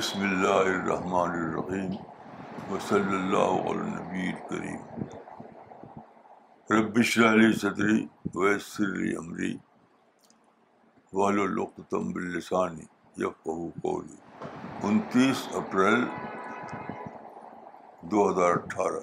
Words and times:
بسم 0.00 0.20
اللہ 0.24 0.58
الرحمن 0.58 1.34
الرحیم 1.38 1.90
وصلی 2.70 3.14
اللہ 3.16 3.66
علی 3.70 3.88
نبی 3.94 4.30
کریم 4.48 5.04
ربش 6.74 7.16
علی 7.30 7.52
صدری 7.62 8.06
ویسر 8.34 8.94
عمری 9.18 9.52
والم 11.20 11.60
باللسانی 12.12 12.84
یقہو 13.24 13.68
قولی 13.82 14.16
انتیس 14.88 15.46
اپریل 15.62 16.04
دو 18.10 18.28
ہزار 18.30 18.52
اٹھارہ 18.64 19.02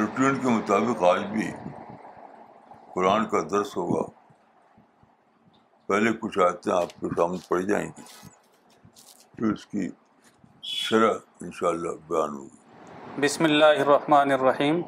روٹین 0.00 0.38
کے 0.42 0.48
مطابق 0.58 1.02
آج 1.12 1.22
بھی 1.36 1.50
قرآن 2.94 3.28
کا 3.34 3.42
درس 3.50 3.76
ہوگا 3.76 4.06
پہلے 5.88 6.12
کچھ 6.22 6.38
آیتیں 6.46 6.72
آپ 6.82 7.00
کے 7.00 7.14
سامنے 7.16 7.46
پڑ 7.48 7.60
جائیں 7.72 7.88
گی 7.98 8.40
پھر 9.42 9.52
اس 9.52 9.64
کی 9.66 9.88
شرح 10.70 11.12
بیان 11.40 12.34
ہوگی 12.34 13.20
بسم 13.20 13.44
اللہ 13.44 13.72
الرحمن 13.84 14.32
الرحیم 14.32 14.80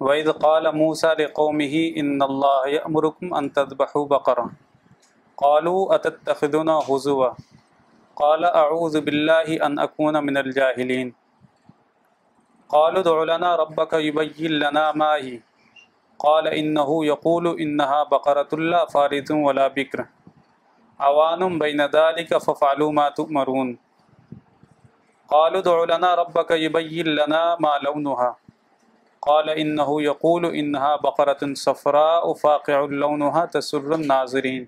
وید 0.00 0.28
کال 0.42 0.66
موسار 0.76 1.16
قومی 1.40 1.66
ان 2.02 2.16
اللّہ 2.28 2.88
مرکم 2.94 3.34
بہ 3.76 4.04
بکر 4.14 4.40
قالو 5.44 5.74
اطدنا 5.94 6.78
حضو 6.88 7.18
کال 8.22 8.44
عظ 8.52 8.96
بلّہ 9.10 9.68
من 9.98 10.36
الجاحلین 10.44 11.10
کالنا 12.78 13.56
ربک 13.66 13.94
قال 16.24 16.46
انہ 16.52 16.88
یقول 17.12 17.54
انحاح 17.58 18.02
بکرت 18.18 18.54
اللہ 18.54 18.84
فارتون 18.92 19.44
ولا 19.44 19.68
بکر 19.76 20.02
عوانم 21.04 21.58
بین 21.58 21.80
ذالک 21.92 22.32
ما 22.98 23.08
تؤمرون 23.16 23.76
قالوا 25.30 25.62
عوان 25.72 25.88
لنا 25.90 26.12
ربك 26.20 26.50
يبين 26.60 27.06
لنا 27.18 27.40
ما 27.64 27.72
لونها 27.82 28.36
قال 29.26 29.50
انه 29.50 29.96
يقول 30.02 30.46
انها 30.46 30.96
بقرة 31.02 31.40
صفراء 31.62 32.32
فاقع 32.42 32.78
لونها 32.90 33.44
تسر 33.56 33.94
الناظرين 33.94 34.66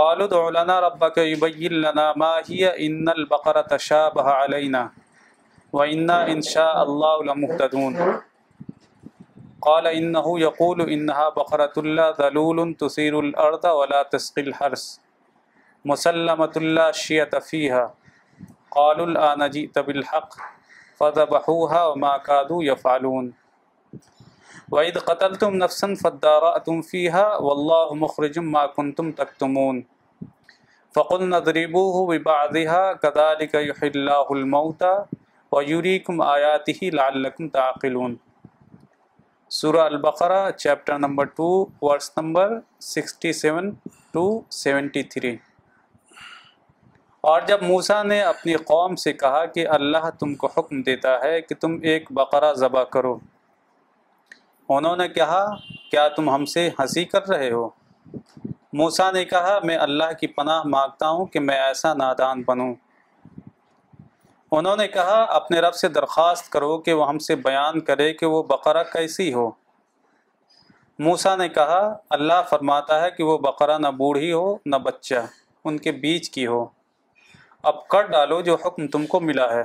قالوا 0.00 0.50
لنا 0.60 0.78
ربك 0.86 1.18
يبين 1.18 1.72
لنا 1.86 2.06
ما 2.22 2.30
هي 2.50 2.86
ان 2.86 3.08
البقرة 3.16 3.60
تشابه 3.76 4.22
علينا 4.30 4.90
وإنا 5.72 6.26
إن 6.32 6.42
شاء 6.50 6.82
الله 6.82 7.24
لمهتدون 7.24 7.96
قال 9.66 9.86
انه 9.90 10.30
يقول 10.40 10.80
انها 10.94 11.30
بقرۃ 11.36 11.78
اللہ 11.80 12.10
ذلول 12.18 12.58
ولا 12.58 13.18
الارض 13.20 13.64
ولا 13.78 14.00
اللہ 14.00 14.38
الحرس 14.38 14.84
طفیحہ 15.84 16.04
قال 16.28 16.30
العنجی 16.32 17.46
فيها 17.48 18.12
قالوا 18.76 19.06
الان 19.06 19.42
جئت 19.56 19.80
بالحق 19.88 20.36
فذبحوها 21.00 21.90
وما 21.92 22.12
كادوا 22.28 22.58
يفعلون 22.66 23.32
وإذ 24.74 25.04
قتلتم 25.10 25.58
نفسا 25.64 25.90
فادارأتم 26.04 26.80
فيها 26.92 27.48
والله 27.48 27.98
مخرج 28.04 28.38
ما 28.52 28.64
كنتم 28.78 29.10
تكتمون 29.22 29.82
فقلنا 31.00 31.42
اضربوه 31.44 32.06
ببعضها 32.12 33.02
كذلك 33.02 33.68
يحيي 33.72 33.92
الله 33.94 34.40
الموتى 34.40 35.58
ويريكم 35.58 36.24
آياته 36.30 36.94
لعلكم 37.00 37.54
تعقلون 37.60 38.18
سورہ 39.56 39.80
البقرہ 39.80 40.50
chapter 40.56 40.98
number 40.98 41.24
two 41.36 41.44
verse 41.82 42.10
number 42.16 42.50
sixty 42.86 43.32
seven 43.32 43.70
two 44.12 44.24
seventy 44.52 45.02
three 45.12 45.34
اور 47.30 47.40
جب 47.48 47.62
موسا 47.62 48.02
نے 48.02 48.20
اپنی 48.22 48.54
قوم 48.66 48.96
سے 49.04 49.12
کہا 49.12 49.44
کہ 49.54 49.66
اللہ 49.76 50.08
تم 50.20 50.34
کو 50.42 50.48
حکم 50.56 50.82
دیتا 50.88 51.16
ہے 51.22 51.40
کہ 51.42 51.54
تم 51.60 51.76
ایک 51.92 52.12
بقرہ 52.18 52.52
ذبح 52.58 52.84
کرو 52.96 53.16
انہوں 54.76 54.96
نے 54.96 55.08
کہا 55.08 55.44
کیا 55.90 56.06
تم 56.16 56.28
ہم 56.30 56.44
سے 56.54 56.68
ہنسی 56.78 57.04
کر 57.14 57.28
رہے 57.28 57.50
ہو 57.52 57.68
موسا 58.78 59.10
نے 59.10 59.24
کہا 59.32 59.58
میں 59.64 59.76
اللہ 59.88 60.12
کی 60.20 60.26
پناہ 60.36 60.66
مانگتا 60.76 61.08
ہوں 61.08 61.26
کہ 61.32 61.40
میں 61.40 61.58
ایسا 61.60 61.94
نادان 62.02 62.42
بنوں 62.46 62.72
انہوں 64.56 64.76
نے 64.76 64.86
کہا 64.88 65.22
اپنے 65.36 65.58
رب 65.60 65.74
سے 65.74 65.88
درخواست 65.94 66.48
کرو 66.52 66.76
کہ 66.82 66.92
وہ 66.98 67.08
ہم 67.08 67.18
سے 67.26 67.34
بیان 67.46 67.80
کرے 67.88 68.12
کہ 68.20 68.26
وہ 68.34 68.42
بقرہ 68.52 68.82
کیسی 68.92 69.32
ہو 69.32 69.50
موسا 71.06 71.34
نے 71.36 71.48
کہا 71.56 71.80
اللہ 72.16 72.40
فرماتا 72.50 73.00
ہے 73.02 73.10
کہ 73.16 73.24
وہ 73.24 73.36
بقرہ 73.38 73.76
نہ 73.78 73.88
بوڑھی 73.98 74.32
ہو 74.32 74.54
نہ 74.66 74.76
بچہ 74.84 75.14
ان 75.68 75.76
کے 75.86 75.92
بیچ 76.04 76.30
کی 76.34 76.46
ہو 76.46 76.64
اب 77.72 77.86
کر 77.88 78.06
ڈالو 78.12 78.40
جو 78.48 78.56
حکم 78.64 78.86
تم 78.96 79.04
کو 79.12 79.20
ملا 79.20 79.52
ہے 79.54 79.62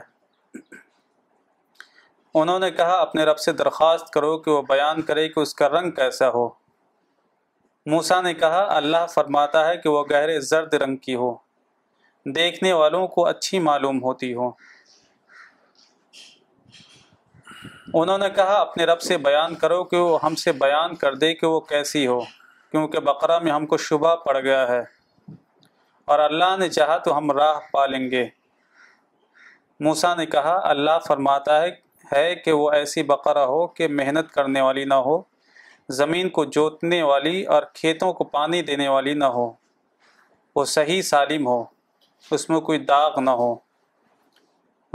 انہوں 2.42 2.60
نے 2.60 2.70
کہا 2.72 2.98
اپنے 3.02 3.24
رب 3.26 3.40
سے 3.40 3.52
درخواست 3.64 4.10
کرو 4.14 4.38
کہ 4.46 4.52
وہ 4.52 4.62
بیان 4.70 5.02
کرے 5.10 5.28
کہ 5.30 5.40
اس 5.40 5.54
کا 5.56 5.70
رنگ 5.70 5.92
کیسا 6.02 6.30
ہو 6.34 6.48
موسا 7.92 8.20
نے 8.22 8.34
کہا 8.34 8.64
اللہ 8.76 9.06
فرماتا 9.14 9.68
ہے 9.68 9.78
کہ 9.84 9.90
وہ 9.90 10.04
گہرے 10.12 10.40
زرد 10.52 10.74
رنگ 10.84 10.98
کی 11.08 11.16
ہو 11.24 11.34
دیکھنے 12.36 12.72
والوں 12.74 13.08
کو 13.16 13.26
اچھی 13.28 13.60
معلوم 13.60 13.98
ہوتی 14.04 14.34
ہو 14.34 14.50
انہوں 18.02 18.18
نے 18.18 18.30
کہا 18.36 18.54
اپنے 18.60 18.84
رب 18.86 19.02
سے 19.02 19.18
بیان 19.26 19.56
کرو 19.64 19.84
کہ 19.90 19.98
وہ 19.98 20.18
ہم 20.22 20.36
سے 20.44 20.52
بیان 20.62 20.96
کر 21.02 21.16
دے 21.24 21.34
کہ 21.36 21.48
وہ 21.48 21.60
کیسی 21.72 22.06
ہو 22.08 22.18
کیونکہ 22.72 23.00
بقرہ 23.10 23.38
میں 23.40 23.52
ہم 23.52 23.66
کو 23.74 23.78
شبہ 23.88 24.16
پڑ 24.24 24.38
گیا 24.40 24.68
ہے 24.68 24.80
اور 26.14 26.20
اللہ 26.20 26.56
نے 26.60 26.70
چاہا 26.70 26.98
تو 27.08 27.18
ہم 27.18 27.32
راہ 27.40 27.60
پا 27.74 27.86
لیں 27.86 28.00
گے 28.12 28.26
موسا 29.88 30.14
نے 30.16 30.26
کہا 30.36 30.58
اللہ 30.70 30.98
فرماتا 31.08 31.62
ہے 32.14 32.34
کہ 32.46 32.52
وہ 32.52 32.72
ایسی 32.80 33.04
بقرہ 33.14 33.46
ہو 33.54 33.66
کہ 33.78 33.88
محنت 34.02 34.32
کرنے 34.34 34.62
والی 34.62 34.86
نہ 34.86 35.00
ہو 35.10 35.22
زمین 36.00 36.30
کو 36.40 36.46
جوتنے 36.58 37.02
والی 37.14 37.44
اور 37.56 37.64
کھیتوں 37.74 38.12
کو 38.20 38.24
پانی 38.36 38.62
دینے 38.72 38.88
والی 38.88 39.14
نہ 39.14 39.26
ہو 39.38 39.52
وہ 40.56 40.66
صحیح 40.78 41.02
سالم 41.16 41.48
ہو 41.48 41.64
اس 42.38 42.50
میں 42.50 42.60
کوئی 42.72 42.80
داغ 42.94 43.20
نہ 43.24 43.30
ہو 43.44 43.56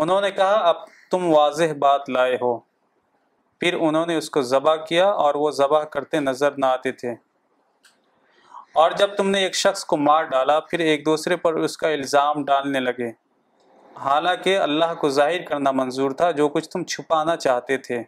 انہوں 0.03 0.21
نے 0.21 0.31
کہا 0.41 0.55
اب 0.69 0.85
تم 1.11 1.33
واضح 1.35 1.73
بات 1.81 2.11
لائے 2.17 2.37
ہو 2.43 2.59
پھر 3.61 3.75
انہوں 3.79 4.07
نے 4.07 4.17
اس 4.17 4.29
کو 4.31 4.41
ذبح 4.51 4.77
کیا 4.89 5.07
اور 5.25 5.35
وہ 5.35 5.51
ذبح 5.51 5.85
کرتے 5.93 6.21
نظر 6.21 6.59
نہ 6.59 6.67
آتے 6.67 6.93
تھے 7.01 7.11
اور 8.83 8.91
جب 8.99 9.17
تم 9.17 9.31
نے 9.31 9.39
ایک 9.45 9.55
شخص 9.57 9.85
کو 9.93 9.97
مار 9.97 10.25
ڈالا 10.35 10.59
پھر 10.71 10.79
ایک 10.91 11.05
دوسرے 11.07 11.37
پر 11.47 11.55
اس 11.69 11.77
کا 11.79 11.89
الزام 11.91 12.45
ڈالنے 12.51 12.81
لگے 12.81 13.09
حالانکہ 14.05 14.57
اللہ 14.59 14.93
کو 15.01 15.09
ظاہر 15.17 15.43
کرنا 15.49 15.71
منظور 15.81 16.11
تھا 16.21 16.31
جو 16.41 16.49
کچھ 16.57 16.69
تم 16.73 16.85
چھپانا 16.93 17.37
چاہتے 17.47 17.77
تھے 17.89 18.03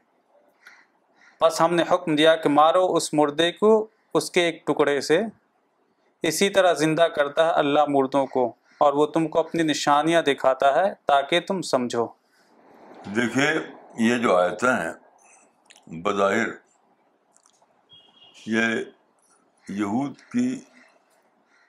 بس 1.42 1.60
ہم 1.60 1.74
نے 1.74 1.82
حکم 1.90 2.16
دیا 2.16 2.36
کہ 2.44 2.48
مارو 2.48 2.84
اس 2.96 3.12
مردے 3.20 3.50
کو 3.52 3.72
اس 4.18 4.30
کے 4.30 4.44
ایک 4.46 4.66
ٹکڑے 4.66 5.00
سے 5.08 5.20
اسی 6.28 6.48
طرح 6.58 6.72
زندہ 6.84 7.06
کرتا 7.16 7.46
ہے 7.46 7.52
اللہ 7.64 7.84
مردوں 7.96 8.26
کو 8.36 8.46
اور 8.84 8.92
وہ 9.00 9.06
تم 9.14 9.28
کو 9.28 9.40
اپنی 9.40 9.62
نشانیاں 9.62 10.22
دکھاتا 10.22 10.74
ہے 10.80 10.92
تاکہ 11.06 11.40
تم 11.48 11.62
سمجھو 11.74 12.06
دیکھیے 13.16 13.50
یہ 14.08 14.18
جو 14.22 14.36
آیتیں 14.36 14.68
ہیں 14.68 14.92
بظاہر 16.04 16.48
یہ 18.46 18.74
یہود 19.78 20.16
کی 20.32 20.48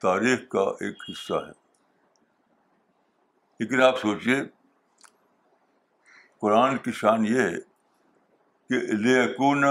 تاریخ 0.01 0.39
کا 0.49 0.61
ایک 0.85 1.01
حصہ 1.09 1.33
ہے 1.47 1.51
لیکن 3.59 3.81
آپ 3.83 3.97
سوچیے 3.99 4.35
قرآن 6.41 6.77
کی 6.83 6.91
شان 6.99 7.25
یہ 7.25 7.39
ہے 7.41 7.55
کہ 8.69 8.79
لیکون 9.05 9.63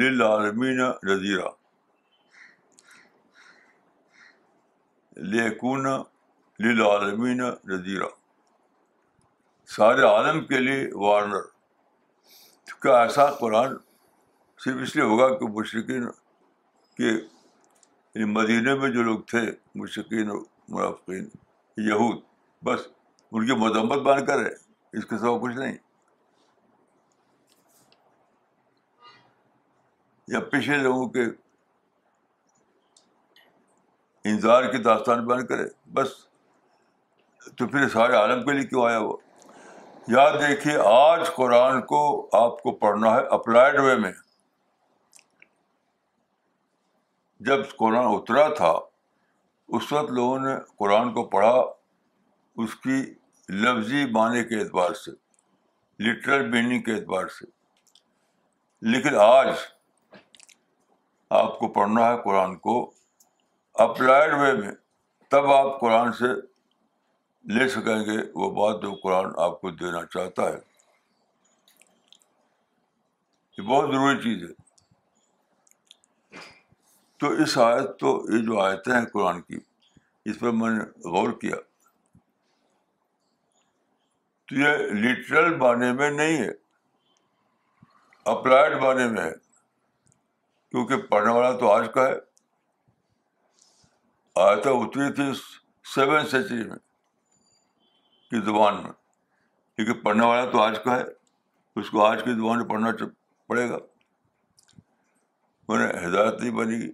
للعالمین 0.00 0.80
نذیرہ 1.10 1.48
لیکون 5.34 5.86
للعالمین 6.66 7.42
نذیرہ 7.74 8.08
سارے 9.76 10.06
عالم 10.14 10.44
کے 10.46 10.60
لیے 10.60 10.86
وارنر 11.04 12.78
کا 12.82 13.00
ایسا 13.02 13.26
قرآن 13.40 13.76
صرف 14.64 14.80
اس 14.82 14.94
لیے 14.96 15.04
ہوگا 15.10 15.28
کہ 15.38 15.44
مشرقین 15.58 16.04
کے 16.96 17.10
یعنی 17.12 18.24
مدینہ 18.32 18.74
میں 18.80 18.88
جو 18.96 19.02
لوگ 19.02 19.20
تھے 19.30 19.38
مشرقین 19.80 20.30
اور 20.30 20.38
مرافقین 20.74 21.28
یہود 21.88 22.18
بس 22.64 22.80
ان 23.32 23.46
کی 23.46 23.54
مذمت 23.60 24.26
کر 24.26 24.44
ہے 24.44 24.50
اس 24.98 25.06
کے 25.12 25.18
سوا 25.18 25.38
کچھ 25.42 25.56
نہیں 25.56 25.76
یا 30.32 30.40
پچھلے 30.50 30.76
لوگوں 30.82 31.06
کے 31.16 31.22
انتظار 34.24 34.64
کی 34.72 34.78
داستان 34.82 35.26
بیان 35.26 35.46
کرے 35.46 35.64
بس 35.94 36.08
تو 37.58 37.66
پھر 37.68 37.88
سارے 37.92 38.14
عالم 38.16 38.44
کے 38.46 38.52
لیے 38.52 38.64
کیوں 38.68 38.86
آیا 38.88 38.98
وہ 39.08 39.16
یاد 40.16 40.40
دیکھیے 40.40 40.76
آج 40.92 41.26
قرآن 41.36 41.80
کو 41.92 42.00
آپ 42.46 42.62
کو 42.62 42.72
پڑھنا 42.84 43.14
ہے 43.14 43.26
اپلائڈ 43.38 43.78
وے 43.84 43.94
میں 44.04 44.12
جب 47.46 47.60
قرآن 47.78 48.06
اترا 48.14 48.46
تھا 48.56 48.70
اس 49.76 49.92
وقت 49.92 50.10
لوگوں 50.12 50.38
نے 50.38 50.54
قرآن 50.78 51.12
کو 51.12 51.22
پڑھا 51.34 51.54
اس 52.62 52.74
کی 52.82 52.96
لفظی 53.62 54.04
معنی 54.14 54.42
کے 54.48 54.58
اعتبار 54.60 54.92
سے 55.04 55.10
لٹرل 56.04 56.48
میننگ 56.50 56.82
کے 56.88 56.94
اعتبار 56.94 57.26
سے 57.38 57.44
لیکن 58.90 59.14
آج 59.22 59.48
آپ 61.40 61.58
کو 61.58 61.68
پڑھنا 61.72 62.04
ہے 62.10 62.16
قرآن 62.24 62.56
کو 62.66 62.76
اپلائڈ 63.88 64.32
وے 64.40 64.52
میں 64.60 64.72
تب 65.30 65.50
آپ 65.52 65.78
قرآن 65.80 66.12
سے 66.20 66.32
لے 67.58 67.68
سکیں 67.76 68.00
گے 68.06 68.18
وہ 68.40 68.50
بات 68.60 68.82
جو 68.82 68.92
قرآن 69.02 69.26
آپ 69.48 69.60
کو 69.60 69.70
دینا 69.80 70.04
چاہتا 70.14 70.48
ہے 70.52 70.58
یہ 73.58 73.62
بہت 73.68 73.90
ضروری 73.92 74.22
چیز 74.22 74.48
ہے 74.50 74.59
تو 77.20 77.28
اس 77.42 77.56
آیت 77.58 77.98
تو 78.00 78.10
یہ 78.32 78.44
جو 78.44 78.58
آیتیں 78.60 78.92
ہیں 78.92 79.04
قرآن 79.12 79.40
کی 79.40 79.58
اس 80.30 80.38
پہ 80.40 80.50
میں 80.60 80.70
نے 80.70 80.84
غور 81.12 81.32
کیا 81.40 81.56
تو 84.48 84.54
یہ 84.58 84.76
لٹرل 85.02 85.56
بانے 85.58 85.92
میں 85.98 86.10
نہیں 86.10 86.36
ہے 86.44 86.50
اپلائڈ 88.30 88.76
بانے 88.82 89.06
میں 89.08 89.22
ہے 89.24 89.32
کیونکہ 90.70 91.02
پڑھنے 91.10 91.32
والا 91.38 91.50
تو 91.58 91.70
آج 91.72 91.86
کا 91.94 92.06
ہے 92.06 92.14
آیتیں 94.46 94.70
اتری 94.72 95.12
تھی 95.14 95.24
سیون 95.94 96.26
سینچری 96.30 96.62
میں 96.68 96.78
کی 98.30 98.40
زبان 98.44 98.82
میں 98.82 98.92
کیونکہ 99.76 100.00
پڑھنے 100.04 100.26
والا 100.26 100.50
تو 100.50 100.60
آج 100.62 100.78
کا 100.84 100.96
ہے 101.00 101.04
اس 101.80 101.90
کو 101.90 102.04
آج 102.04 102.22
کی 102.24 102.34
زبان 102.36 102.58
میں 102.58 102.68
پڑھنا 102.68 102.90
پڑے 103.48 103.68
گا 103.70 103.78
انہیں 105.68 106.06
ہدایت 106.06 106.40
نہیں 106.40 106.54
بنے 106.60 106.76
گی 106.84 106.90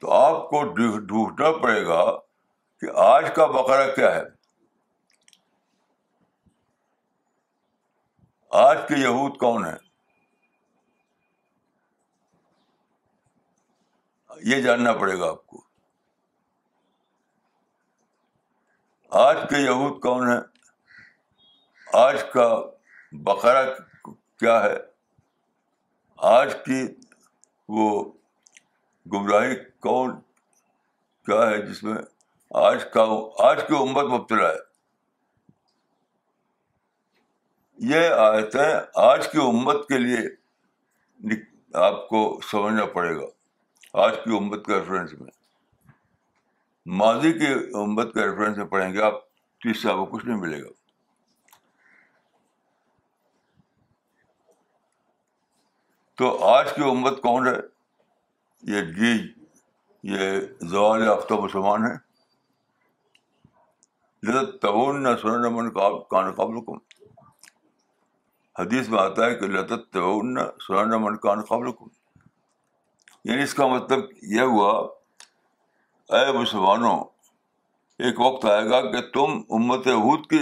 تو 0.00 0.10
آپ 0.12 0.48
کو 0.50 0.62
ڈھونڈنا 0.74 1.50
پڑے 1.62 1.84
گا 1.86 2.04
کہ 2.80 2.90
آج 3.04 3.24
کا 3.34 3.46
بقرہ 3.54 3.94
کیا 3.94 4.14
ہے 4.14 4.20
آج 8.64 8.76
کے 8.88 9.00
یہود 9.00 9.36
کون 9.38 9.64
ہے 9.64 9.76
یہ 14.50 14.60
جاننا 14.62 14.92
پڑے 14.98 15.18
گا 15.18 15.28
آپ 15.28 15.46
کو 15.46 15.62
آج 19.26 19.36
کے 19.50 19.58
یہود 19.62 20.00
کون 20.02 20.28
ہے 20.30 20.38
آج 21.98 22.22
کا 22.32 22.46
بقرا 23.26 23.62
کیا 24.38 24.62
ہے 24.64 24.76
آج 26.36 26.54
کی 26.64 26.82
وہ 27.76 27.88
گمراہی 29.12 29.54
کون 29.86 30.10
کیا 31.26 31.48
ہے 31.50 31.60
جس 31.66 31.82
میں 31.84 31.94
آج 32.64 32.84
کا 32.92 33.04
آج 33.48 33.58
کی 33.66 33.74
امت 33.80 34.04
مبتلا 34.18 34.48
ہے 34.48 34.66
یہ 37.90 38.08
آیتیں 38.18 38.80
آج 39.02 39.28
کی 39.32 39.38
امت 39.46 39.86
کے 39.88 39.98
لیے 39.98 41.36
آپ 41.88 42.08
کو 42.08 42.22
سمجھنا 42.50 42.84
پڑے 42.94 43.14
گا 43.16 43.26
آج 44.06 44.16
کی 44.24 44.36
امت 44.36 44.64
کے 44.66 44.74
ریفرنس 44.78 45.12
میں 45.20 45.30
ماضی 47.02 47.32
کی 47.38 47.46
امت 47.82 48.12
کے 48.14 48.24
ریفرنس 48.26 48.56
میں 48.58 48.66
پڑھیں 48.74 48.92
گے 48.92 49.02
آپ 49.04 49.20
تو 49.62 49.68
اس 49.70 49.82
سے 49.82 49.88
آپ 49.90 49.96
کو 49.96 50.04
کچھ 50.16 50.26
نہیں 50.26 50.38
ملے 50.40 50.60
گا 50.62 50.68
تو 56.18 56.36
آج 56.48 56.74
کی 56.74 56.82
امت 56.90 57.20
کون 57.22 57.46
ہے 57.48 57.58
یہ 58.74 58.90
جی 58.98 59.12
یہ 60.04 60.40
زوال 60.70 61.02
یافتہ 61.04 61.34
مسلمان 61.42 61.84
ہے 61.84 61.96
تبون 64.62 65.02
نہ 65.02 65.08
سنن 65.22 65.52
من 65.54 65.70
کان 65.72 66.30
قبل 66.36 66.60
کم 66.66 66.76
حدیث 68.58 68.88
میں 68.88 68.98
آتا 69.00 69.26
ہے 69.26 69.34
کہ 69.38 69.46
لطت 69.46 69.96
نہ 70.30 70.40
سنن 70.66 71.00
من 71.02 71.16
کان 71.26 71.42
قبل 71.48 71.72
کم 71.72 71.88
یعنی 73.28 73.42
اس 73.42 73.54
کا 73.54 73.66
مطلب 73.66 74.04
یہ 74.34 74.40
ہوا 74.54 74.72
اے 76.18 76.32
مسلمانوں 76.38 76.96
ایک 78.06 78.20
وقت 78.20 78.44
آئے 78.46 78.64
گا 78.70 78.80
کہ 78.90 79.00
تم 79.14 79.40
امت 79.56 79.86
حود 79.86 80.26
کی 80.30 80.38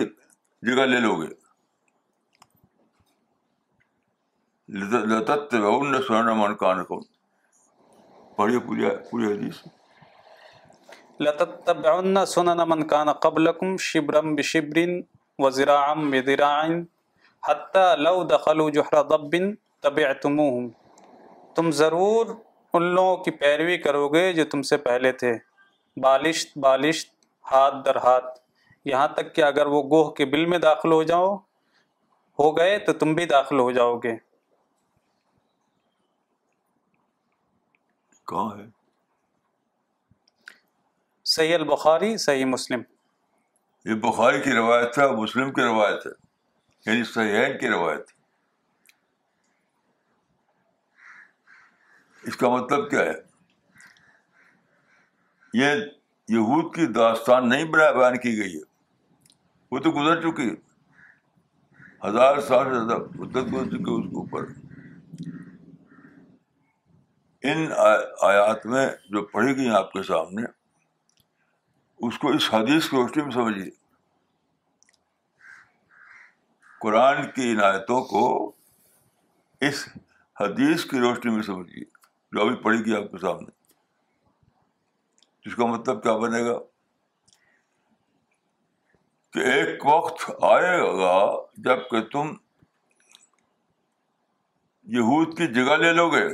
جگہ 0.69 0.83
لے 0.87 1.01
لو 1.01 1.15
گے 1.21 1.27
لطت 5.15 5.55
و 5.55 5.79
ان 5.81 6.01
سر 6.09 6.23
نمن 6.25 6.55
کا 6.57 6.73
پڑھیے 8.37 8.59
پوری 9.11 9.25
سن 9.59 9.69
حدیث 11.27 11.29
قبل 11.65 12.25
سنن 12.35 12.61
من 12.69 12.83
بے 13.35 13.71
شبرین 13.79 14.37
شبرم 14.43 15.01
و 15.45 15.51
درائن 15.59 16.01
بذراع 16.11 16.67
لخلو 16.75 17.95
لو 18.03 18.23
دخلوا 18.31 18.71
جحر 18.77 20.13
تم 20.23 20.39
ہوں 20.39 20.69
تم 21.55 21.71
ضرور 21.81 22.35
ان 22.75 22.83
لوگوں 22.95 23.17
کی 23.25 23.31
پیروی 23.43 23.77
کرو 23.85 24.09
گے 24.15 24.33
جو 24.39 24.45
تم 24.55 24.63
سے 24.71 24.77
پہلے 24.89 25.13
تھے 25.23 25.33
بالشت 26.03 26.57
بالشت 26.65 27.11
ہاتھ 27.53 27.75
در 27.87 27.97
ہاتھ 28.05 28.39
یہاں 28.93 29.09
تک 29.17 29.35
کہ 29.35 29.43
اگر 29.45 29.67
وہ 29.75 29.83
گوہ 29.91 30.11
کے 30.19 30.25
بل 30.35 30.45
میں 30.53 30.59
داخل 30.69 30.93
ہو 30.93 31.03
جاؤ 31.13 31.35
ہو 32.39 32.57
گئے 32.57 32.79
تو 32.87 32.93
تم 33.03 33.15
بھی 33.15 33.25
داخل 33.27 33.59
ہو 33.61 33.71
جاؤ 33.79 33.97
گے 34.05 34.13
کہاں 38.31 38.57
ہے 38.59 38.65
صحیح 41.35 41.55
البخاری 41.55 42.17
صحیح 42.25 42.45
مسلم 42.55 42.81
یہ 43.91 43.95
بخاری 44.09 44.41
کی 44.43 44.53
روایت 44.55 44.99
مسلم 45.19 45.53
کی 45.55 45.63
روایت 45.63 46.07
ہے 46.07 46.13
یعنی 46.87 47.57
کی 47.61 47.69
روایت 47.69 48.13
اس 52.31 52.37
کا 52.37 52.49
مطلب 52.57 52.89
کیا 52.91 53.03
ہے 53.07 53.13
یہ 55.59 55.83
یہود 56.37 56.75
کی 56.75 56.87
داستان 56.93 57.49
نہیں 57.49 57.65
بنا 57.73 57.91
بیان 57.99 58.17
کی 58.23 58.37
گئی 58.39 58.55
ہے 58.57 58.63
وہ 59.71 59.79
تو 59.85 59.91
گزر 60.01 60.21
چکی 60.23 60.49
ہزار 62.09 62.41
سال 62.49 62.67
سے 62.73 62.79
زیادہ 62.79 63.03
مدت 63.21 63.53
گزر 63.53 63.69
چکی 63.77 63.93
اس 63.93 64.09
کے 64.09 64.17
اوپر 64.23 64.45
ان 67.51 67.67
آیات 68.27 68.65
میں 68.67 68.87
جو 69.11 69.23
پڑھی 69.33 69.57
گئی 69.57 69.69
آپ 69.77 69.93
کے 69.93 70.03
سامنے 70.03 70.43
اس 72.07 72.19
کو 72.19 72.29
اس 72.35 72.49
حدیث 72.55 72.89
کی 72.89 72.97
روشنی 72.97 73.23
میں 73.23 73.31
سمجھیے 73.33 73.65
قرآن 76.83 77.23
کی 77.35 77.51
ان 77.51 77.61
آیتوں 77.65 78.01
کو 78.13 78.23
اس 79.69 79.85
حدیث 80.41 80.85
کی 80.91 80.99
روشنی 81.01 81.31
میں 81.35 81.43
سمجھیے 81.43 81.85
جو 82.37 82.45
ابھی 82.47 82.57
پڑھی 82.63 82.85
گئی 82.87 82.97
آپ 82.97 83.11
کے 83.11 83.19
سامنے 83.27 83.55
جس 85.47 85.55
کا 85.57 85.67
مطلب 85.67 86.03
کیا 86.03 86.17
بنے 86.27 86.43
گا 86.47 86.59
کہ 89.33 89.47
ایک 89.53 89.87
وقت 89.87 90.31
آئے 90.51 90.79
گا 91.03 91.15
جب 91.69 91.89
کہ 91.91 92.01
تم 92.13 92.33
یہود 94.99 95.37
کی 95.39 95.47
جگہ 95.55 95.77
لے 95.83 95.93
لو 95.93 96.09
گے 96.13 96.27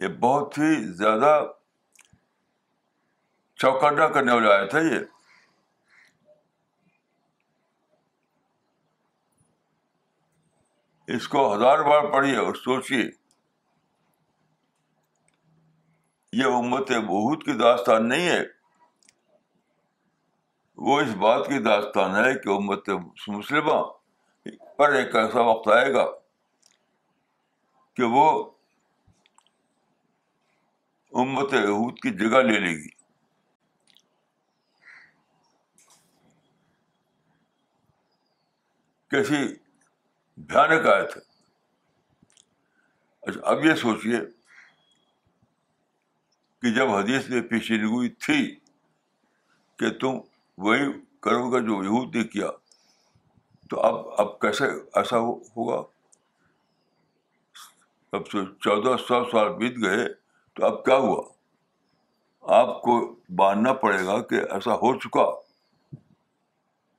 یہ 0.00 0.08
بہت 0.20 0.56
ہی 0.58 0.72
زیادہ 0.96 1.28
چوکانڈا 3.60 4.06
کرنے 4.14 4.32
والا 4.34 4.54
آیا 4.54 4.64
تھا 4.72 4.78
یہ 4.80 5.14
اس 11.16 11.28
کو 11.34 11.44
ہزار 11.54 11.78
بار 11.88 12.10
پڑھیے 12.12 12.36
اور 12.36 12.54
سوچیے 12.64 13.04
یہ 16.38 16.54
امت 16.56 16.90
بہت 17.08 17.44
کی 17.44 17.52
داستان 17.58 18.08
نہیں 18.08 18.28
ہے 18.28 18.42
وہ 20.86 21.00
اس 21.00 21.14
بات 21.20 21.46
کی 21.48 21.58
داستان 21.64 22.16
ہے 22.24 22.32
کہ 22.38 22.48
امت 22.54 22.90
مسلمہ 23.36 23.80
پر 24.78 24.92
ایک 24.94 25.16
ایسا 25.16 25.40
وقت 25.50 25.68
آئے 25.76 25.92
گا 25.94 26.04
کہ 27.96 28.04
وہ 28.16 28.26
امت 31.20 31.52
یہود 31.54 31.98
کی 32.02 32.10
جگہ 32.18 32.40
لے 32.42 32.58
لے 32.60 32.70
گی 32.78 32.88
کیسی 39.10 39.36
بھیانک 40.50 40.86
آئے 40.94 41.06
تھے 41.12 41.20
اچھا 43.26 43.40
اب 43.50 43.64
یہ 43.64 43.74
سوچیے 43.84 44.18
کہ 46.62 46.74
جب 46.78 46.90
حدیث 46.94 47.28
نے 47.30 47.40
پیشینگوئی 47.52 48.08
تھی 48.26 48.40
کہ 49.78 49.90
تم 50.00 50.18
وہی 50.66 50.92
کرو 51.28 51.50
گے 51.52 51.60
جو 51.66 51.82
یہود 51.84 52.16
نے 52.16 52.24
کیا 52.36 52.50
تو 53.70 53.80
اب 53.86 53.94
اب 54.20 54.38
کیسے 54.40 54.68
ایسا 55.00 55.18
ہوگا 55.26 55.82
اب 58.16 58.28
سے 58.32 58.44
چودہ 58.68 58.96
سو 59.08 59.24
سال 59.30 59.48
بیت 59.58 59.82
گئے 59.84 60.06
تو 60.56 60.64
اب 60.66 60.84
کیا 60.84 60.96
ہوا 60.96 61.22
آپ 62.60 62.80
کو 62.82 62.92
باندھنا 63.38 63.72
پڑے 63.80 64.04
گا 64.04 64.20
کہ 64.28 64.40
ایسا 64.52 64.74
ہو 64.82 64.94
چکا 64.98 65.24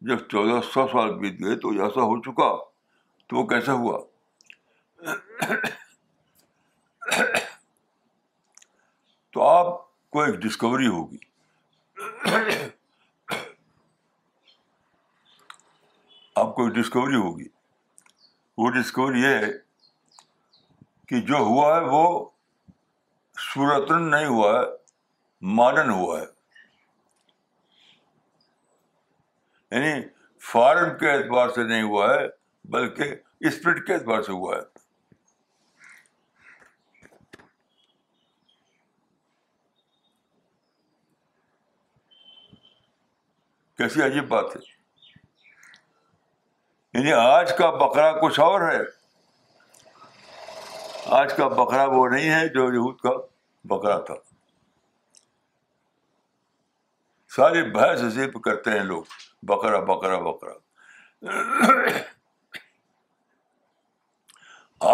جب 0.10 0.18
چودہ 0.30 0.60
سو 0.74 0.88
سال 0.92 1.14
بیت 1.20 1.40
گئے 1.44 1.56
تو 1.60 1.70
ایسا 1.86 2.02
ہو 2.10 2.20
چکا 2.28 2.50
تو 3.30 3.38
وہ 3.38 3.46
کیسا 3.48 3.74
ہوا 3.82 3.98
تو 9.34 9.48
آپ 9.48 9.76
کو 10.12 10.22
ایک 10.22 10.36
ڈسکوری 10.46 10.88
ہوگی 10.88 11.18
آپ 16.36 16.56
کو 16.56 16.66
ایک 16.66 16.74
ڈسکوری 16.76 17.16
ہوگی 17.16 17.48
وہ 18.58 18.70
ڈسکوری 18.80 19.22
یہ 19.22 19.46
کہ 21.10 21.22
جو 21.32 21.38
ہوا 21.38 21.76
ہے 21.76 21.82
وہ 21.92 22.08
سورتن 23.46 24.10
نہیں 24.12 24.25
ہوا 24.25 24.51
ہے 24.60 24.65
مانن 25.56 25.89
ہوا 25.89 26.20
ہے 26.20 26.25
یعنی 29.86 30.01
فارم 30.51 30.98
کے 30.98 31.12
اعتبار 31.12 31.50
سے 31.56 31.63
نہیں 31.67 31.84
ہوا 31.84 32.08
ہے 32.13 32.25
بلکہ 32.75 33.13
اسپرٹ 33.48 33.86
کے 33.88 33.94
اعتبار 33.94 34.22
سے 34.24 34.32
ہوا 34.32 34.56
ہے 34.58 34.65
کیسی 43.77 44.01
عجیب 44.01 44.27
بات 44.27 44.56
ہے 44.56 44.62
یعنی 46.98 47.12
آج 47.13 47.51
کا 47.58 47.70
بکرا 47.86 48.12
کچھ 48.22 48.39
اور 48.39 48.62
ہے 48.72 48.77
آج 51.16 51.34
کا 51.38 51.48
بکرا 51.48 51.84
وہ 51.92 52.08
نہیں 52.10 52.30
ہے 52.34 52.48
جو 52.54 52.64
یہود 52.74 52.98
کا 53.02 53.10
بکرا 53.74 53.98
تھا 54.06 54.14
ساری 57.36 57.62
بحث 57.72 58.02
حذیب 58.04 58.42
کرتے 58.44 58.72
ہیں 58.72 58.84
لوگ 58.84 59.04
بکرا 59.48 59.80
بکرا 59.94 60.18
بکرا 60.30 61.38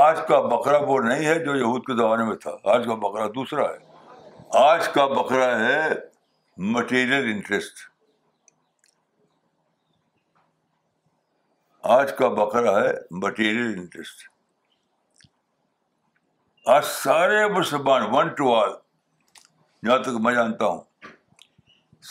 آج 0.01 0.20
کا 0.27 0.39
بکرا 0.48 0.77
وہ 0.88 1.00
نہیں 1.08 1.25
ہے 1.25 1.38
جو 1.46 1.55
یہود 1.55 1.86
کے 1.86 1.96
زمانے 2.01 2.24
میں 2.29 2.36
تھا 2.46 2.51
آج 2.74 2.86
کا 2.88 2.96
بکرا 3.08 3.25
دوسرا 3.36 3.63
ہے 3.70 4.63
آج 4.63 4.88
کا 4.93 5.05
بکرا 5.13 5.48
ہے 5.65 5.82
مٹیریل 6.77 7.32
انٹرسٹ 7.34 7.82
آج 11.98 12.15
کا 12.17 12.27
بکرا 12.43 12.79
ہے 12.84 12.93
مٹیریل 13.25 13.74
انٹرسٹ 13.79 14.24
آج 16.72 16.84
سارے 16.88 17.39
مسلمان 17.53 18.01
ون 18.12 18.27
ٹو 18.36 18.53
آل 18.55 18.70
جہاں 19.86 19.98
تک 20.03 20.17
میں 20.25 20.34
جانتا 20.34 20.65
ہوں 20.65 20.79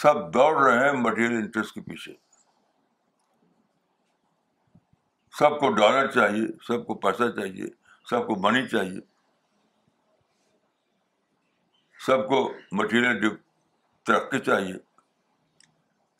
سب 0.00 0.16
دوڑ 0.34 0.52
رہے 0.62 0.78
ہیں 0.84 0.92
مٹیریل 1.02 1.36
انٹرسٹ 1.36 1.74
کے 1.74 1.80
پیچھے 1.82 2.12
سب 5.38 5.58
کو 5.60 5.70
ڈالر 5.74 6.10
چاہیے 6.14 6.42
سب 6.66 6.86
کو 6.86 6.94
پیسہ 7.06 7.28
چاہیے 7.36 7.66
سب 8.10 8.26
کو 8.26 8.34
منی 8.48 8.66
چاہیے 8.72 9.00
سب 12.06 12.26
کو 12.28 12.42
مٹیریل 12.80 13.28
ترقی 14.06 14.38
چاہیے 14.50 14.74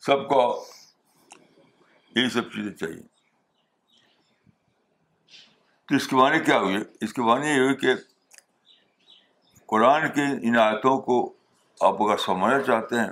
سب 0.05 0.27
کو 0.29 0.39
یہ 2.15 2.27
سب 2.33 2.49
چیزیں 2.55 2.73
چاہیے 2.77 3.03
تو 5.87 5.95
اس 5.95 6.07
کے 6.07 6.15
معنی 6.15 6.39
کیا 6.45 6.59
ہوئی 6.61 6.81
اس 7.03 7.13
کے 7.13 7.21
معنی 7.21 7.47
یہ 7.49 7.59
ہوئی 7.59 7.75
کہ 7.85 7.93
قرآن 9.73 10.03
کی 10.15 10.21
ان 10.47 10.55
آیتوں 10.61 10.93
کو 11.05 11.15
آپ 11.85 12.01
اگر 12.03 12.17
سمجھنا 12.25 12.57
چاہتے 12.63 12.95
ہیں 12.99 13.11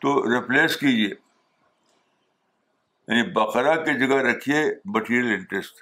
تو 0.00 0.08
ریپلیس 0.32 0.76
کیجیے 0.76 1.08
یعنی 1.12 3.22
بقرہ 3.38 3.74
کی 3.84 3.92
جگہ 4.00 4.16
رکھیے 4.26 4.58
مٹیریل 4.94 5.30
انٹرسٹ 5.34 5.74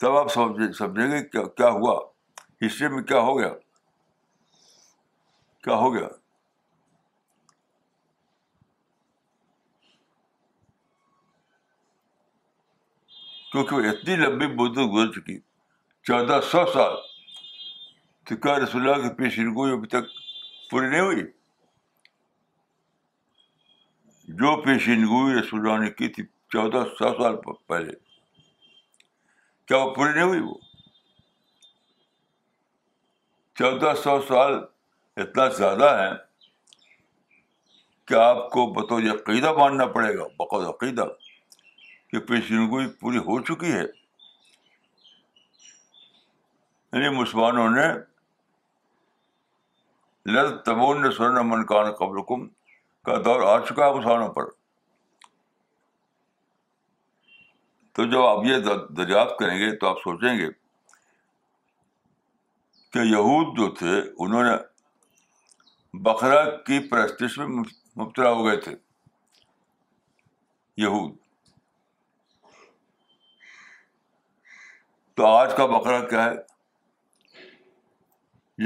تب 0.00 0.12
آپ 0.16 0.28
سمجھیں 0.32 1.08
گے 1.10 1.20
کیا 1.36 1.68
ہوا 1.76 1.94
ہسٹری 2.66 2.88
میں 2.94 3.02
کیا 3.12 3.20
ہو 3.28 3.32
گیا 3.38 3.52
کیا 5.64 5.74
ہو 5.84 5.88
گیا 5.94 6.08
کیونکہ 13.52 13.72
وہ 13.76 13.80
اتنی 13.92 14.14
لمبی 14.24 14.46
بدھ 14.56 14.78
گزر 14.96 15.08
چکی 15.18 15.36
چودہ 16.08 16.36
سو 16.50 16.62
سال 16.72 16.94
تو 18.30 18.36
کیا 18.42 18.52
رسول 18.58 18.88
اللہ 18.88 19.02
کی 19.02 19.08
پیش 19.14 19.38
گوئی 19.54 19.72
ابھی 19.72 19.86
تک 19.92 20.10
پوری 20.70 20.88
نہیں 20.88 21.00
ہوئی 21.00 21.22
جو 24.42 24.54
پیشین 24.64 25.04
گوئی 25.12 25.34
رسول 25.38 25.60
اللہ 25.60 25.80
نے 25.84 25.90
کی 25.98 26.08
تھی 26.16 26.22
چودہ 26.52 26.82
سو 26.98 27.08
سال 27.22 27.36
پہلے 27.68 27.92
کیا 29.68 29.76
وہ 29.76 29.90
پوری 29.94 30.12
نہیں 30.14 30.22
ہوئی 30.24 30.40
وہ 30.40 30.54
چودہ 33.58 33.92
سو 34.02 34.18
سال 34.28 34.54
اتنا 35.22 35.46
زیادہ 35.56 35.88
ہے 36.02 36.10
کہ 38.08 38.14
آپ 38.20 38.48
کو 38.50 38.66
بطور 38.74 39.08
عقیدہ 39.14 39.52
ماننا 39.58 39.86
پڑے 39.96 40.14
گا 40.18 40.24
بقول 40.38 40.66
عقیدہ 40.66 41.06
کہ 42.10 42.20
پیشین 42.28 42.70
گوئی 42.70 42.86
پوری 43.00 43.18
ہو 43.26 43.40
چکی 43.52 43.72
ہے 43.72 43.82
یعنی 46.92 47.08
مسلمانوں 47.18 47.68
نے 47.74 47.88
لل 50.34 51.10
سن 51.16 51.46
من 51.48 51.64
کان 51.66 51.90
قبل 51.98 52.22
کم 52.28 52.46
کا 53.04 53.16
دور 53.24 53.40
آ 53.48 53.58
چکا 53.66 53.86
ہے 53.86 53.92
مسلمانوں 53.94 54.28
پر 54.32 54.48
تو 57.94 58.04
جب 58.10 58.24
آپ 58.24 58.44
یہ 58.46 58.56
دریافت 58.96 59.38
کریں 59.38 59.58
گے 59.58 59.70
تو 59.76 59.88
آپ 59.88 59.98
سوچیں 60.02 60.38
گے 60.38 60.48
کہ 62.92 62.98
یہود 63.10 63.56
جو 63.58 63.68
تھے 63.78 64.00
انہوں 64.24 64.44
نے 64.44 64.56
بکرا 66.08 66.44
کی 66.66 66.78
پرستش 66.90 67.38
میں 67.38 67.46
مبتلا 67.46 68.30
ہو 68.30 68.44
گئے 68.46 68.56
تھے 68.60 68.74
یہود 70.82 71.16
تو 75.16 75.26
آج 75.26 75.56
کا 75.56 75.66
بکرا 75.76 76.00
کیا 76.08 76.24
ہے 76.24 76.34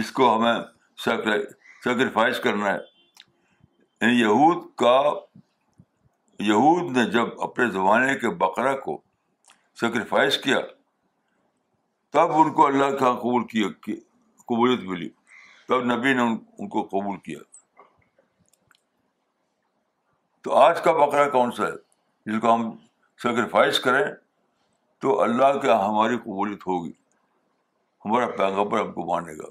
جس 0.00 0.10
کو 0.12 0.34
ہمیں 0.36 0.64
سیکریفائز 1.04 2.40
کرنا 2.42 2.72
ہے 2.72 2.76
یعنی 4.00 4.20
یہود 4.20 4.62
کا 4.82 4.92
یہود 6.48 6.96
نے 6.96 7.04
جب 7.10 7.40
اپنے 7.46 7.66
زمانے 7.70 8.14
کے 8.18 8.30
بقرہ 8.44 8.74
کو 8.84 8.96
سیکریفائز 9.80 10.38
کیا 10.44 10.58
تب 12.16 12.30
ان 12.40 12.52
کو 12.58 12.66
اللہ 12.66 12.96
کا 12.98 13.12
قبول 13.20 13.46
کیا 13.52 13.68
قبولیت 14.48 14.82
ملی 14.88 15.08
تب 15.68 15.84
نبی 15.92 16.12
نے 16.14 16.22
ان 16.22 16.68
کو 16.76 16.82
قبول 16.90 17.16
کیا 17.28 17.38
تو 20.44 20.54
آج 20.62 20.82
کا 20.84 20.92
بکرا 20.92 21.28
کون 21.36 21.50
سا 21.56 21.66
ہے 21.66 22.32
جس 22.32 22.40
کو 22.40 22.54
ہم 22.54 22.70
سیکریفائس 23.22 23.80
کریں 23.86 24.04
تو 25.02 25.20
اللہ 25.22 25.56
کا 25.66 25.78
ہماری 25.88 26.16
قبولیت 26.24 26.66
ہوگی 26.66 26.92
ہمارا 28.04 28.26
پیغبر 28.40 28.80
ہم 28.80 28.92
کو 28.92 29.04
مانے 29.12 29.36
گا 29.38 29.48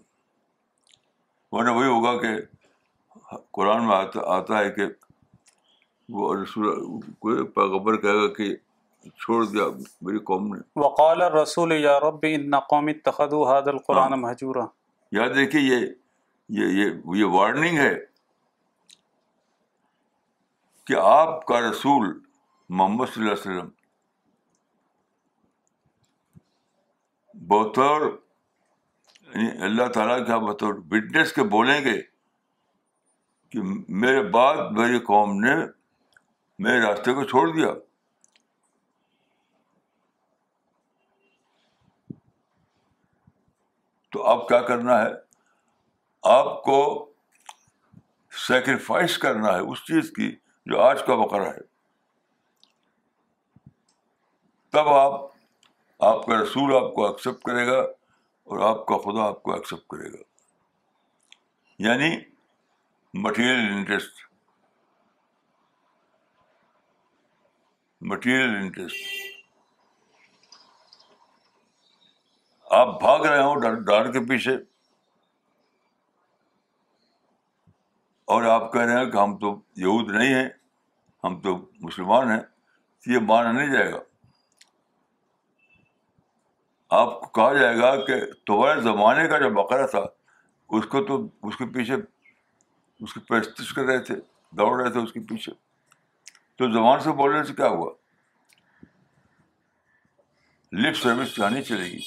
ورنہ 1.54 1.72
وہی 1.72 1.88
ہوگا 1.88 2.16
کہ 2.22 2.28
قرآن 3.56 3.86
میں 3.88 3.96
آتا 3.96 4.20
آتا 4.36 4.60
ہے 4.60 4.70
کہ 4.78 4.84
وہ 6.20 6.34
رسول 6.36 7.44
پیغبر 7.58 7.98
کہے 8.06 8.14
گا 8.22 8.28
کہ 8.38 8.56
چھوڑ 9.26 9.44
دیا 9.48 9.64
میری 10.08 10.18
قوم 10.30 10.48
نے 10.56 10.62
وقال 10.84 11.22
رب 11.22 12.26
ان 12.30 12.56
قوم 12.56 12.68
قومی 12.70 12.96
هذا 13.02 13.74
القرآن 13.74 14.16
ہاں۔ 14.16 14.20
مهجورا 14.24 14.66
یا 15.20 15.28
دیکھیے 15.36 15.78
یہ 16.60 17.24
وارننگ 17.38 17.78
ہے 17.84 17.94
کہ 20.92 21.00
آپ 21.04 21.38
کا 21.52 21.60
رسول 21.70 22.10
محمد 22.80 23.14
صلی 23.14 23.24
اللہ 23.24 23.40
علیہ 23.40 23.52
وسلم 23.52 23.70
بہتر 27.56 28.12
یعنی 29.36 29.50
اللہ 29.66 29.88
تعالیٰ 29.94 30.26
کیا 30.26 30.38
بطور 30.38 30.74
وٹنس 30.92 31.32
کے 31.34 31.44
بولیں 31.54 31.80
گے 31.86 31.94
کہ 33.52 33.60
میرے 34.02 34.22
بعد 34.32 34.58
میری 34.78 35.00
قوم 35.08 35.40
نے 35.46 35.56
میرے 36.66 36.82
راستے 36.82 37.14
کو 37.14 37.24
چھوڑ 37.32 37.48
دیا 37.56 37.70
تو 44.14 44.26
آپ 44.32 44.48
کیا 44.48 44.62
کرنا 44.68 45.02
ہے 45.02 45.10
آپ 46.32 46.62
کو 46.64 46.78
سیکریفائس 48.48 49.18
کرنا 49.26 49.54
ہے 49.54 49.60
اس 49.72 49.84
چیز 49.88 50.12
کی 50.16 50.32
جو 50.72 50.80
آج 50.82 51.04
کا 51.08 51.16
بقرہ 51.24 51.48
ہے 51.50 51.62
تب 54.76 54.88
آپ 54.94 55.20
آپ 56.12 56.26
کا 56.26 56.42
رسول 56.42 56.76
آپ 56.84 56.94
کو 56.94 57.06
ایکسیپٹ 57.08 57.44
کرے 57.46 57.66
گا 57.68 57.82
اور 58.50 58.60
آپ 58.70 58.86
کا 58.86 58.98
خدا 59.04 59.24
آپ 59.26 59.42
کو 59.44 59.54
ایکسیپٹ 59.54 59.88
کرے 59.92 60.12
گا 60.14 60.24
یعنی 61.88 62.10
مٹیریل 63.22 63.74
انٹرسٹ 63.74 64.22
مٹیریل 68.12 68.56
انٹرسٹ 68.62 69.22
آپ 72.80 73.00
بھاگ 73.02 73.26
رہے 73.26 73.42
ہو 73.44 73.56
ڈر 73.90 74.12
کے 74.12 74.20
پیچھے 74.30 74.56
اور 78.34 78.44
آپ 78.52 78.72
کہہ 78.74 78.82
رہے 78.82 78.96
ہیں 79.04 79.12
کہ 79.12 79.18
ہم 79.18 79.38
تو 79.40 79.54
یہود 79.84 80.10
نہیں 80.16 80.34
ہیں 80.34 80.48
ہم 81.24 81.40
تو 81.42 81.56
مسلمان 81.86 82.32
ہیں 82.32 82.40
یہ 83.14 83.20
مانا 83.28 83.52
نہیں 83.52 83.72
جائے 83.74 83.92
گا 83.92 84.00
آپ 87.00 87.20
کو 87.20 87.28
کہا 87.36 87.54
جائے 87.54 87.78
گا 87.78 87.96
کہ 88.06 88.16
تمہارے 88.48 88.82
زمانے 88.88 89.28
کا 89.30 89.38
جو 89.44 89.50
بقرہ 89.54 89.86
تھا 89.94 90.00
اس 90.80 90.86
کو 90.92 91.04
تو 91.06 91.16
اس 91.48 91.58
کے 91.58 91.66
پیچھے 91.78 91.96
اس 93.06 93.14
کی 93.14 93.20
پرستش 93.30 93.72
کر 93.74 93.86
رہے 93.92 94.04
تھے 94.10 94.16
دوڑ 94.60 94.74
رہے 94.82 94.92
تھے 94.94 95.00
اس 95.02 95.14
کے 95.14 95.20
پیچھے 95.30 95.54
تو 96.62 96.70
زبان 96.74 97.00
سے 97.08 97.12
بولنے 97.24 97.44
سے 97.50 97.54
کیا 97.62 97.68
ہوا 97.78 97.90
لپ 100.84 100.98
سروس 101.02 101.36
جانی 101.38 101.62
چلے 101.74 101.88
گی 101.92 102.04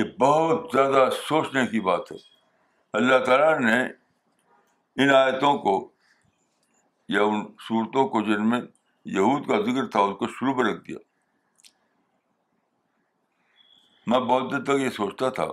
یہ 0.00 0.10
بہت 0.20 0.66
زیادہ 0.72 1.08
سوچنے 1.28 1.66
کی 1.74 1.80
بات 1.90 2.12
ہے 2.12 2.16
اللہ 2.98 3.24
تعالیٰ 3.26 3.58
نے 3.60 3.78
ان 5.02 5.10
آیتوں 5.24 5.56
کو 5.66 5.76
یا 7.14 7.22
ان 7.30 7.44
صورتوں 7.68 8.06
کو 8.14 8.20
جن 8.30 8.48
میں 8.50 8.60
یہود 9.14 9.46
کا 9.48 9.58
ذکر 9.64 9.86
تھا 9.94 10.00
اس 10.00 10.16
کو 10.18 10.26
شروع 10.28 10.54
میں 10.54 10.64
رکھ 10.70 10.82
دیا 10.86 10.96
میں 14.10 14.18
بہت 14.20 14.50
دیر 14.52 14.62
تک 14.64 14.80
یہ 14.80 14.88
سوچتا 14.96 15.28
تھا 15.36 15.46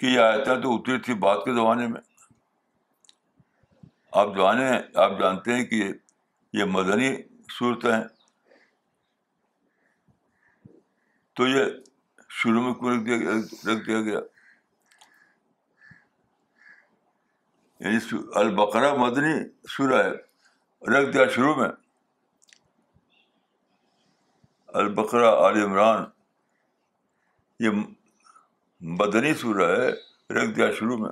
کہ 0.00 0.06
یہ 0.06 0.18
آیتیں 0.20 0.54
تو 0.62 0.74
اتری 0.76 0.98
تھی 1.06 1.14
بات 1.24 1.44
کے 1.44 1.54
زمانے 1.54 1.86
میں 1.86 2.00
آپ 4.12 4.28
آپ 4.28 4.36
جانے 4.36 5.16
جانتے 5.20 5.54
ہیں 5.54 5.64
کہ 5.64 5.82
یہ 6.58 6.64
مدنی 6.76 7.10
صورتیں 7.58 7.92
ہیں 7.92 8.04
تو 11.36 11.46
یہ 11.46 11.64
شروع 12.42 12.62
میں 12.64 12.72
کیوں 12.80 12.96
رکھ 12.96 13.86
دیا 13.86 14.00
گیا 14.00 14.20
یعنی 17.84 17.98
البقرا 18.42 18.94
مدنی 19.04 19.36
سورہ 19.76 20.02
ہے 20.02 20.10
رکھ 20.94 21.12
دیا 21.14 21.26
شروع 21.36 21.54
میں 21.60 21.68
البقرا 24.78 25.30
عال 25.46 25.56
عمران 25.64 26.04
یہ 27.60 27.70
بدنی 28.98 29.32
سورہ 29.40 29.66
ہے 29.76 29.88
رکھ 30.34 30.50
دیا 30.56 30.70
شروع 30.78 30.96
میں 30.98 31.10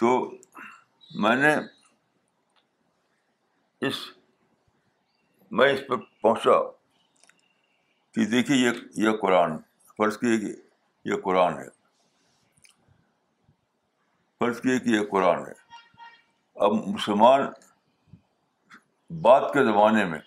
تو 0.00 0.08
میں 1.22 1.34
نے 1.36 1.54
اس 3.86 3.96
میں 5.58 5.68
اس 5.72 5.80
پہ 5.88 5.94
پہنچا 6.22 6.60
کہ 8.14 8.24
دیکھیے 8.30 8.56
یہ 8.56 8.78
یہ 9.04 9.16
قرآن 9.22 9.56
فرض 9.96 10.16
کیے 10.18 10.38
کہ 10.40 10.54
یہ 11.08 11.20
قرآن 11.24 11.58
ہے 11.58 11.68
فرض 14.38 14.60
کیے 14.60 14.78
کہ 14.78 14.88
یہ 14.90 15.04
قرآن 15.10 15.44
ہے 15.46 15.52
اب 16.66 16.72
مسلمان 16.94 17.46
بعد 19.20 19.40
کے 19.52 19.64
زمانے 19.64 20.04
میں 20.10 20.18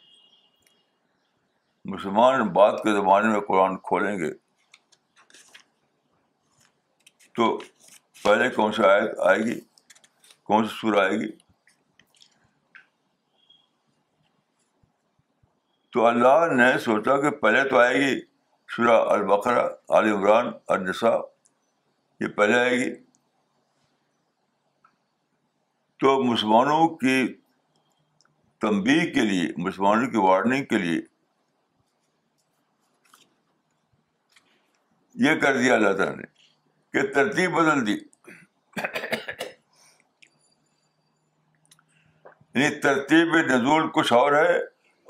مسلمان 1.94 2.42
بات 2.54 2.82
کے 2.84 2.92
زمانے 2.96 3.28
میں 3.32 3.40
قرآن 3.48 3.78
کھولیں 3.88 4.18
گے 4.20 4.30
تو 7.36 7.58
پہلے 8.24 8.50
کون 8.56 8.72
سا 8.74 8.92
آئے 9.30 9.40
گی 9.46 9.60
کون 10.50 10.68
سی 10.68 10.76
سر 10.82 10.98
آئے 11.04 11.20
گی 11.20 11.32
تو 15.94 16.06
اللہ 16.06 16.46
نے 16.58 16.72
سوچا 16.84 17.20
کہ 17.22 17.30
پہلے 17.40 17.64
تو 17.70 17.80
آئے 17.80 17.96
گی 18.00 18.20
سرا 18.76 18.98
البقرہ 19.14 19.64
علی 19.98 20.12
عمران 20.12 20.52
النساء 20.78 21.16
یہ 22.22 22.28
پہلے 22.38 22.60
آئے 22.60 22.78
گی 22.80 22.94
تو 26.04 26.18
مسلمانوں 26.24 26.88
کی 27.06 27.18
تمبی 28.66 28.94
کے 29.14 29.22
لیے 29.22 29.48
مسلمانوں 29.64 30.08
کی 30.12 30.18
وارننگ 30.18 30.64
کے 30.70 30.78
لیے 30.84 31.02
یہ 35.26 35.36
کر 35.42 35.58
دیا 35.58 35.74
اللہ 35.74 35.92
تعالیٰ 35.98 36.16
نے 36.16 36.24
کہ 36.94 37.06
ترتیب 37.14 37.52
بدل 37.58 37.86
دی 37.88 37.96
یعنی 42.54 42.70
ترتیب 42.88 43.36
نزول 43.52 43.90
کچھ 44.00 44.14
اور 44.14 44.32
ہے 44.34 44.58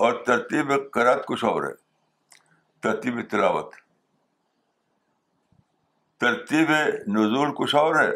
اور 0.05 0.19
ترتیب 0.25 0.71
کرت 0.93 1.25
کچھ 1.27 1.45
اور 1.53 1.63
ہے 1.67 1.73
ترتیب 2.87 3.19
تلاوت 3.31 3.73
ترتیب 6.25 6.71
نزول 7.19 7.53
کچھ 7.63 7.75
اور 7.85 7.95
ہے 8.03 8.11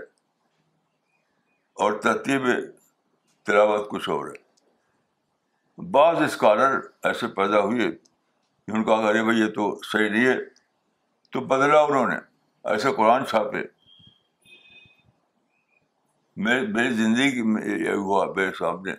اور 1.85 1.99
ترتیب 2.09 2.47
تلاوت 3.45 3.89
کچھ 3.91 4.09
اور 4.19 4.27
ہے 4.27 4.47
بعض 5.91 6.21
اسکالر 6.21 6.79
ایسے 7.07 7.27
پیدا 7.35 7.59
ہوئے 7.63 7.85
کہ 7.91 8.71
ان 8.75 8.81
کہا 8.85 9.07
ارے 9.09 9.21
بھائی 9.23 9.37
یہ 9.39 9.47
تو 9.55 9.63
صحیح 9.91 10.09
نہیں 10.09 10.25
ہے 10.25 10.37
تو 11.31 11.37
بدلا 11.47 11.79
انہوں 11.81 12.07
نے 12.07 12.15
ایسے 12.71 12.89
قرآن 12.97 13.21
چھاپے 13.25 13.61
میری 16.41 16.91
زندگی 16.95 17.41
میں 17.51 17.61
یہ 17.67 17.91
ہوا 17.91 18.25
میرے 18.35 18.51
سامنے 18.59 18.91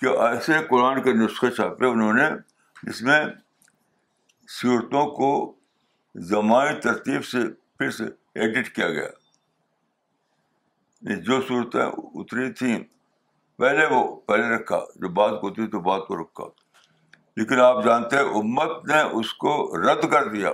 کہ 0.00 0.06
ایسے 0.22 0.52
قرآن 0.70 0.96
کے 1.02 1.12
نسخے 1.22 1.48
چھاپے 1.54 1.86
انہوں 1.90 2.12
نے 2.14 2.28
جس 2.88 3.02
میں 3.02 3.24
صورتوں 4.60 5.06
کو 5.16 5.30
زمائی 6.32 6.74
ترتیب 6.82 7.24
سے 7.24 7.38
پھر 7.78 7.90
سے 7.90 8.04
ایڈٹ 8.40 8.72
کیا 8.74 8.88
گیا 8.92 9.10
جو 11.26 11.36
صورتیں 11.48 11.82
اتری 11.86 12.50
تھیں 12.58 12.78
پہلے 13.58 13.84
وہ 13.90 14.02
پہلے 14.28 14.48
رکھا 14.54 14.78
جو 15.00 15.08
بات 15.18 15.40
کو 15.40 15.50
تھی 15.54 15.66
تو 15.74 15.80
بات 15.90 16.06
کو 16.06 16.16
رکھا 16.22 16.44
لیکن 17.36 17.60
آپ 17.60 17.82
جانتے 17.84 18.18
امت 18.40 18.84
نے 18.88 19.00
اس 19.20 19.32
کو 19.44 19.52
رد 19.82 20.10
کر 20.12 20.28
دیا 20.32 20.50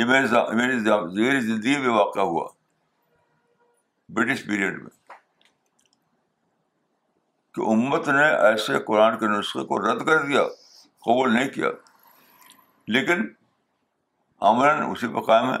یہ 0.00 0.04
میری 0.06 1.40
زندگی 1.40 1.76
میں 1.80 1.94
واقع 1.96 2.20
ہوا 2.20 2.46
برٹش 4.16 4.44
پیریڈ 4.46 4.80
میں 4.82 4.90
کہ 7.54 7.60
امت 7.72 8.08
نے 8.08 8.24
ایسے 8.48 8.78
قرآن 8.86 9.18
کے 9.18 9.26
نسخے 9.38 9.64
کو 9.66 9.78
رد 9.82 10.04
کر 10.06 10.22
دیا 10.26 10.42
قبول 11.06 11.32
نہیں 11.34 11.48
کیا 11.54 11.68
لیکن 12.96 13.26
امر 14.50 14.82
اسی 14.82 15.06
پہ 15.14 15.20
قائم 15.30 15.52
ہے 15.52 15.58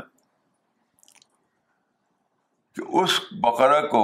کہ 2.74 2.82
اس 3.02 3.20
بقرہ 3.44 3.80
کو 3.90 4.02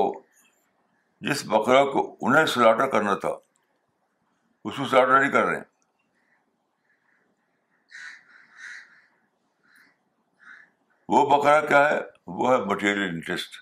جس 1.27 1.43
بکرا 1.51 1.85
کو 1.93 2.01
انہیں 2.27 2.47
سلاٹر 2.47 2.87
کرنا 2.91 3.15
تھا 3.23 3.29
اس 4.65 4.77
کو 4.77 4.85
سلاٹر 4.89 5.21
نہیں 5.21 5.31
کر 5.31 5.45
رہے 5.47 5.61
وہ 11.15 11.25
بکرا 11.31 11.61
کیا 11.67 11.89
ہے 11.91 11.99
وہ 12.41 12.51
ہے 12.53 12.59
مٹیریل 12.65 13.09
انٹرسٹ 13.09 13.57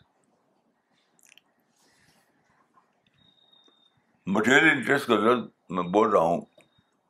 مٹیریل 4.37 4.71
انٹرسٹ 4.71 5.07
کا 5.07 5.15
لفظ 5.15 5.49
میں 5.77 5.83
بول 5.93 6.09
رہا 6.11 6.21
ہوں 6.21 6.41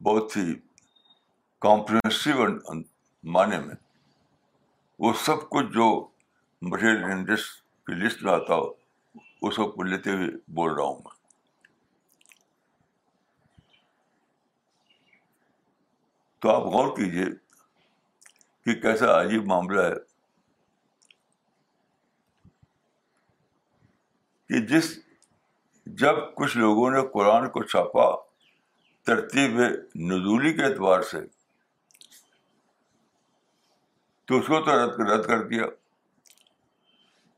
بہت 0.05 0.37
ہی 0.37 0.55
کمپریہنسو 1.67 2.75
معنی 3.37 3.59
میں 3.67 3.75
وہ 5.05 5.13
سب 5.25 5.49
کچھ 5.51 5.73
جو 5.75 5.87
مٹیریل 6.71 7.05
انٹرسٹ 7.13 7.55
کی 7.87 7.95
لسٹ 8.05 8.23
میں 8.23 8.33
آتا 8.33 8.55
ہو 8.55 8.71
کو 9.55 9.83
لیتے 9.83 10.11
ہوئے 10.13 10.29
بول 10.55 10.73
رہا 10.75 10.85
ہوں 10.85 10.99
میں 11.05 11.15
تو 16.43 16.51
آپ 16.55 16.63
غور 16.73 16.97
کیجیے 16.97 17.25
کہ 18.65 18.75
کیسا 18.81 19.21
عجیب 19.21 19.47
معاملہ 19.47 19.81
ہے 19.83 19.95
کہ 24.49 24.61
جس 24.75 24.91
جب 26.01 26.15
کچھ 26.37 26.57
لوگوں 26.57 26.91
نے 26.91 27.01
قرآن 27.13 27.49
کو 27.51 27.63
چھاپا 27.63 28.11
ترتیب 29.07 29.59
نزولی 30.13 30.53
کے 30.57 30.65
اعتبار 30.65 31.03
سے 31.11 31.19
تو 34.27 34.39
اس 34.39 34.47
کو 34.47 34.61
تو 34.65 34.73
رد 35.15 35.27
کر 35.27 35.43
دیا 35.49 35.65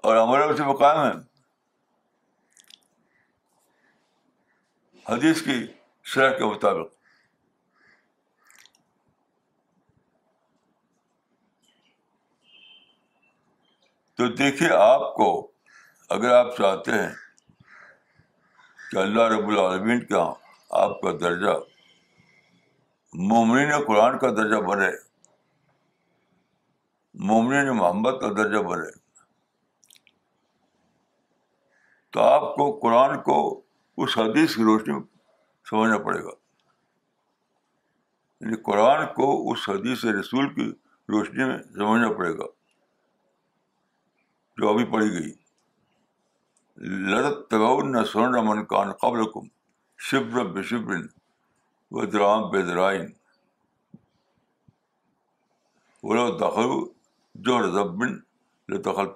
اور 0.08 0.16
ہمارے 0.16 0.44
اسے 0.52 0.62
وہ 0.66 0.74
قائم 0.78 0.98
ہے 1.06 1.12
حدیث 5.08 5.40
کی 5.42 5.54
شرح 6.12 6.32
کے 6.38 6.44
مطابق 6.44 6.96
تو 14.16 14.26
دیکھیے 14.40 14.68
آپ 14.78 15.14
کو 15.14 15.28
اگر 16.16 16.32
آپ 16.34 16.56
چاہتے 16.56 16.92
ہیں 16.92 17.08
کہ 18.90 18.96
اللہ 19.02 19.28
رب 19.32 19.48
العالمین 19.48 20.04
کا 20.06 20.22
آپ 20.82 21.00
کا 21.00 21.10
درجہ 21.20 21.54
مومنین 23.32 23.72
قرآن 23.86 24.18
کا 24.24 24.30
درجہ 24.40 24.60
بنے 24.66 24.90
مومنین 27.32 27.70
محمد 27.76 28.20
کا 28.20 28.28
درجہ 28.42 28.58
بنے 28.68 28.90
تو 32.12 32.20
آپ 32.22 32.54
کو 32.56 32.70
قرآن 32.82 33.16
کو 33.30 33.38
اس 34.02 34.16
حدیث 34.18 34.54
کی 34.56 34.62
روشنی 34.64 34.92
میں 34.94 35.00
سمجھنا 35.70 35.96
پڑے 36.04 36.18
گا 36.24 36.30
یعنی 38.44 38.56
قرآن 38.68 39.04
کو 39.14 39.26
اس 39.52 39.68
حدیث 39.68 40.04
رسول 40.18 40.52
کی 40.54 40.68
روشنی 41.14 41.44
میں 41.44 41.56
سمجھنا 41.78 42.10
پڑے 42.18 42.32
گا 42.38 42.46
جو 44.60 44.68
ابھی 44.70 44.84
پڑھی 44.92 45.10
گئی 45.18 45.32
لڑت 47.10 47.54
لڑتگ 47.62 48.72
نہ 48.72 48.92
قبل 49.00 49.24
کم 49.32 49.46
شبر 50.10 50.44
بے 50.54 50.62
شبرن 50.70 51.06
و 51.98 52.04
درام 52.12 52.48
بے 52.50 52.62
درائن 52.70 53.10
دخل 56.40 57.36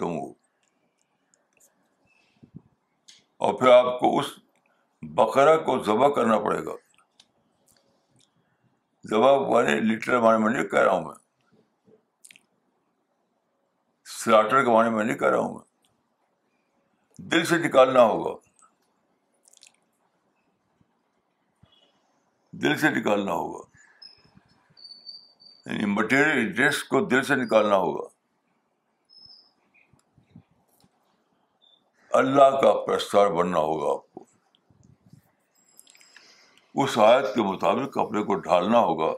جو 0.01 0.07
ہو 0.07 0.31
اور 3.45 3.59
پھر 3.59 3.68
آپ 3.73 3.99
کو 4.01 4.18
اس 4.18 4.27
بکرا 5.16 5.56
کو 5.64 5.76
ذبح 5.84 6.08
کرنا 6.14 6.38
پڑے 6.38 6.64
گا 6.64 6.72
ذبح 9.10 9.62
لٹر 9.88 10.18
بارے 10.20 10.38
میں 10.38 10.50
نہیں 10.52 10.64
کہہ 10.68 10.78
رہا 10.80 10.92
ہوں 10.92 11.04
میں 11.04 11.14
سلاٹر 14.18 14.64
کے 14.64 14.70
میں 14.90 15.04
نہیں 15.04 15.16
کہہ 15.18 15.28
رہا 15.28 15.38
ہوں 15.38 15.54
میں 15.54 17.20
دل 17.30 17.44
سے 17.46 17.58
نکالنا 17.66 18.02
ہوگا 18.02 18.34
دل 22.62 22.76
سے 22.78 22.90
نکالنا 22.90 23.32
ہوگا 23.32 23.62
یعنی 25.70 25.86
مٹیریل 25.92 26.52
ڈریس 26.52 26.82
کو 26.84 27.00
دل 27.14 27.22
سے 27.24 27.34
نکالنا 27.42 27.76
ہوگا 27.76 28.08
اللہ 32.18 32.60
کا 32.60 32.72
پرستار 32.86 33.30
بننا 33.36 33.58
ہوگا 33.58 33.92
آپ 33.92 34.12
اس 36.80 36.96
آیت 37.04 37.35
کے 37.35 37.42
مطابق 37.42 37.92
کپڑے 37.94 38.22
کو 38.24 38.35
ڈھالنا 38.44 38.78
ہوگا 38.80 39.12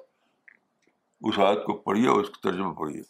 اس 1.28 1.38
آیت 1.48 1.62
کو 1.64 1.72
پڑھیے 1.84 2.08
اور 2.08 2.20
اس 2.20 2.28
کے 2.30 2.40
ترجمہ 2.48 2.72
پڑھیے 2.78 3.02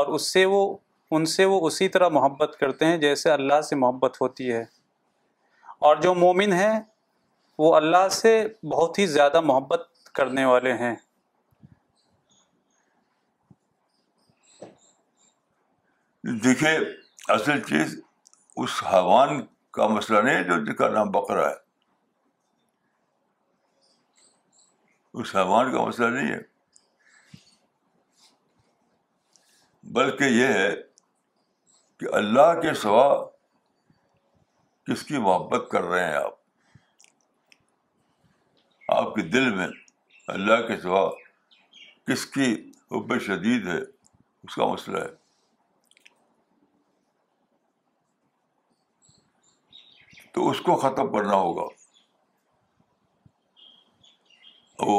اور 0.00 0.14
اس 0.18 0.30
سے 0.36 0.46
وہ 0.56 0.62
ان 1.16 1.24
سے 1.26 1.44
وہ 1.50 1.66
اسی 1.66 1.88
طرح 1.94 2.08
محبت 2.16 2.56
کرتے 2.58 2.86
ہیں 2.86 2.96
جیسے 3.04 3.30
اللہ 3.30 3.60
سے 3.68 3.76
محبت 3.76 4.20
ہوتی 4.20 4.50
ہے 4.52 4.62
اور 5.88 5.96
جو 6.02 6.14
مومن 6.14 6.52
ہیں 6.52 6.78
وہ 7.58 7.74
اللہ 7.76 8.08
سے 8.16 8.32
بہت 8.72 8.98
ہی 8.98 9.06
زیادہ 9.14 9.40
محبت 9.50 9.88
کرنے 10.14 10.44
والے 10.44 10.72
ہیں 10.82 10.94
دیکھیے 16.44 16.76
اصل 17.32 17.60
چیز 17.68 17.96
اس 18.62 18.82
حوان 18.92 19.40
کا 19.78 19.86
مسئلہ 19.88 20.20
نہیں 20.20 20.36
ہے 20.36 20.42
جو 20.44 20.64
جس 20.64 20.76
کا 20.78 20.88
نام 20.90 21.10
بکرا 21.10 21.48
ہے 21.48 21.54
اس 25.20 25.34
حیوان 25.36 25.72
کا 25.72 25.84
مسئلہ 25.84 26.06
نہیں 26.20 26.28
ہے 26.32 26.38
بلکہ 29.94 30.24
یہ 30.24 30.46
ہے 30.58 30.70
کہ 32.00 32.06
اللہ 32.16 32.52
کے 32.60 32.72
سوا 32.82 33.02
کس 34.86 35.02
کی 35.04 35.18
محبت 35.24 35.68
کر 35.70 35.82
رہے 35.88 36.04
ہیں 36.06 36.16
آپ 36.16 36.38
آپ 38.96 39.14
کے 39.14 39.22
دل 39.34 39.48
میں 39.56 39.66
اللہ 40.34 40.66
کے 40.68 40.76
سوا 40.82 41.02
کس 42.06 42.24
کی 42.36 42.46
حب 42.96 43.12
شدید 43.26 43.66
ہے 43.68 43.76
اس 43.78 44.54
کا 44.54 44.66
مسئلہ 44.72 44.98
ہے 45.00 45.12
تو 50.34 50.48
اس 50.50 50.60
کو 50.70 50.74
ختم 50.86 51.12
کرنا 51.18 51.34
ہوگا 51.48 51.66
وہ 54.86 54.98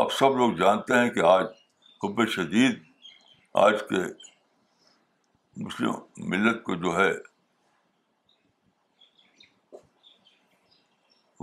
آپ 0.00 0.12
سب 0.20 0.36
لوگ 0.42 0.52
جانتے 0.64 0.98
ہیں 1.02 1.10
کہ 1.18 1.24
آج 1.34 1.46
حب 2.04 2.26
شدید 2.36 2.80
آج 3.66 3.82
کے 3.90 4.02
مسلم 5.64 6.28
ملت 6.30 6.62
کو 6.64 6.74
جو 6.82 6.96
ہے 6.96 7.10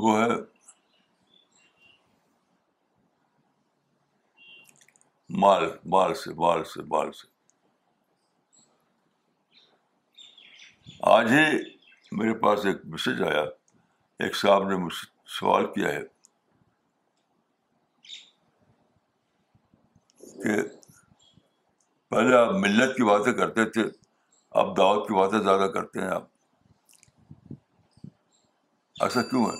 وہ 0.03 0.17
ہے 0.19 0.27
مال 5.41 5.65
مال 5.95 6.13
سے 6.23 6.33
مال 6.43 6.63
سے 6.73 6.81
مال 6.93 7.11
سے 7.21 7.27
آج 11.15 11.31
ہی 11.31 11.43
میرے 12.17 12.33
پاس 12.39 12.65
ایک 12.65 12.85
میسج 12.95 13.21
آیا 13.31 13.41
ایک 14.25 14.35
صاحب 14.43 14.67
نے 14.69 14.75
مجھ 14.83 14.93
سے 14.93 15.05
سوال 15.39 15.71
کیا 15.73 15.89
ہے 15.97 16.01
کہ 20.43 20.57
پہلے 22.09 22.35
آپ 22.37 22.51
ملت 22.65 22.95
کی 22.97 23.03
باتیں 23.11 23.31
کرتے 23.43 23.69
تھے 23.71 23.83
آپ 24.61 24.67
دعوت 24.75 25.07
کی 25.07 25.13
باتیں 25.13 25.37
زیادہ 25.43 25.65
کرتے 25.71 25.99
ہیں 26.01 26.07
آپ 26.15 26.27
ایسا 29.03 29.21
کیوں 29.29 29.45
ہے 29.45 29.55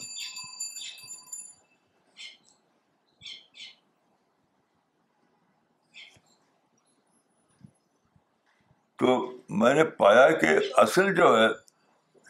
تو 9.00 9.18
میں 9.64 9.74
نے 9.74 9.84
پایا 10.04 10.30
کہ 10.42 10.56
اصل 10.86 11.14
جو 11.16 11.36
ہے 11.40 11.48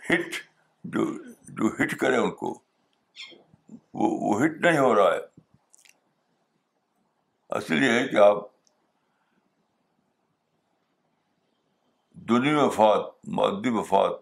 ہٹ 0.09 0.35
جو 0.95 1.05
جو 1.61 1.73
ہٹ 1.81 1.95
کرے 1.99 2.17
ان 2.23 2.31
کو 2.41 2.53
وہ, 3.93 4.09
وہ 4.09 4.43
ہٹ 4.43 4.59
نہیں 4.65 4.77
ہو 4.77 4.93
رہا 4.95 5.13
ہے 5.13 5.19
اصل 7.59 7.83
یہ 7.83 7.99
ہے 7.99 8.07
کہ 8.07 8.15
آپ 8.29 8.43
دنیا 12.29 12.59
وفات 12.65 13.01
مادی 13.37 13.69
وفات 13.73 14.13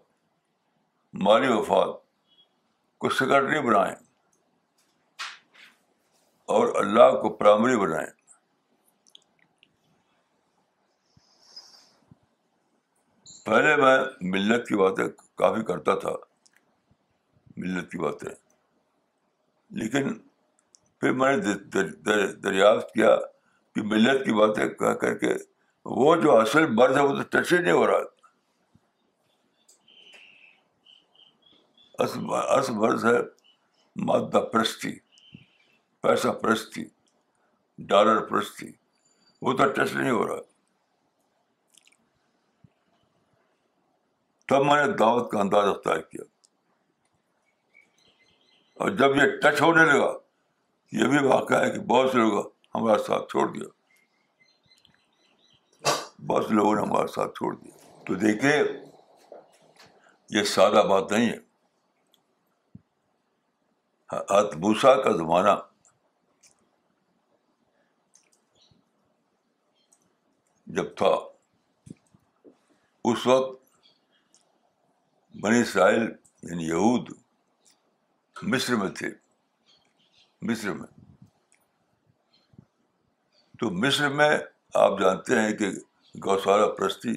مالی 1.26 1.48
وفات 1.52 1.90
کو 3.00 3.08
سیکرٹری 3.18 3.60
بنائیں 3.66 3.94
اور 6.56 6.74
اللہ 6.80 7.16
کو 7.22 7.28
پرائمری 7.36 7.76
بنائیں 7.80 8.06
پہلے 13.46 13.74
میں 13.82 13.96
ملت 14.34 14.66
کی 14.68 14.76
باتیں 14.82 15.04
کافی 15.42 15.62
کرتا 15.72 15.94
تھا 16.04 16.12
ملت 17.64 17.90
کی 17.92 17.98
باتیں 18.04 18.28
لیکن 19.82 20.16
پھر 21.00 21.12
میں 21.22 21.36
نے 21.36 21.84
دریافت 22.44 22.92
کیا 22.94 23.16
کہ 23.74 23.82
ملت 23.94 24.24
کی 24.26 24.32
باتیں 24.40 24.66
کہہ 24.68 24.94
کر 25.00 25.18
کے 25.18 25.32
وہ 25.84 26.14
جو 26.22 26.36
اصل 26.40 26.66
مرض 26.74 26.96
ہے 26.96 27.02
وہ 27.02 27.14
تو 27.22 27.22
ٹچ 27.36 27.52
ہی 27.52 27.58
نہیں 27.58 27.72
ہو 27.72 27.86
رہا 27.86 28.02
مرض 32.78 33.04
ہے 33.04 33.18
مادہ 34.06 34.40
پرستی 34.52 34.94
پیسہ 36.02 36.28
پرستی 36.42 36.84
ڈالر 37.88 38.20
پرستی 38.30 38.70
وہ 39.42 39.52
تو 39.56 39.68
ٹچ 39.72 39.92
نہیں 39.94 40.10
ہو 40.10 40.26
رہا 40.28 40.40
تب 44.48 44.64
میں 44.66 44.86
نے 44.86 44.92
دعوت 44.96 45.30
کا 45.30 45.40
انداز 45.40 45.68
اختیار 45.68 45.98
کیا 46.00 46.24
اور 48.82 48.90
جب 49.02 49.16
یہ 49.16 49.36
ٹچ 49.42 49.60
ہونے 49.62 49.84
لگا 49.92 50.12
یہ 50.98 51.08
بھی 51.08 51.24
واقعہ 51.26 51.64
ہے 51.64 51.70
کہ 51.70 51.78
بہت 51.94 52.10
سے 52.12 52.18
لوگ 52.18 52.44
ہمارا 52.74 52.98
ساتھ 53.06 53.28
چھوڑ 53.30 53.46
دیا 53.52 53.68
بعض 56.28 56.50
لوگوں 56.52 56.74
نے 56.74 56.82
ہمارے 56.82 57.06
ساتھ 57.12 57.34
چھوڑ 57.36 57.52
دیا 57.56 58.02
تو 58.06 58.14
دیکھیے 58.18 58.56
یہ 60.38 60.42
سادہ 60.54 60.82
بات 60.88 61.12
نہیں 61.12 61.30
ہے 61.30 61.38
اتبوسا 64.38 64.94
کا 65.02 65.10
زمانہ 65.16 65.50
جب 70.76 70.94
تھا 70.96 71.10
اس 73.10 73.26
وقت 73.26 73.62
بنی 75.42 75.60
اسرائیل 75.60 76.02
یعنی 76.02 76.66
یہود 76.66 77.08
مصر 78.52 78.76
میں 78.76 78.88
تھے 78.98 79.08
مصر 80.48 80.72
میں 80.74 80.86
تو 83.60 83.70
مصر 83.84 84.08
میں 84.14 84.30
آپ 84.84 84.98
جانتے 85.00 85.40
ہیں 85.40 85.52
کہ 85.56 85.70
گوشالا 86.22 86.66
پرستی 86.76 87.14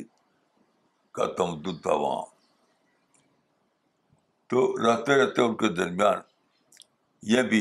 کا 1.16 1.26
تمدن 1.38 1.78
تھا 1.82 1.94
وہاں 2.02 2.24
تو 4.50 4.58
رہتے 4.86 5.16
رہتے 5.22 5.42
ان 5.42 5.56
کے 5.58 5.68
درمیان 5.76 6.20
یہ 7.34 7.42
بھی 7.52 7.60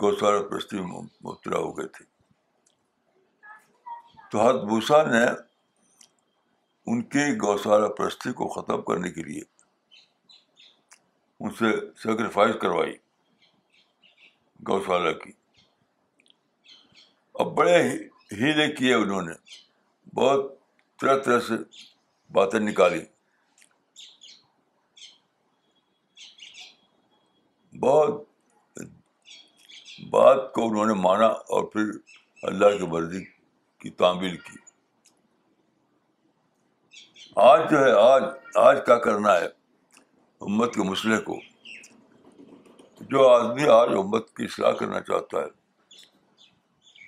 گوشالہ 0.00 0.42
پرستی 0.48 0.78
میں 0.80 1.00
مبتلا 1.26 1.58
ہو 1.58 1.76
گئے 1.78 1.86
تھے 1.96 2.04
تو 4.30 4.46
بھوسا 4.66 5.02
نے 5.10 5.24
ان 6.90 7.02
کے 7.14 7.24
گوشالا 7.44 7.88
پرستی 7.98 8.32
کو 8.38 8.48
ختم 8.52 8.82
کرنے 8.92 9.10
کے 9.12 9.22
لیے 9.28 9.40
ان 11.40 11.50
سے 11.58 11.72
سیکریفائز 12.02 12.54
کروائی 12.62 12.94
گوشالہ 14.68 15.12
کی 15.24 15.32
اب 17.40 17.54
بڑے 17.56 17.80
ہیلے 18.40 18.68
کیے 18.76 18.94
انہوں 18.94 19.22
نے 19.28 19.34
بہت 20.18 20.40
طرح 21.00 21.16
طرح 21.24 21.38
سے 21.48 21.54
باتیں 22.36 22.58
نکالی 22.60 23.00
بہت 27.80 28.24
بات 30.14 30.52
کو 30.54 30.66
انہوں 30.68 30.86
نے 30.92 30.94
مانا 31.02 31.26
اور 31.54 31.64
پھر 31.72 31.90
اللہ 32.48 32.76
کی 32.78 32.86
مرضی 32.94 33.22
کی 33.82 33.90
تعمیل 34.02 34.36
کی 34.46 34.56
آج 37.50 37.70
جو 37.70 37.84
ہے 37.84 37.92
آج 38.00 38.22
آج 38.68 38.84
کیا 38.86 38.98
کرنا 39.06 39.34
ہے 39.40 39.44
امت 40.46 40.74
کے 40.74 40.88
مسئلے 40.90 41.20
کو 41.28 41.38
جو 43.12 43.28
آدمی 43.28 43.68
آج 43.78 43.94
امت 44.00 44.28
کی 44.36 44.44
اصلاح 44.44 44.72
کرنا 44.82 45.00
چاہتا 45.12 45.42
ہے 45.42 46.48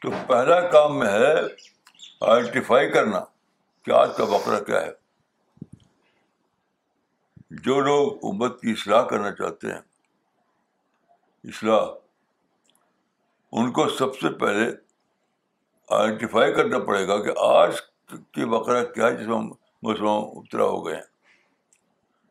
تو 0.03 0.11
پہلا 0.29 0.61
کام 0.71 0.99
میں 0.99 1.13
ہے 1.19 1.35
آئیڈینٹیفائی 2.29 2.91
کرنا 2.93 3.21
کہ 3.85 3.91
آج 3.99 4.11
کا 4.17 4.25
بکرا 4.31 4.59
کیا 4.65 4.81
ہے 4.81 4.93
جو 7.65 7.79
لوگ 7.83 8.25
امت 8.31 8.61
کی 8.61 8.71
اصلاح 8.73 9.03
کرنا 9.13 9.31
چاہتے 9.35 9.71
ہیں 9.73 9.81
اصلاح 11.53 11.87
ان 13.61 13.71
کو 13.79 13.89
سب 13.99 14.19
سے 14.21 14.29
پہلے 14.41 14.69
آئیڈینٹیفائی 15.99 16.53
کرنا 16.55 16.79
پڑے 16.89 17.07
گا 17.09 17.19
کہ 17.25 17.33
آج 17.47 17.81
کی 18.15 18.45
وقرہ 18.51 18.85
کیا 18.93 19.07
ہے 19.07 19.17
جس 19.23 19.27
میں 19.29 19.95
اترا 20.03 20.65
ہو 20.67 20.85
گئے 20.87 20.95
ہیں 20.95 21.09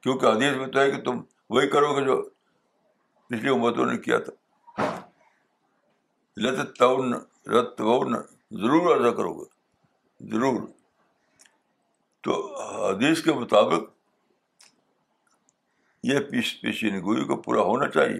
کیونکہ 0.02 0.25
حدیث 0.25 0.56
میں 0.58 0.67
تو 0.73 0.80
ہے 0.80 0.91
کہ 0.91 1.02
تم 1.10 1.21
وہی 1.56 1.67
کرو 1.69 1.93
گے 1.97 2.04
جو 2.06 2.21
پچھلی 3.30 3.49
امتوں 3.54 3.86
نے 3.86 3.97
کیا 4.08 4.17
تھا 4.23 4.82
لت 6.41 7.82
ضرور 8.62 8.95
ادا 8.95 9.12
کرو 9.17 9.34
گے 9.39 9.58
ضرور 10.32 10.62
تو 12.23 12.32
حدیث 12.89 13.21
کے 13.23 13.34
مطابق 13.34 13.89
یہ 16.08 16.19
پیش 16.32 16.60
پیشین 16.62 16.97
گوئی 17.03 17.23
کو 17.27 17.36
پورا 17.41 17.62
ہونا 17.67 17.88
چاہیے 17.91 18.19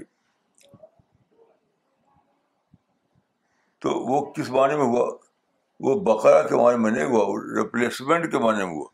تو 3.83 3.89
وہ 4.09 4.21
کس 4.33 4.49
معنی 4.51 4.75
میں 4.77 4.85
ہوا 4.85 5.09
وہ 5.88 5.99
بقرا 6.03 6.41
کے 6.47 6.55
معنی 6.62 6.77
میں 6.83 6.91
نہیں 6.91 7.05
ہوا 7.12 7.25
ریپلیسمنٹ 7.57 8.31
کے 8.31 8.39
معنی 8.45 8.65
میں 8.65 8.73
ہوا 8.73 8.88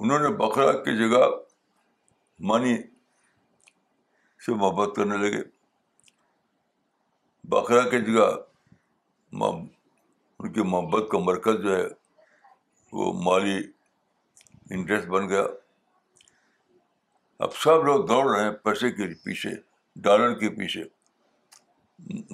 انہوں 0.00 0.18
نے 0.18 0.28
بقرا 0.36 0.72
کی 0.84 0.96
جگہ 0.98 1.28
منی 2.50 2.76
سے 4.46 4.54
محبت 4.54 4.94
کرنے 4.96 5.16
لگے 5.16 5.42
بقرا 7.50 7.88
کی 7.88 8.00
جگہ 8.10 8.30
ان 10.42 10.52
کی 10.52 10.62
محبت 10.68 11.08
کا 11.10 11.18
مرکز 11.24 11.62
جو 11.62 11.76
ہے 11.76 11.82
وہ 12.92 13.12
مالی 13.24 13.56
انٹرسٹ 14.76 15.06
بن 15.08 15.28
گیا 15.28 15.42
اب 17.44 17.54
سب 17.64 17.84
لوگ 17.84 18.06
دوڑ 18.06 18.24
رہے 18.30 18.42
ہیں 18.44 18.50
پیسے 18.64 18.90
کے 18.92 19.06
پیچھے 19.24 19.50
ڈالر 20.02 20.34
کے 20.38 20.48
پیچھے 20.56 20.82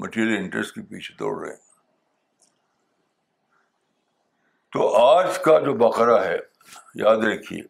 مٹیریل 0.01 0.37
انٹرسٹ 0.38 0.75
کے 0.75 0.83
پیچھے 0.94 1.14
دوڑ 1.18 1.37
رہے 1.40 1.51
ہیں 1.51 1.62
تو 4.73 4.88
آج 5.05 5.38
کا 5.44 5.59
جو 5.64 5.75
بقرہ 5.87 6.18
ہے 6.25 6.37
یاد 7.05 7.25
رکھیے 7.29 7.62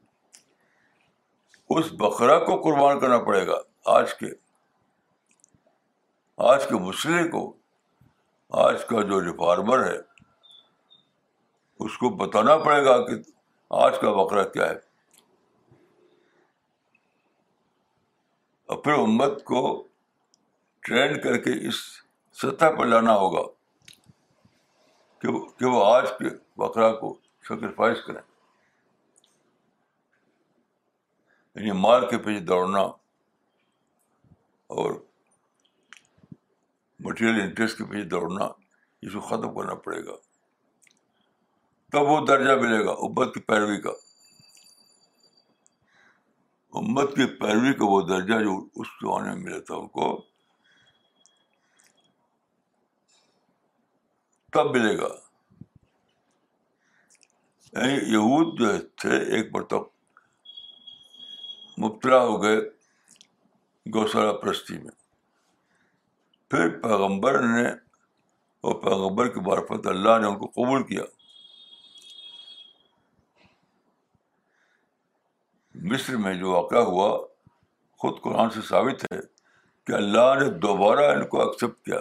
اس 1.78 1.92
بقرہ 2.00 2.38
کو 2.44 2.60
قربان 2.62 3.00
کرنا 3.00 3.18
پڑے 3.26 3.46
گا 3.46 3.58
آج 3.96 4.14
کے 4.18 4.30
آج 6.52 6.66
کے 6.68 6.78
مسئلے 6.88 7.28
کو 7.30 7.44
آج 8.66 8.84
کا 8.88 9.02
جو 9.08 9.20
ریفارمر 9.24 9.86
ہے 9.90 9.96
اس 11.84 11.96
کو 11.98 12.08
بتانا 12.24 12.56
پڑے 12.64 12.84
گا 12.84 12.96
کہ 13.06 13.12
آج 13.84 13.98
کا 14.00 14.10
وقرہ 14.20 14.42
کیا 14.52 14.68
ہے 14.68 14.86
اپنے 18.76 18.92
امت 19.02 19.42
کو 19.50 19.60
ٹرینڈ 20.86 21.22
کر 21.24 21.36
کے 21.44 21.52
اس 21.68 21.76
سطح 22.40 22.70
پر 22.78 22.86
لانا 22.86 23.14
ہوگا 23.18 23.42
کہ 25.56 25.66
وہ 25.66 25.84
آج 25.84 26.06
کے 26.18 26.28
بکرا 26.62 26.90
کو 27.00 27.14
سیکریفائز 27.48 28.02
کریں 28.06 28.20
یعنی 31.54 31.70
مار 31.80 32.02
کے 32.10 32.18
پیچھے 32.24 32.40
دوڑنا 32.46 32.80
اور 34.78 34.92
مٹیریل 37.04 37.40
انٹرسٹ 37.42 37.78
کے 37.78 37.84
پیچھے 37.92 38.04
دوڑنا 38.08 38.48
اس 39.06 39.12
کو 39.12 39.20
ختم 39.28 39.54
کرنا 39.56 39.74
پڑے 39.84 40.04
گا 40.06 40.14
تب 41.92 42.06
وہ 42.08 42.18
درجہ 42.26 42.52
ملے 42.60 42.84
گا 42.84 42.90
امت 43.02 43.32
کی 43.34 43.40
پیروی 43.48 43.80
کا 43.82 43.90
امت 46.78 47.14
کی 47.16 47.26
پیروی 47.40 47.72
کا 47.78 47.84
وہ 47.90 48.00
درجہ 48.08 48.40
جو 48.44 48.52
اس 48.80 48.88
زمانے 49.02 49.32
میں 49.34 49.42
ملا 49.44 49.58
تھا 49.66 49.74
ان 49.76 49.86
کو 49.94 50.08
تب 54.52 54.70
ملے 54.76 54.96
گا 54.98 55.08
یعنی 57.72 57.96
یہود 58.12 58.58
جو 58.58 58.76
تھے 59.00 59.16
ایک 59.36 59.54
مرتبہ 59.54 59.84
مبتلا 61.84 62.20
ہو 62.24 62.42
گئے 62.42 62.60
گوشال 63.94 64.32
پرستی 64.42 64.78
میں 64.78 64.96
پھر 66.50 66.68
پیغمبر 66.82 67.42
نے 67.48 67.66
اور 68.60 68.80
پیغمبر 68.82 69.28
کی 69.34 69.40
بارفت 69.50 69.86
اللہ 69.86 70.18
نے 70.20 70.26
ان 70.26 70.38
کو 70.38 70.46
قبول 70.56 70.82
کیا 70.88 71.02
مصر 75.90 76.16
میں 76.22 76.32
جو 76.34 76.50
واقعہ 76.52 76.78
ہوا 76.92 77.08
خود 78.02 78.20
قرآن 78.22 78.50
سے 78.50 78.60
ثابت 78.68 79.04
ہے 79.12 79.18
کہ 79.86 79.92
اللہ 79.92 80.34
نے 80.40 80.48
دوبارہ 80.64 81.08
ان 81.16 81.26
کو 81.28 81.40
ایکسیپٹ 81.42 81.84
کیا 81.84 81.98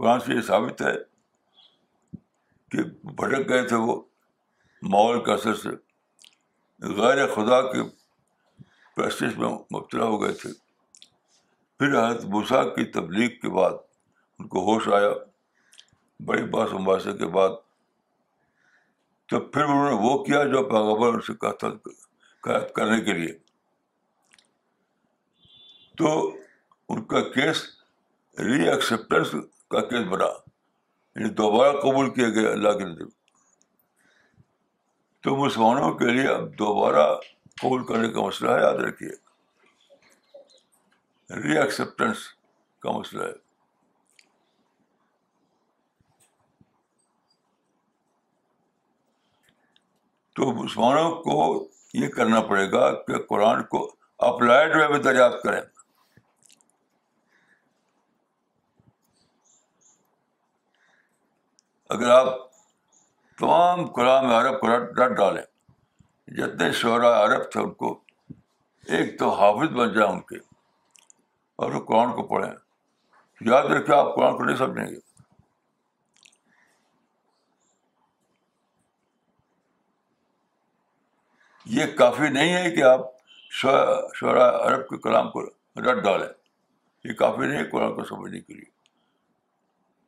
قرآن 0.00 0.20
سے 0.26 0.34
یہ 0.34 0.40
ثابت 0.46 0.82
ہے 0.82 0.94
کہ 2.72 2.82
بھٹک 3.20 3.48
گئے 3.48 3.66
تھے 3.68 3.76
وہ 3.86 4.00
ماحول 4.90 5.24
کے 5.24 5.32
اثر 5.32 5.54
سے 5.62 5.68
غیر 7.00 7.26
خدا 7.34 7.60
کی 7.72 7.82
پرسٹس 8.96 9.36
میں 9.38 9.48
مبتلا 9.74 10.04
ہو 10.04 10.22
گئے 10.22 10.32
تھے 10.40 10.50
پھر 11.78 11.98
حضرت 11.98 12.24
بوسا 12.36 12.62
کی 12.74 12.84
تبلیغ 12.98 13.28
کے 13.42 13.48
بعد 13.54 13.72
ان 14.38 14.48
کو 14.48 14.62
ہوش 14.72 14.88
آیا 14.96 15.10
بڑی 16.26 16.44
باس 16.54 16.72
مباحثے 16.74 17.12
کے 17.18 17.26
بعد 17.36 17.50
تو 19.30 19.38
پھر 19.40 19.62
انہوں 19.62 19.84
نے 19.88 19.96
وہ 20.02 20.12
کیا 20.24 20.42
جو 20.52 20.62
پاغب 20.68 21.24
سے 21.24 21.32
کرنے 22.74 23.00
کے 23.04 23.12
لیے 23.18 23.32
تو 25.98 26.08
ان 26.88 27.02
کا 27.12 27.20
کیس 27.34 27.62
ری 28.44 28.68
ایکسیپٹنس 28.68 29.30
کا 29.70 29.80
کیس 29.90 30.06
بنا 30.12 30.24
یعنی 30.24 31.28
دوبارہ 31.42 31.76
قبول 31.80 32.10
کیا 32.14 32.28
گیا 32.38 32.50
اللہ 32.50 32.76
کے 32.78 32.84
نظر 32.84 33.08
تو 35.26 35.36
مسلمانوں 35.44 35.92
کے 35.98 36.10
لیے 36.10 36.26
اب 36.34 36.52
دوبارہ 36.58 37.06
قبول 37.60 37.86
کرنے 37.86 38.08
کا 38.12 38.26
مسئلہ 38.26 38.50
ہے 38.50 38.60
یاد 38.62 38.82
رکھیے 38.88 39.12
ری 41.42 41.58
ایکسیپٹنس 41.58 42.26
کا 42.82 42.98
مسئلہ 42.98 43.22
ہے 43.24 43.38
تو 50.40 50.52
مسلمانوں 50.56 51.10
کو 51.22 51.34
یہ 51.94 52.08
کرنا 52.10 52.40
پڑے 52.50 52.70
گا 52.72 52.84
کہ 53.06 53.18
قرآن 53.28 53.62
کو 53.72 53.78
اپلائڈ 54.28 54.74
وے 54.76 54.86
میں 54.88 54.98
دریافت 55.06 55.42
کریں 55.42 55.60
اگر 61.96 62.10
آپ 62.10 62.32
تمام 63.38 63.84
قرآن 63.92 64.24
عرب 64.38 64.58
کو 64.60 65.08
ڈالیں 65.20 65.42
جتنے 66.38 66.70
شعرا 66.80 67.10
عرب 67.24 67.50
تھے 67.52 67.60
ان 67.60 67.70
کو 67.84 67.92
ایک 68.96 69.18
تو 69.18 69.30
حافظ 69.40 69.76
بن 69.76 69.92
جائیں 69.94 70.10
ان 70.12 70.20
کے 70.32 70.38
اور 71.62 71.72
وہ 71.72 71.84
قرآن 71.92 72.12
کو 72.20 72.26
پڑھیں 72.34 72.50
یاد 73.50 73.64
رکھے 73.76 73.94
آپ 73.98 74.14
قرآن 74.14 74.36
کو 74.36 74.44
نہیں 74.44 74.56
سمجھیں 74.56 74.86
گے 74.86 75.00
یہ 81.72 81.86
کافی 81.96 82.28
نہیں 82.34 82.52
ہے 82.56 82.70
کہ 82.76 82.82
آپ 82.82 83.00
شعرا 83.60 84.46
عرب 84.68 84.86
کے 84.88 84.96
کلام 85.02 85.30
کو 85.30 85.42
رٹ 85.80 86.02
ڈالیں 86.04 86.28
یہ 87.08 87.12
کافی 87.18 87.46
نہیں 87.46 87.58
ہے 87.58 87.64
قرآن 87.70 87.94
کو 87.94 88.04
سمجھنے 88.04 88.40
کے 88.40 88.54
لیے 88.54 88.64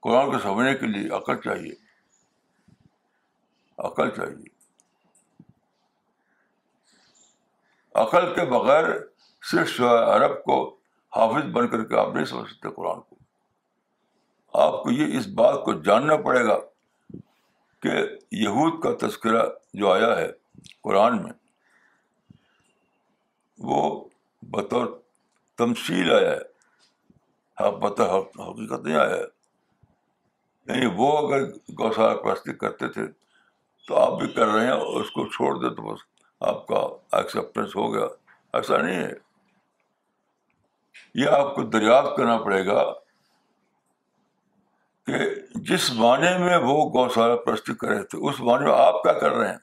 قرآن 0.07 0.31
کو 0.31 0.39
سمجھنے 0.43 0.75
کے 0.81 0.87
لیے 0.95 1.09
عقل 1.19 1.37
چاہیے 1.45 1.75
عقل 3.91 4.11
چاہیے 4.17 4.51
عقل 8.05 8.35
کے 8.35 8.45
بغیر 8.55 8.89
صرف 9.51 9.69
شعر 9.77 10.03
عرب 10.17 10.43
کو 10.45 10.57
حافظ 11.17 11.45
بن 11.59 11.69
کر 11.77 11.85
کے 11.91 11.99
آپ 12.01 12.15
نہیں 12.15 12.25
سمجھ 12.33 12.51
سکتے 12.53 12.71
قرآن 12.81 13.01
کو 13.09 14.61
آپ 14.67 14.83
کو 14.83 14.91
یہ 15.03 15.17
اس 15.19 15.29
بات 15.43 15.63
کو 15.65 15.73
جاننا 15.91 16.17
پڑے 16.27 16.43
گا 16.49 16.59
کہ 17.83 17.95
یہود 18.43 18.83
کا 18.83 18.97
تذکرہ 19.07 19.45
جو 19.83 19.93
آیا 19.93 20.11
ہے 20.19 20.31
قرآن 20.89 21.23
میں 21.23 21.33
وہ 23.71 23.83
بطور 24.51 24.87
تمشیل 25.59 26.11
آیا 26.13 26.31
ہے 26.31 27.71
بطور 27.81 28.09
حقیقت 28.49 28.85
نہیں 28.85 28.97
آیا 28.99 29.17
ہے 29.17 29.25
یعنی 30.75 30.87
وہ 30.97 31.11
اگر 31.19 31.45
گوشالہ 31.79 32.17
پرستی 32.23 32.53
کرتے 32.59 32.89
تھے 32.93 33.07
تو 33.87 33.97
آپ 33.99 34.19
بھی 34.21 34.27
کر 34.33 34.47
رہے 34.49 34.65
ہیں 34.67 34.99
اس 35.01 35.11
کو 35.11 35.27
چھوڑ 35.37 35.55
دیں 35.61 35.71
تو 35.77 35.83
بس 35.91 36.01
آپ 36.51 36.67
کا 36.67 36.81
ایکسیپٹنس 37.17 37.77
ہو 37.77 37.93
گیا 37.95 38.07
ایسا 38.59 38.77
نہیں 38.83 39.03
ہے 39.03 39.13
یہ 41.21 41.29
آپ 41.39 41.55
کو 41.55 41.63
دریافت 41.77 42.17
کرنا 42.17 42.37
پڑے 42.45 42.65
گا 42.67 42.83
کہ 45.07 45.19
جس 45.71 45.91
معنی 45.99 46.37
میں 46.45 46.57
وہ 46.63 46.79
گوشالہ 46.95 47.37
پرستی 47.47 47.75
کر 47.81 47.89
رہے 47.89 48.03
تھے 48.11 48.19
اس 48.29 48.41
معنی 48.41 48.65
میں 48.65 48.75
آپ 48.77 49.03
کیا 49.03 49.13
کر 49.19 49.33
رہے 49.37 49.49
ہیں 49.51 49.57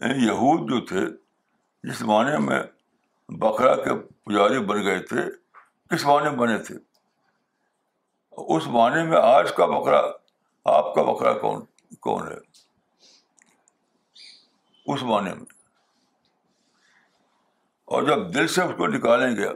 یعنی 0.00 0.24
یہود 0.26 0.68
جو 0.70 0.80
تھے 0.86 1.00
جس 1.90 2.00
معنی 2.10 2.36
میں 2.44 2.60
بکرا 3.40 3.74
کے 3.84 3.94
پجاری 4.26 4.58
بن 4.66 4.82
گئے 4.84 4.98
تھے 5.06 5.20
کس 5.90 6.04
معنی 6.06 6.34
بنے 6.36 6.58
تھے 6.66 6.74
اس 8.56 8.66
معنی 8.76 9.02
میں 9.08 9.18
آج 9.22 9.50
کا 9.56 9.66
بکرا 9.78 10.00
آپ 10.74 10.94
کا 10.94 11.02
بکرا 11.12 11.32
کون 11.38 11.64
کون 12.08 12.26
ہے 12.28 12.36
اس 14.94 15.02
معنی 15.10 15.32
میں 15.38 15.46
اور 17.96 18.02
جب 18.06 18.32
دل 18.34 18.46
سے 18.54 18.62
اس 18.62 18.70
کو 18.76 18.86
نکالیں 18.86 19.34
گے 19.36 19.48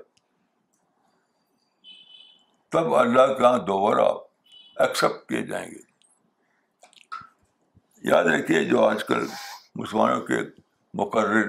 تب 2.72 2.94
اللہ 2.96 3.34
کے 3.36 3.42
یہاں 3.42 3.58
دوبارہ 3.66 4.08
ایکسپٹ 4.82 5.28
کیے 5.28 5.46
جائیں 5.46 5.66
گے 5.70 5.80
یاد 8.10 8.24
رکھیے 8.34 8.64
جو 8.68 8.84
آج 8.84 9.04
کل 9.08 9.26
مسلمانوں 9.80 10.20
کے 10.26 10.38
مقرر 11.02 11.48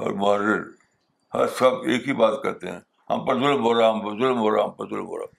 اور 0.00 0.10
محرر 0.20 0.62
ہر 1.34 1.46
سب 1.58 1.82
ایک 1.92 2.08
ہی 2.08 2.12
بات 2.20 2.42
کرتے 2.42 2.70
ہیں 2.70 2.78
ہم 3.10 3.24
پر 3.26 3.38
ظلم 3.40 3.64
ہو 3.64 3.72
رہا 3.78 3.90
ہم 3.90 4.00
پر 4.04 4.18
ظلم 4.18 4.38
ہو 4.38 4.50
رہا 4.54 4.64
ہم 4.64 4.70
پر 4.78 4.88
ظلم 4.90 5.06
ہو 5.06 5.18
رہا 5.18 5.38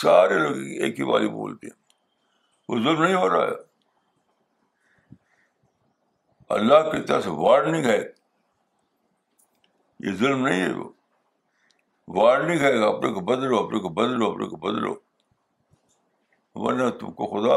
سارے 0.00 0.38
لوگ 0.38 0.56
ایک 0.82 0.98
ہی 1.00 1.04
بات 1.10 1.22
ہی 1.22 1.28
بولتے 1.36 1.66
ہیں 1.66 1.76
وہ 2.68 2.78
ظلم 2.82 3.02
نہیں 3.02 3.14
ہو 3.14 3.28
رہا 3.28 3.46
ہے 3.46 3.64
اللہ 6.56 6.90
کی 6.90 7.02
طرح 7.06 7.20
سے 7.20 7.30
وارننگ 7.44 7.84
ہے 7.90 7.98
یہ 10.06 10.12
ظلم 10.18 10.46
نہیں 10.46 10.60
ہے 10.62 10.72
وہ 10.72 10.88
وارننگ 12.16 12.60
ہے 12.60 12.72
اپنے 12.88 13.12
کو 13.12 13.20
بدلو 13.30 13.58
اپنے 13.64 13.78
کو 13.80 13.88
بدلو 14.00 14.30
اپنے 14.30 14.46
کو 14.48 14.56
بدلو 14.66 14.94
ورنہ 16.64 16.88
تم 17.00 17.10
کو 17.12 17.26
خدا 17.32 17.56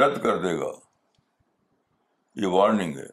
رد 0.00 0.22
کر 0.22 0.38
دے 0.42 0.58
گا 0.58 0.70
یہ 2.36 2.46
وارننگ 2.46 2.96
ہے 2.98 3.06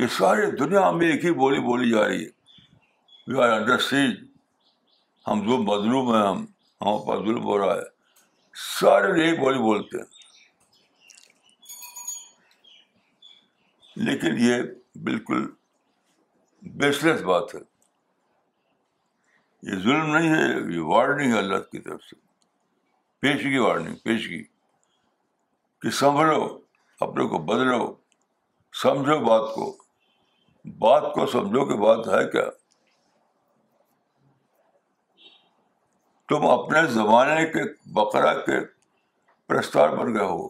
یہ 0.00 0.06
ساری 0.18 0.50
دنیا 0.58 0.90
میں 0.98 1.10
ایک 1.10 1.24
ہی 1.24 1.32
بولی 1.40 1.60
بولی 1.60 1.90
جا 1.90 2.06
رہی 2.08 2.24
ہے 2.24 2.30
وی 3.32 3.42
آر 3.42 3.94
ہم 5.28 5.40
جو 5.48 5.56
مظلوم 5.62 6.14
ہیں 6.14 6.22
ہم 6.22 6.44
ہمارے 6.80 7.06
پاس 7.06 7.24
ظلم 7.26 7.42
ہو 7.44 7.58
رہا 7.58 7.74
ہے 7.76 7.82
سارے 8.60 9.20
یہی 9.20 9.36
بولی 9.40 9.58
بولتے 9.62 9.98
ہیں 9.98 10.20
لیکن 14.04 14.38
یہ 14.44 14.62
بالکل 15.04 15.46
بیسلیس 16.80 17.20
بات 17.30 17.54
ہے 17.54 17.60
یہ 19.70 19.78
ظلم 19.82 20.14
نہیں 20.16 20.28
ہے 20.34 20.46
یہ 20.74 20.78
وارننگ 20.86 21.32
ہے 21.32 21.38
اللہ 21.38 21.58
کی 21.72 21.78
طرف 21.80 22.00
سے 22.04 22.16
پیشگی 23.22 23.58
وارننگ 23.58 23.96
پیشگی 24.04 24.42
کہ 25.82 25.90
سنبھلو 25.98 26.40
اپنے 27.06 27.26
کو 27.28 27.38
بدلو 27.50 27.84
سمجھو 28.82 29.18
بات 29.24 29.54
کو 29.54 29.70
بات 30.80 31.12
کو 31.14 31.26
سمجھو 31.26 31.64
کہ 31.68 31.76
بات 31.82 32.08
ہے 32.08 32.26
کیا 32.30 32.44
تم 36.28 36.46
اپنے 36.50 36.86
زمانے 36.92 37.44
کے 37.52 37.62
بقرا 37.94 38.32
کے 38.44 38.58
پرستار 39.48 39.88
بن 39.96 40.12
گئے 40.14 40.26
ہو 40.28 40.48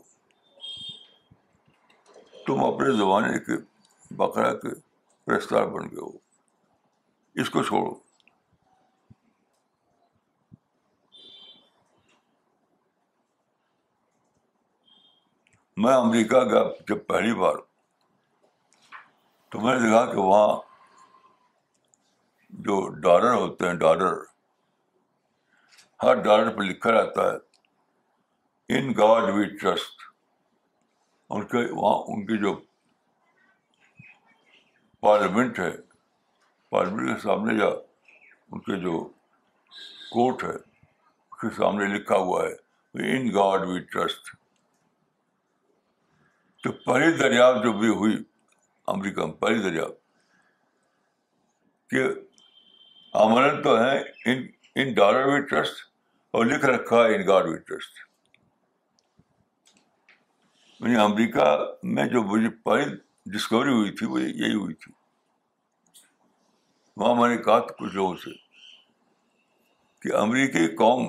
تم 2.46 2.64
اپنے 2.64 2.90
زمانے 2.96 3.38
کے 3.46 3.56
بقرا 4.22 4.52
کے 4.60 4.74
پرستار 5.26 5.66
بن 5.74 5.88
گئے 5.90 6.00
ہو 6.04 6.12
اس 7.42 7.50
کو 7.50 7.62
چھوڑو 7.62 7.94
میں 15.80 15.92
امریکہ 15.96 16.42
گیا 16.50 16.62
جب 16.88 17.06
پہلی 17.08 17.32
بار 17.34 17.54
تو 19.50 19.60
میں 19.60 19.74
نے 19.74 19.80
دیکھا 19.80 20.04
کہ 20.06 20.16
وہاں 20.16 20.56
جو 22.66 22.78
ڈالر 23.02 23.32
ہوتے 23.34 23.66
ہیں 23.66 23.74
ڈالر 23.82 24.12
ہر 26.02 26.20
ڈالر 26.22 26.50
پہ 26.56 26.62
لکھا 26.62 26.90
رہتا 26.92 27.22
ہے 27.30 28.76
ان 28.78 28.92
گاڈ 28.98 29.30
وی 29.34 29.44
ٹرسٹ 29.60 30.02
ان 31.34 31.46
کے 31.48 31.64
وہاں 31.80 31.96
ان 32.14 32.24
کی 32.26 32.38
جو 32.42 32.54
پارلیمنٹ 35.02 35.58
ہے 35.58 35.70
پارلیمنٹ 36.70 37.14
کے 37.14 37.20
سامنے 37.22 37.54
یا 37.62 37.68
ان 38.52 38.60
کے 38.68 38.80
جو 38.80 39.02
کورٹ 40.12 40.44
ہے 40.44 40.54
اس 40.54 41.40
کے 41.40 41.54
سامنے 41.56 41.86
لکھا 41.96 42.16
ہوا 42.26 42.44
ہے 42.48 43.16
ان 43.16 43.28
گاڈ 43.34 43.66
وی 43.68 43.78
ٹرسٹ 43.92 44.34
تو 46.62 46.72
پہلی 46.84 47.10
دریافت 47.18 47.62
جو 47.64 47.72
بھی 47.78 47.88
ہوئی 48.00 48.16
امریکہ 48.92 49.24
میں 49.26 49.32
پہلی 49.40 49.62
دریافت 49.62 50.00
کہ 51.90 52.02
امن 53.22 53.62
تو 53.62 53.74
ہیں 53.82 53.98
ان 54.32 54.46
ان 54.80 54.92
ڈالر 54.94 55.40
ٹرسٹ 55.50 55.80
اور 56.34 56.44
لکھ 56.46 56.64
رکھا 56.64 57.02
ہے 57.04 57.14
ان 57.14 57.26
گارڈ 57.26 57.48
وی 57.48 57.56
ٹرسٹ 57.70 57.98
یعنی 60.80 60.96
امریکہ 61.06 61.44
میں 61.96 62.06
جو 62.12 62.22
مجھے 62.30 62.48
پہلی 62.68 62.94
ڈسکوری 63.32 63.72
ہوئی 63.72 63.90
تھی 63.96 64.06
وہ 64.12 64.20
یہی 64.22 64.54
ہوئی 64.54 64.74
تھی 64.84 64.92
وہاں 66.96 67.14
میں 67.20 67.28
نے 67.36 67.42
کہا 67.42 67.58
تھا 67.66 67.74
کچھ 67.80 67.94
لوگوں 67.94 68.14
سے 68.24 68.30
کہ 70.02 70.14
امریکی 70.20 70.66
قوم 70.76 71.04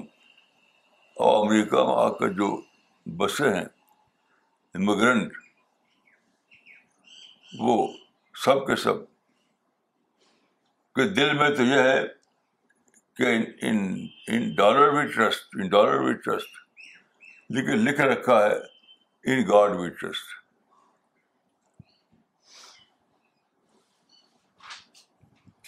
اور 1.23 1.45
امریکہ 1.45 1.85
میں 1.87 1.95
آ 2.03 2.09
کر 2.17 2.33
جو 2.43 2.51
بسیں 3.19 3.51
ہیں 3.53 3.65
امیگرنٹ 4.75 5.33
وہ 7.59 7.87
سب 8.43 8.65
کے 8.67 8.75
سب 8.81 8.97
کے 10.95 11.07
دل 11.13 11.33
میں 11.37 11.49
تو 11.55 11.63
یہ 11.63 11.81
ہے 11.89 12.01
کہ 13.17 13.35
in 13.67 13.75
in 14.33 14.49
dollar 14.55 14.93
we 14.93 15.05
trust 15.13 15.55
in 15.61 15.67
dollar 15.69 15.99
we 16.01 16.13
trust 16.25 16.55
لیکن 17.55 17.83
لکھ 17.85 18.01
رکھا 18.01 18.37
ہے 18.43 18.53
ان 19.33 19.43
گاڈ 19.49 19.75
وی 19.79 19.89
ٹرسٹ 19.99 20.41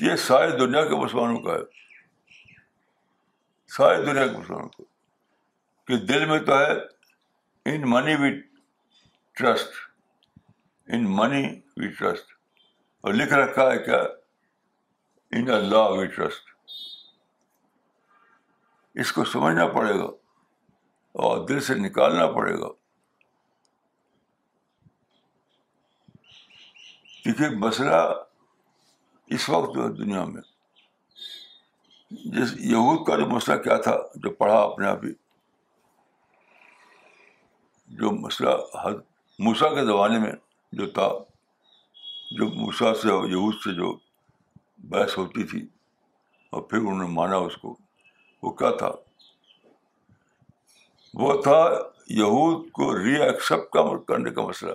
یہ 0.03 0.15
ساری 0.29 0.51
دنیا 0.59 0.83
کے 0.87 0.95
مسلمانوں 1.03 1.39
کا 1.41 1.51
ہے 1.53 2.55
ساری 3.75 4.03
دنیا 4.05 4.25
کے 4.27 4.37
مسلمانوں 4.37 4.69
کو 4.69 4.83
کہ 5.87 5.97
دل 6.05 6.25
میں 6.29 6.39
تو 6.45 6.59
ہے 6.59 6.73
in 7.75 7.89
money 7.89 8.15
we 8.23 8.31
trust 9.37 9.73
in 10.93 11.05
money 11.15 11.43
we 11.79 11.87
trust 11.99 12.31
اور 13.05 13.13
لکھ 13.13 13.33
رکھا 13.33 13.69
ہے 13.71 13.77
کیا 13.83 13.97
ان 15.37 15.49
اللہ 15.53 15.89
وی 15.97 16.05
ٹرسٹ 16.15 16.53
اس 19.03 19.11
کو 19.11 19.23
سمجھنا 19.31 19.65
پڑے 19.73 19.93
گا 19.99 20.07
اور 21.25 21.45
دل 21.47 21.59
سے 21.69 21.75
نکالنا 21.75 22.25
پڑے 22.35 22.53
گا 22.61 22.67
دیکھیے 27.25 27.49
مسئلہ 27.57 27.95
اس 29.35 29.49
وقت 29.49 29.75
جو 29.75 29.87
دنیا 30.03 30.23
میں 30.25 30.41
جس 32.33 32.53
یہود 32.71 33.05
کا 33.07 33.15
جو 33.19 33.25
مسئلہ 33.29 33.57
کیا 33.61 33.77
تھا 33.87 33.95
جو 34.23 34.31
پڑھا 34.41 34.57
اپنے 34.61 34.87
آپ 34.87 35.05
ہی 35.05 35.11
جو 38.01 38.11
مسئلہ 38.25 38.55
موسا 39.47 39.69
کے 39.75 39.85
زمانے 39.85 40.19
میں 40.19 40.31
جو 40.79 40.89
تھا 40.99 41.07
جو 42.31 42.47
موسا 42.53 42.93
سے 43.01 43.09
اور 43.11 43.27
یہود 43.29 43.55
سے 43.63 43.73
جو 43.75 43.91
بحث 44.91 45.17
ہوتی 45.17 45.43
تھی 45.47 45.61
اور 46.53 46.61
پھر 46.61 46.77
انہوں 46.77 46.97
نے 47.07 47.13
مانا 47.15 47.35
اس 47.45 47.57
کو 47.61 47.75
وہ 48.43 48.51
کیا 48.61 48.69
تھا 48.77 48.89
وہ 51.21 51.41
تھا 51.41 51.57
یہود 52.21 52.71
کو 52.77 52.93
ری 53.03 53.15
ایکسپٹ 53.21 53.71
کا 53.73 53.81
کرنے 54.07 54.31
کا 54.33 54.45
مسئلہ 54.47 54.73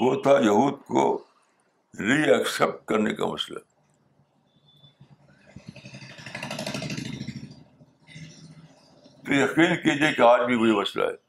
وہ 0.00 0.14
تھا 0.22 0.32
یہود 0.44 0.82
کو 0.88 1.06
ری 2.00 2.22
ایکسیپٹ 2.34 2.84
کرنے 2.88 3.14
کا 3.14 3.26
مسئلہ 3.32 3.58
تو 9.24 9.34
یقین 9.34 9.74
کیجیے 9.82 10.12
کہ 10.16 10.22
آج 10.22 10.44
بھی 10.46 10.54
وہی 10.56 10.78
مسئلہ 10.80 11.04
ہے 11.06 11.26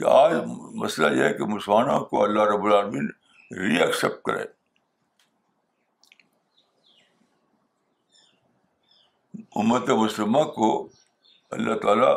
کہ 0.00 0.04
آج 0.10 0.32
مسئلہ 0.82 1.06
یہ 1.16 1.22
ہے 1.22 1.32
کہ 1.38 1.44
مسلمانوں 1.54 1.98
کو 2.10 2.22
اللہ 2.24 2.42
رب 2.50 2.64
العالمین 2.64 3.08
ری 3.58 3.80
ایکسیپٹ 3.82 4.22
کرے 4.26 4.44
امت 9.62 9.90
مسلمہ 10.02 10.42
کو 10.54 10.68
اللہ 11.56 11.74
تعالیٰ 11.82 12.14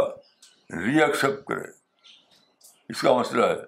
ری 0.86 1.02
ایکسیپٹ 1.04 1.46
کرے 1.48 1.68
اس 2.94 3.02
کا 3.02 3.14
مسئلہ 3.18 3.46
ہے 3.46 3.60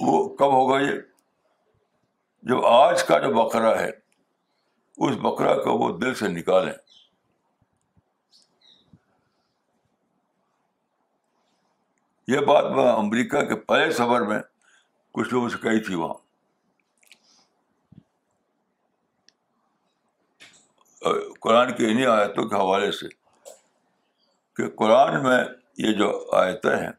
وہ 0.00 0.22
کب 0.38 0.52
ہوگا 0.58 0.80
یہ 0.80 0.96
جب 2.52 2.64
آج 2.72 3.04
کا 3.10 3.18
جو 3.26 3.32
بکرا 3.42 3.78
ہے 3.80 3.90
اس 5.06 5.16
بکرا 5.22 5.54
کو 5.62 5.78
وہ 5.84 5.96
دل 5.98 6.14
سے 6.22 6.28
نکالیں 6.38 6.72
یہ 12.28 12.38
بات 12.46 12.64
میں 12.76 12.84
امریکہ 12.92 13.40
کے 13.48 13.56
پہلے 13.70 13.90
سفر 13.96 14.20
میں 14.28 14.38
کچھ 15.14 15.32
لوگوں 15.32 15.48
سے 15.48 15.58
کہی 15.62 15.80
تھی 15.84 15.94
وہاں 15.94 16.14
قرآن 21.40 21.72
کی 21.76 21.84
انہیں 21.90 22.06
آیتوں 22.12 22.44
کے 22.48 22.54
حوالے 22.56 22.90
سے 22.92 23.08
کہ 24.56 24.68
قرآن 24.78 25.22
میں 25.22 25.38
یہ 25.86 25.92
جو 25.98 26.08
آیتیں 26.40 26.74
ہیں 26.76 26.90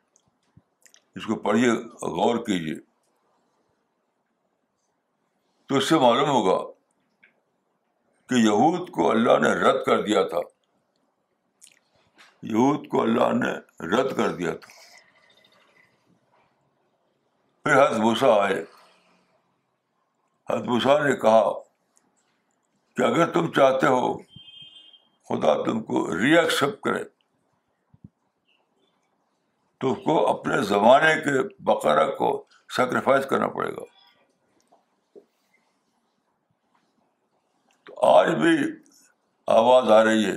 اس 1.19 1.25
کو 1.25 1.36
پڑھیے 1.49 1.71
غور 2.17 2.38
کیجیے 2.45 2.75
تو 5.67 5.78
اس 5.78 5.89
سے 5.89 5.97
معلوم 5.99 6.30
ہوگا 6.30 6.57
کہ 8.30 8.36
یہود 8.45 8.89
کو 8.97 9.09
اللہ 9.11 9.38
نے 9.41 9.53
رد 9.65 9.84
کر 9.86 10.01
دیا 10.05 10.23
تھا 10.28 10.39
یہود 12.53 12.88
کو 12.91 13.01
اللہ 13.01 13.34
نے 13.43 13.53
رد 13.95 14.15
کر 14.17 14.36
دیا 14.36 14.53
تھا 14.61 14.86
پھر 17.68 17.76
ہسبوشا 17.76 18.28
آئے 18.41 18.59
ہسبھوشا 20.49 20.97
نے 21.05 21.15
کہا 21.20 21.49
کہ 22.97 23.01
اگر 23.05 23.32
تم 23.34 23.51
چاہتے 23.55 23.88
ہو 23.93 24.13
خدا 25.30 25.53
تم 25.63 25.82
کو 25.89 26.03
ری 26.20 26.38
ایکسپٹ 26.38 26.80
کرے 26.84 27.03
تو 29.80 29.91
اس 29.91 29.97
کو 30.05 30.15
اپنے 30.30 30.61
زمانے 30.72 31.13
کے 31.26 31.34
بقرہ 31.72 32.05
کو 32.20 32.30
سیکریفائز 32.76 33.26
کرنا 33.30 33.47
پڑے 33.57 33.70
گا 33.76 33.84
تو 37.88 37.99
آج 38.13 38.34
بھی 38.41 38.57
آواز 39.59 39.91
آ 39.99 40.03
رہی 40.03 40.26
ہے 40.26 40.36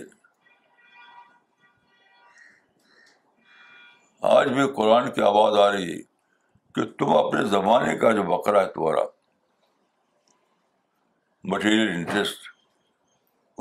آج 4.37 4.53
بھی 4.59 4.69
قرآن 4.77 5.11
کی 5.13 5.23
آواز 5.33 5.59
آ 5.59 5.73
رہی 5.73 5.93
ہے 5.97 6.09
کہ 6.75 6.85
تم 6.99 7.15
اپنے 7.17 7.45
زمانے 7.51 7.97
کا 7.99 8.11
جو 8.19 8.23
بکرا 8.37 8.63
تمہارا 8.75 9.05
مٹیریل 11.53 11.89
انٹرسٹ 11.95 12.49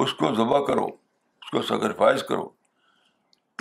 اس 0.04 0.14
کو 0.20 0.34
ذبح 0.36 0.66
کرو 0.66 0.86
اس 0.86 1.50
کو 1.52 1.62
سیکریفائز 1.70 2.24
کرو 2.28 2.48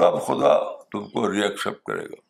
تب 0.00 0.20
خدا 0.26 0.52
تم 0.92 1.08
کو 1.10 1.30
ری 1.32 1.42
ایکسیپٹ 1.42 1.82
کرے 1.86 2.04
گا 2.08 2.20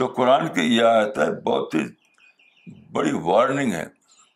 تو 0.00 0.06
قرآن 0.16 0.46
کی 0.54 0.62
یہ 0.76 0.82
آیت 0.84 1.18
ہے 1.18 1.30
بہت 1.42 1.74
ہی 1.74 2.72
بڑی 2.92 3.12
وارننگ 3.28 3.72
ہے 3.72 3.84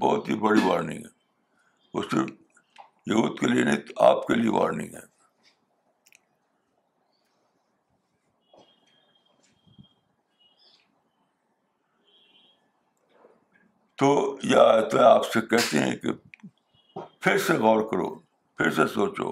بہت 0.00 0.28
ہی 0.28 0.34
بڑی 0.44 0.60
وارننگ 0.66 1.04
ہے 1.04 2.20
یہود 3.12 3.38
کے 3.40 3.46
لیے 3.52 3.62
نہیں 3.64 3.92
آپ 4.10 4.26
کے 4.26 4.34
لیے 4.40 4.50
وارننگ 4.58 4.94
ہے 4.94 5.08
تو 14.00 14.08
یا 14.50 14.62
آیتیں 14.72 15.00
آپ 15.04 15.24
سے 15.32 15.40
کہتے 15.46 15.78
ہیں 15.80 15.96
کہ 16.02 16.12
پھر 17.22 17.38
سے 17.46 17.52
غور 17.62 17.80
کرو 17.90 18.08
پھر 18.58 18.70
سے 18.74 18.86
سوچو 18.92 19.26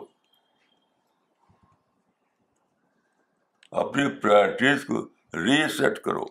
اپنی 3.84 4.06
پرائرٹیز 4.22 4.84
کو 4.86 5.00
ری 5.44 5.56
سیٹ 5.76 5.98
کرو 6.08 6.24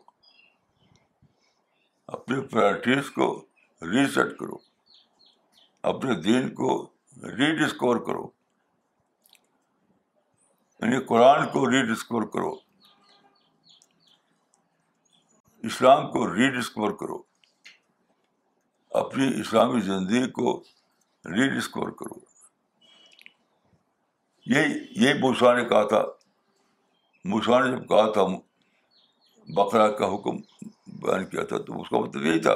اپنی 2.18 2.40
پرائرٹیز 2.52 3.10
کو 3.16 3.30
سیٹ 4.14 4.38
کرو 4.40 4.58
اپنے 5.94 6.16
دین 6.22 6.50
کو 6.62 6.70
ریڈسکور 7.38 7.98
کرو 8.06 8.26
یعنی 10.82 11.00
قرآن 11.10 11.48
کو 11.54 11.70
ریڈسکور 11.70 12.24
کرو 12.34 12.54
اسلام 15.72 16.12
کو 16.12 16.34
ریڈسکور 16.34 16.92
کرو 17.00 17.22
اپنی 19.00 19.28
اسلامی 19.40 19.80
زندگی 19.88 20.28
کو 20.38 20.52
ری 21.36 21.48
ڈسکور 21.56 21.90
کرو 22.00 22.20
یہی 24.54 24.72
یہی 25.04 25.20
موسا 25.20 25.54
نے 25.56 25.64
کہا 25.70 25.84
تھا 25.88 26.02
موسا 27.34 27.60
نے 27.66 27.72
جب 27.76 27.88
کہا 27.88 28.12
تھا 28.14 28.26
بقرا 29.58 29.88
کا 30.00 30.08
حکم 30.14 30.38
بیان 31.04 31.26
کیا 31.34 31.44
تھا 31.52 31.58
تو 31.68 31.82
اس 31.82 31.90
کا 31.90 32.00
مطلب 32.00 32.26
یہی 32.26 32.40
تھا 32.48 32.56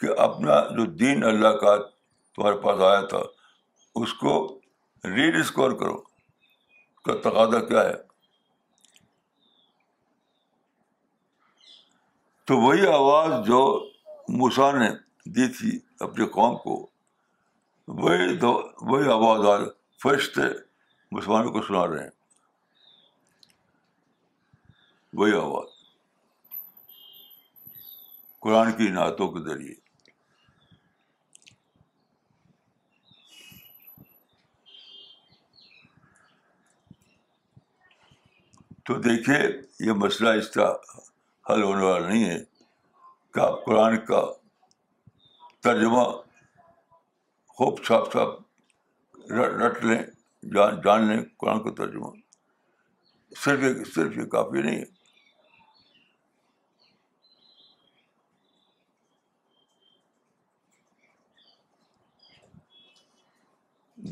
کہ 0.00 0.18
اپنا 0.26 0.58
جو 0.76 0.84
دین 1.04 1.24
اللہ 1.32 1.56
کا 1.62 1.76
تمہارے 1.84 2.56
پاس 2.66 2.80
آیا 2.90 3.00
تھا 3.12 3.20
اس 4.02 4.12
کو 4.24 4.34
ری 5.14 5.30
ڈسکور 5.40 5.72
کرو 5.82 5.96
اس 5.96 7.00
کا 7.10 7.14
تقاضا 7.28 7.60
کیا 7.68 7.82
ہے 7.88 7.94
تو 12.48 12.56
وہی 12.60 12.86
آواز 12.86 13.30
جو 13.46 13.56
موسا 14.38 14.70
نے 14.72 14.88
دی 15.36 15.46
تھی 15.56 15.70
اپنے 16.04 16.26
قوم 16.36 16.54
کو 16.58 16.74
وہی 18.00 18.36
وہی 18.42 19.08
آواز 19.12 19.46
آ 19.46 20.54
کو 21.16 21.62
سنا 21.66 21.86
رہے 21.86 22.02
ہیں 22.02 22.10
وہی 25.18 25.32
آواز 25.40 25.76
قرآن 28.46 28.72
کی 28.78 28.88
نعتوں 28.92 29.28
کے 29.32 29.42
ذریعے 29.48 29.74
تو 38.86 38.98
دیکھیے 39.08 39.38
یہ 39.88 39.92
مسئلہ 40.04 40.30
اس 40.42 40.50
کا 40.54 40.72
حل 41.50 41.62
ہونے 41.62 41.84
والا 41.84 42.08
نہیں 42.08 42.24
ہے 42.30 42.36
کہ 43.34 43.40
آپ 43.40 43.64
قرآن 43.64 43.96
کا 44.06 44.20
ترجمہ 45.64 46.02
خوب 47.58 47.78
صاف 47.84 48.12
صاف 48.12 49.26
رٹ 49.62 49.84
لیں 49.84 49.98
جان 50.54 50.80
جان 50.84 51.06
لیں 51.08 51.18
قرآن 51.40 51.62
کا 51.62 51.70
ترجمہ 51.84 52.10
صرف 53.44 53.64
ایک 53.68 53.86
صرف 53.94 54.18
یہ 54.18 54.24
کافی 54.36 54.62
نہیں 54.62 54.78
ہے 54.78 54.96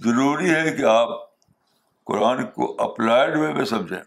ضروری 0.04 0.50
ہے 0.54 0.76
کہ 0.76 0.84
آپ 0.94 1.08
قرآن 2.12 2.44
کو 2.54 2.74
اپلائڈ 2.84 3.36
وے 3.40 3.52
میں 3.52 3.64
سمجھیں 3.74 4.00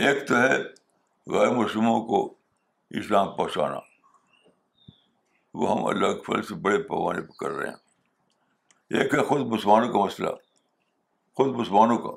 ایک 0.00 0.26
تو 0.28 0.36
ہے 0.40 0.56
غیر 1.32 1.48
مسلموں 1.56 2.00
کو 2.06 2.20
اسلام 3.00 3.34
پہنچانا 3.36 3.78
وہ 5.60 5.70
ہم 5.70 5.84
اللہ 5.86 6.12
کے 6.12 6.18
اکفل 6.18 6.42
سے 6.48 6.54
بڑے 6.66 6.78
پیمانے 6.82 7.20
پہ 7.22 7.32
کر 7.40 7.50
رہے 7.56 7.68
ہیں 7.68 9.00
ایک 9.00 9.14
ہے 9.14 9.22
خود 9.28 9.40
مسلمانوں 9.52 9.92
کا 9.92 10.04
مسئلہ 10.04 10.30
خود 11.36 11.54
مسلمانوں 11.58 11.98
کا 12.06 12.16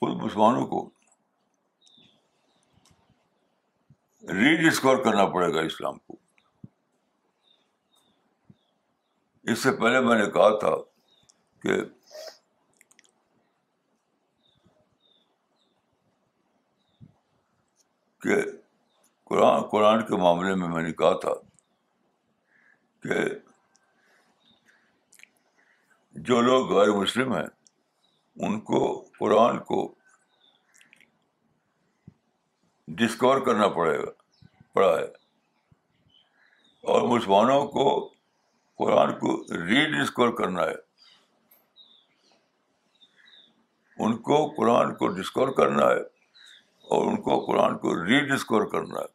خود 0.00 0.14
مسلمانوں 0.22 0.66
کو 0.66 0.88
ری 4.40 4.54
ڈسکور 4.68 5.04
کرنا 5.04 5.26
پڑے 5.34 5.52
گا 5.54 5.60
اسلام 5.66 5.98
کو 6.06 6.16
اس 9.52 9.62
سے 9.62 9.70
پہلے 9.80 10.00
میں 10.06 10.18
نے 10.18 10.30
کہا 10.34 10.58
تھا 10.58 10.74
کہ 11.62 11.80
کہ 18.24 18.34
قرآن 19.30 19.62
قرآن 19.70 20.02
کے 20.06 20.16
معاملے 20.22 20.54
میں 20.60 20.68
میں 20.74 20.82
نے 20.82 20.92
کہا 21.00 21.12
تھا 21.24 21.32
کہ 23.06 23.24
جو 26.28 26.40
لوگ 26.40 26.72
غیر 26.76 26.92
مسلم 27.00 27.32
ہیں 27.36 27.46
ان 28.46 28.58
کو 28.70 28.80
قرآن 29.18 29.58
کو 29.70 29.80
ڈسکور 33.02 33.40
کرنا 33.46 33.68
پڑے 33.76 33.96
گا 33.98 34.10
پڑا 34.74 34.92
ہے 34.96 35.04
اور 36.92 37.06
مسلمانوں 37.14 37.60
کو 37.76 37.84
قرآن 38.82 39.12
کو 39.18 39.36
ری 39.66 39.84
ڈسکور 39.98 40.32
کرنا 40.40 40.62
ہے 40.70 40.82
ان 44.04 44.16
کو 44.28 44.44
قرآن 44.56 44.94
کو 45.00 45.08
ڈسکور 45.20 45.52
کرنا 45.62 45.90
ہے 45.90 46.02
اور 46.92 47.06
ان 47.10 47.20
کو 47.22 47.38
قرآن 47.44 47.76
کو 47.82 47.94
ری 48.04 48.18
ڈسکور 48.28 48.64
کرنا 48.70 49.00
ہے 49.00 49.12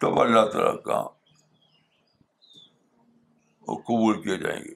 تب 0.00 0.16
تعالیٰ 0.16 0.44
کہاں 0.52 0.72
کا 0.84 1.02
قبول 3.88 4.22
کیے 4.22 4.36
جائیں 4.44 4.60
گے 4.64 4.74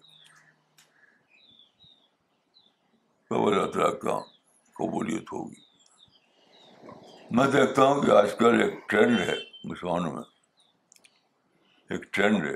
تب 3.28 3.46
اللہ 3.46 3.66
تعالیٰ 3.72 4.18
قبولیت 4.78 5.32
ہوگی 5.32 5.66
میں 7.38 7.46
دیکھتا 7.52 7.84
ہوں 7.84 8.02
کہ 8.02 8.10
آج 8.16 8.30
کل 8.38 8.60
ایک 8.62 8.88
ٹرینڈ 8.90 9.18
ہے 9.28 9.34
مسلمانوں 9.70 10.12
میں 10.12 10.22
ایک 11.96 12.12
ٹرینڈ 12.14 12.44
ہے 12.46 12.54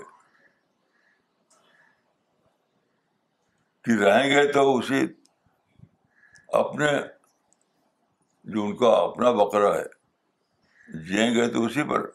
کہ 3.85 3.99
رہیں 4.05 4.31
گے 4.31 4.47
تو 4.53 4.77
اسی 4.77 5.05
اپنے 6.63 6.89
جو 8.51 8.65
ان 8.67 8.77
کا 8.77 8.89
اپنا 9.01 9.31
بکرا 9.43 9.75
ہے 9.77 10.99
جیئیں 11.09 11.35
گے 11.35 11.47
تو 11.53 11.65
اسی 11.65 11.83
پر 11.91 12.07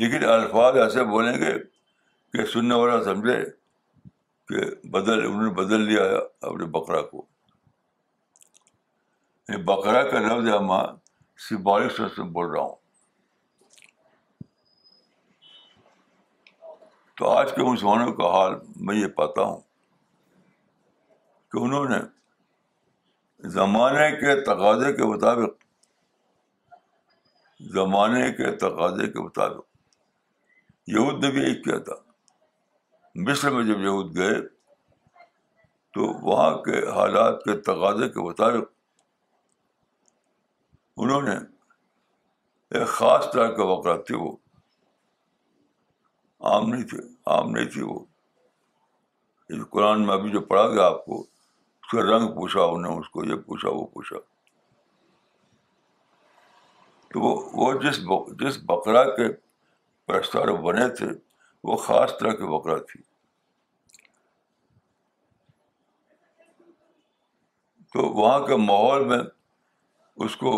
لیکن 0.00 0.24
الفاظ 0.30 0.76
ایسے 0.80 1.04
بولیں 1.04 1.34
گے 1.42 1.52
کہ 2.32 2.44
سننے 2.52 2.74
والا 2.80 3.02
سمجھے 3.04 3.36
کہ 4.48 4.70
بدل 4.92 5.24
انہوں 5.26 5.42
نے 5.46 5.50
بدل 5.62 5.84
لیا 5.88 6.02
اپنے 6.50 6.64
بکرا 6.78 7.00
کو 7.10 7.24
بکرا 9.66 10.02
کا 10.10 10.18
لفظ 10.26 10.48
ہے 10.48 11.58
سوچ 11.88 11.92
سے 12.16 12.22
بول 12.32 12.50
رہا 12.50 12.60
ہوں 12.62 12.76
تو 17.18 17.28
آج 17.28 17.54
کے 17.54 17.62
مسلمانوں 17.70 18.12
کا 18.16 18.28
حال 18.32 18.52
میں 18.86 18.96
یہ 18.96 19.06
پاتا 19.16 19.42
ہوں 19.42 19.60
کہ 21.52 21.58
انہوں 21.62 21.88
نے 21.88 21.96
زمانے 23.56 24.10
کے 24.20 24.34
تقاضے 24.44 24.92
کے 24.94 25.04
مطابق 25.12 25.64
زمانے 27.74 28.30
کے 28.36 28.50
تقاضے 28.58 29.06
کے 29.12 29.20
مطابق 29.22 29.68
یہود 30.94 31.24
نے 31.24 31.30
بھی 31.30 31.42
ایک 31.46 31.64
کیا 31.64 31.78
تھا 31.86 31.94
مصر 33.28 33.50
میں 33.52 33.62
جب 33.64 33.80
یہود 33.84 34.16
گئے 34.16 34.34
تو 35.94 36.06
وہاں 36.28 36.50
کے 36.64 36.84
حالات 36.94 37.42
کے 37.44 37.56
تقاضے 37.70 38.08
کے 38.08 38.28
مطابق 38.28 38.70
انہوں 41.02 41.22
نے 41.28 41.36
ایک 42.78 42.86
خاص 42.88 43.32
طرح 43.32 43.50
کے 43.56 43.62
وقت 43.72 44.06
تھے 44.06 44.16
وہ 44.16 44.30
عام 46.50 46.68
نہیں 46.72 46.82
تھے 46.88 46.98
عام 47.30 47.50
نہیں 47.50 47.68
تھے 47.72 47.82
وہ 47.84 47.98
اس 49.54 49.62
قرآن 49.70 50.06
میں 50.06 50.14
ابھی 50.14 50.30
جو 50.30 50.40
پڑھا 50.52 50.66
گیا 50.74 50.84
آپ 50.86 51.04
کو 51.04 51.24
کا 51.92 52.02
رنگ 52.10 52.28
پوچھا 52.34 52.62
انہوں 52.62 52.92
نے 52.92 52.98
اس 52.98 53.08
کو 53.14 53.24
یہ 53.24 53.36
پوچھا 53.46 53.68
وہ 53.74 53.86
پوچھا 53.94 54.16
تو 57.12 57.20
وہ 57.20 57.30
وہ 57.60 57.72
جس 57.82 57.96
جس 58.40 58.58
بکرا 58.66 59.02
کے 59.14 59.26
پرستار 60.06 60.48
بنے 60.66 60.88
تھے 60.98 61.06
وہ 61.70 61.76
خاص 61.86 62.12
طرح 62.20 62.32
کی 62.42 62.46
بکرا 62.54 62.76
تھی 62.90 63.00
تو 67.92 68.02
وہاں 68.20 68.38
کے 68.46 68.56
ماحول 68.70 69.04
میں 69.08 69.18
اس 70.26 70.36
کو 70.44 70.52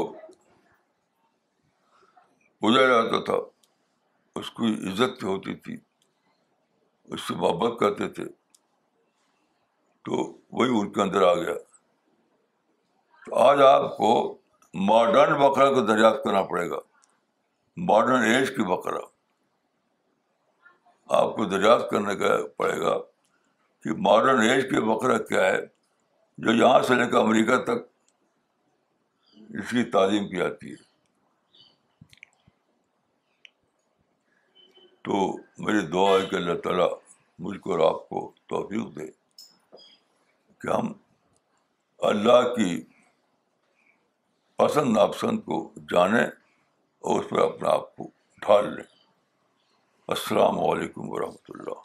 پوجا 2.62 2.86
جاتا 2.92 3.22
تھا 3.30 3.38
اس 4.40 4.50
کی 4.58 4.74
عزت 4.88 5.24
ہوتی 5.24 5.54
تھی 5.64 5.76
اس 7.14 7.20
سے 7.28 7.34
محبت 7.34 7.78
کرتے 7.80 8.08
تھے 8.18 8.24
تو 10.04 10.22
وہی 10.58 10.78
ان 10.78 10.90
کے 10.92 11.02
اندر 11.02 11.22
آ 11.22 11.34
گیا 11.34 11.54
تو 13.24 13.34
آج 13.48 13.60
آپ 13.62 13.96
کو 13.96 14.08
ماڈرن 14.88 15.34
بکرا 15.42 15.68
کو 15.74 15.80
دریافت 15.86 16.22
کرنا 16.24 16.42
پڑے 16.50 16.68
گا 16.70 16.78
ماڈرن 17.90 18.22
ایج 18.30 18.48
کی 18.56 18.62
بکرا 18.72 19.00
آپ 21.18 21.34
کو 21.36 21.44
دریافت 21.52 21.88
کرنے 21.90 22.14
کا 22.16 22.36
پڑے 22.56 22.80
گا 22.80 22.96
کہ 23.82 23.92
ماڈرن 24.08 24.40
ایج 24.48 24.62
کے 24.70 24.80
بکرا 24.90 25.18
کیا 25.28 25.44
ہے 25.46 25.60
جو 26.44 26.52
یہاں 26.54 26.82
سے 26.86 26.94
لے 26.94 27.06
کر 27.10 27.18
امریکہ 27.18 27.56
تک 27.64 27.86
اس 29.58 29.70
کی 29.70 29.82
تعلیم 29.92 30.28
کی 30.28 30.36
جاتی 30.36 30.70
ہے 30.72 30.90
تو 35.06 35.22
میری 35.64 35.86
دعا 35.92 36.10
ہے 36.12 36.26
کہ 36.30 36.36
اللہ 36.36 36.58
تعالیٰ 36.64 36.88
مجھ 37.46 37.58
کو 37.60 37.72
اور 37.72 37.80
آپ 37.90 38.08
کو 38.08 38.30
توفیق 38.48 38.94
دے 38.98 39.06
کہ 40.62 40.68
ہم 40.70 40.92
اللہ 42.08 42.42
کی 42.54 42.80
پسند 44.58 44.92
ناپسند 44.96 45.38
کو 45.44 45.56
جانیں 45.92 46.22
اور 46.24 47.20
اس 47.22 47.30
پہ 47.30 47.40
اپنا 47.44 47.70
آپ 47.70 47.94
کو 47.96 48.08
ڈھال 48.46 48.72
لیں 48.74 48.84
السلام 50.16 50.58
علیکم 50.68 51.10
ورحمۃ 51.10 51.52
اللہ 51.54 51.80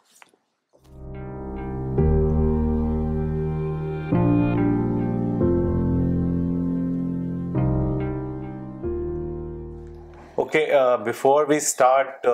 okay 10.40 10.66
before 11.06 11.44
we 11.48 11.56
start 11.56 12.26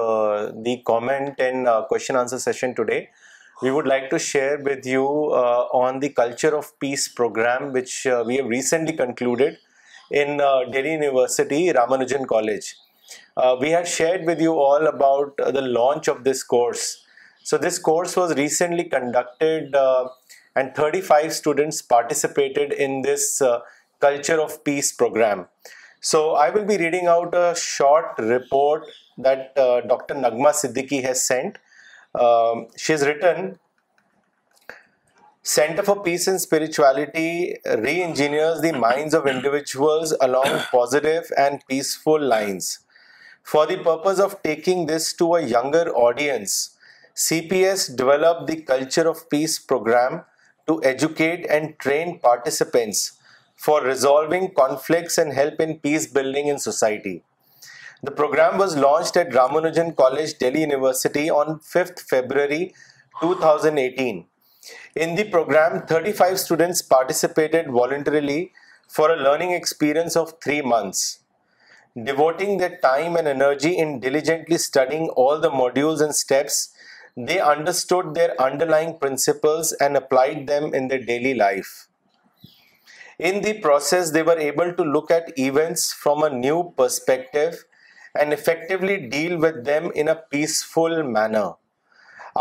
the 0.64 0.76
comment 0.92 1.40
and 1.40 1.68
question 1.88 2.16
answer 2.16 2.38
session 2.38 2.72
today 2.82 3.00
we 3.64 3.70
would 3.74 3.90
like 3.92 4.08
to 4.12 4.18
share 4.18 4.56
with 4.70 4.86
you 4.94 5.04
uh, 5.42 5.82
on 5.82 6.00
the 6.00 6.08
Culture 6.08 6.54
of 6.58 6.66
Peace 6.80 7.04
program, 7.08 7.72
which 7.76 8.06
uh, 8.06 8.22
we 8.26 8.36
have 8.36 8.46
recently 8.46 8.94
concluded 8.94 9.56
in 10.10 10.40
uh, 10.40 10.64
Delhi 10.72 10.92
University, 10.92 11.60
Ramanujan 11.78 12.26
College. 12.26 12.74
We 13.62 13.70
had 13.76 13.88
shared 13.88 14.26
with 14.26 14.40
you 14.46 14.52
all 14.66 14.86
about 14.86 15.38
the 15.56 15.62
launch 15.62 16.08
of 16.08 16.24
this 16.24 16.42
course. 16.42 16.84
So 17.42 17.56
this 17.56 17.78
course 17.78 18.16
was 18.16 18.34
recently 18.36 18.84
conducted 18.96 19.76
and 20.56 20.74
35 20.74 21.32
students 21.40 21.80
participated 21.80 22.72
in 22.72 23.00
this 23.02 23.42
Culture 24.06 24.40
of 24.42 24.62
Peace 24.64 24.92
program. 24.92 25.46
So 26.00 26.32
I 26.44 26.50
will 26.50 26.66
be 26.72 26.76
reading 26.76 27.06
out 27.06 27.34
a 27.34 27.54
short 27.54 28.08
report 28.18 28.84
that 29.16 29.54
Dr. 29.56 30.14
Nagma 30.16 30.52
Siddiqui 30.60 31.02
has 31.10 31.26
sent 31.30 31.52
um, 32.14 32.68
She's 32.76 33.02
written, 33.02 33.58
Center 35.42 35.82
for 35.82 36.02
Peace 36.02 36.26
and 36.28 36.40
Spirituality 36.40 37.56
re-engineers 37.78 38.60
the 38.60 38.72
minds 38.72 39.14
of 39.14 39.26
individuals 39.26 40.14
along 40.20 40.60
positive 40.70 41.24
and 41.36 41.60
peaceful 41.68 42.20
lines. 42.20 42.78
For 43.42 43.66
the 43.66 43.78
purpose 43.78 44.20
of 44.20 44.42
taking 44.42 44.86
this 44.86 45.12
to 45.14 45.34
a 45.34 45.42
younger 45.42 45.92
audience, 45.92 46.76
CPS 47.16 47.94
developed 47.94 48.46
the 48.46 48.62
Culture 48.62 49.08
of 49.08 49.28
Peace 49.28 49.58
program 49.58 50.24
to 50.68 50.82
educate 50.84 51.44
and 51.50 51.76
train 51.78 52.20
participants 52.20 53.14
for 53.56 53.82
resolving 53.82 54.54
conflicts 54.54 55.18
and 55.18 55.32
help 55.32 55.60
in 55.60 55.78
peace 55.80 56.06
building 56.06 56.46
in 56.46 56.58
society. 56.58 57.22
The 58.06 58.16
program 58.16 58.58
was 58.58 58.76
launched 58.76 59.16
at 59.16 59.34
Ramanujan 59.36 59.94
College, 59.96 60.32
Delhi 60.38 60.60
University 60.60 61.30
on 61.30 61.58
5th 61.60 62.00
February 62.08 62.74
2018. 63.20 64.26
In 64.96 65.14
the 65.14 65.24
program, 65.34 65.86
35 65.86 66.38
students 66.38 66.82
participated 66.82 67.70
voluntarily 67.70 68.52
for 68.88 69.10
a 69.10 69.22
learning 69.28 69.52
experience 69.52 70.16
of 70.22 70.34
3 70.44 70.60
months, 70.72 71.00
devoting 72.10 72.58
their 72.58 72.76
time 72.84 73.16
and 73.16 73.32
energy 73.32 73.74
in 73.86 74.00
diligently 74.06 74.58
studying 74.68 75.08
all 75.22 75.40
the 75.46 75.54
modules 75.62 76.04
and 76.08 76.20
steps. 76.22 76.62
They 77.16 77.40
understood 77.54 78.12
their 78.12 78.32
underlying 78.50 78.94
principles 78.98 79.76
and 79.86 79.96
applied 79.96 80.46
them 80.46 80.74
in 80.74 80.88
their 80.88 81.04
daily 81.12 81.38
life. 81.46 81.76
In 83.30 83.44
the 83.44 83.60
process, 83.66 84.10
they 84.10 84.24
were 84.28 84.40
able 84.50 84.72
to 84.80 84.92
look 84.96 85.10
at 85.18 85.38
events 85.38 85.94
from 86.02 86.22
a 86.22 86.34
new 86.48 86.60
perspective 86.82 87.62
and 88.20 88.32
effectively 88.32 88.96
deal 89.10 89.32
with 89.44 89.54
them 89.66 89.84
in 89.94 90.08
a 90.08 90.12
peaceful 90.30 90.94
manner 91.02 91.46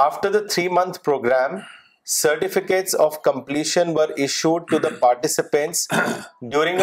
after 0.07 0.29
the 0.31 0.39
three 0.53 0.65
month 0.71 0.97
programme 1.05 1.51
certificate 2.15 2.85
completing 3.23 3.89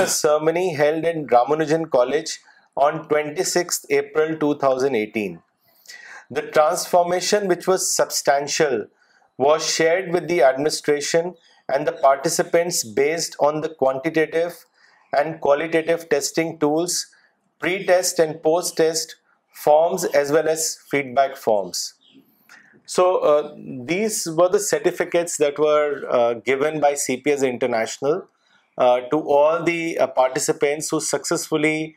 ceremony 0.08 0.66
held 0.78 1.04
and 1.06 1.32
Ramanujan 1.32 1.82
college 1.96 2.26
on 2.86 2.92
twenty 3.08 3.44
six 3.50 3.76
April 3.88 4.30
two 4.38 4.50
thousand 4.64 4.94
eighteen 4.96 5.32
the 6.36 6.40
transformational 6.52 8.74
was 9.46 9.58
share 9.66 9.94
administration participants 9.96 12.78
based 12.96 13.32
on 13.46 13.52
the 13.62 13.70
conducted 16.60 16.78
pre-test 17.60 18.18
and 18.18 18.42
post-test 18.42 19.16
forms 19.52 20.04
as 20.04 20.32
well 20.32 20.48
as 20.48 20.78
feedback 20.90 21.36
forms. 21.36 21.94
So 22.86 23.18
uh, 23.18 23.54
these 23.84 24.26
were 24.26 24.48
the 24.48 24.58
certificates 24.58 25.36
that 25.36 25.58
were 25.58 26.02
uh, 26.10 26.34
given 26.34 26.80
by 26.80 26.94
CPS 26.94 27.48
International 27.48 28.26
uh, 28.78 29.00
to 29.12 29.18
all 29.18 29.62
the 29.62 29.96
participants 30.16 30.88
who 30.88 31.00
successfully 31.00 31.94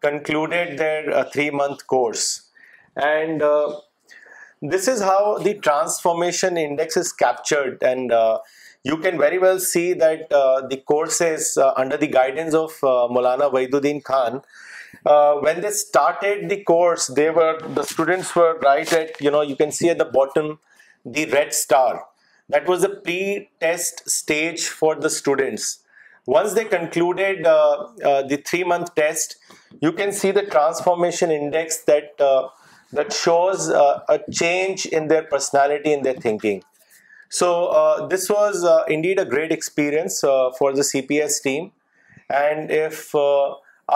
concluded 0.00 0.78
their 0.78 1.02
3-month 1.04 1.86
course. 1.86 2.48
And 2.96 3.42
this 4.62 4.88
is 4.88 5.02
how 5.02 5.38
the 5.38 5.54
transformation 5.54 6.56
index 6.56 6.96
is 6.96 7.12
captured, 7.12 7.82
and 7.82 8.12
you 8.82 8.96
can 8.98 9.18
very 9.18 9.38
well 9.38 9.58
see 9.58 9.92
that 9.94 10.30
the 10.30 10.82
courses 10.88 11.58
under 11.76 11.98
the 11.98 12.06
guidance 12.06 12.54
of 12.54 12.72
Maulana 12.80 13.52
Wahiduddin 13.52 14.02
Khan 14.02 14.42
uh, 15.04 15.36
when 15.36 15.60
they 15.60 15.70
started 15.70 16.48
the 16.48 16.62
course, 16.62 17.06
the 17.06 17.84
students 17.86 18.34
were 18.36 18.58
right 18.58 18.92
at, 18.92 19.20
you 19.20 19.56
can 19.56 19.72
see 19.72 19.88
at 19.88 19.98
the 19.98 20.04
bottom 20.04 20.58
the 21.04 21.26
red 21.26 21.54
star. 21.54 22.06
That 22.48 22.68
was 22.68 22.82
the 22.82 22.90
pre-test 22.90 24.08
stage 24.08 24.68
for 24.68 24.94
the 24.94 25.08
students. 25.08 25.78
Once 26.26 26.52
they 26.52 26.64
concluded 26.64 27.46
uh, 27.46 27.86
uh, 28.04 28.22
the 28.22 28.36
3-month 28.36 28.94
test, 28.94 29.36
you 29.80 29.92
can 29.92 30.12
see 30.12 30.32
the 30.32 30.46
transformation 30.46 31.30
index 31.30 31.82
that 31.84 32.52
shows 33.10 33.68
a 33.68 34.20
change 34.30 34.86
in 34.86 35.08
their 35.08 35.22
personality 35.22 35.92
and 35.92 36.04
their 36.04 36.14
thinking. 36.14 36.62
So 37.32 38.06
this 38.10 38.28
was 38.28 38.68
indeed 38.88 39.18
a 39.18 39.24
great 39.24 39.52
experience 39.52 40.20
for 40.20 40.74
the 40.74 40.82
CPS 40.82 41.42
team. 41.42 41.72
And 42.28 42.70
if 42.70 43.14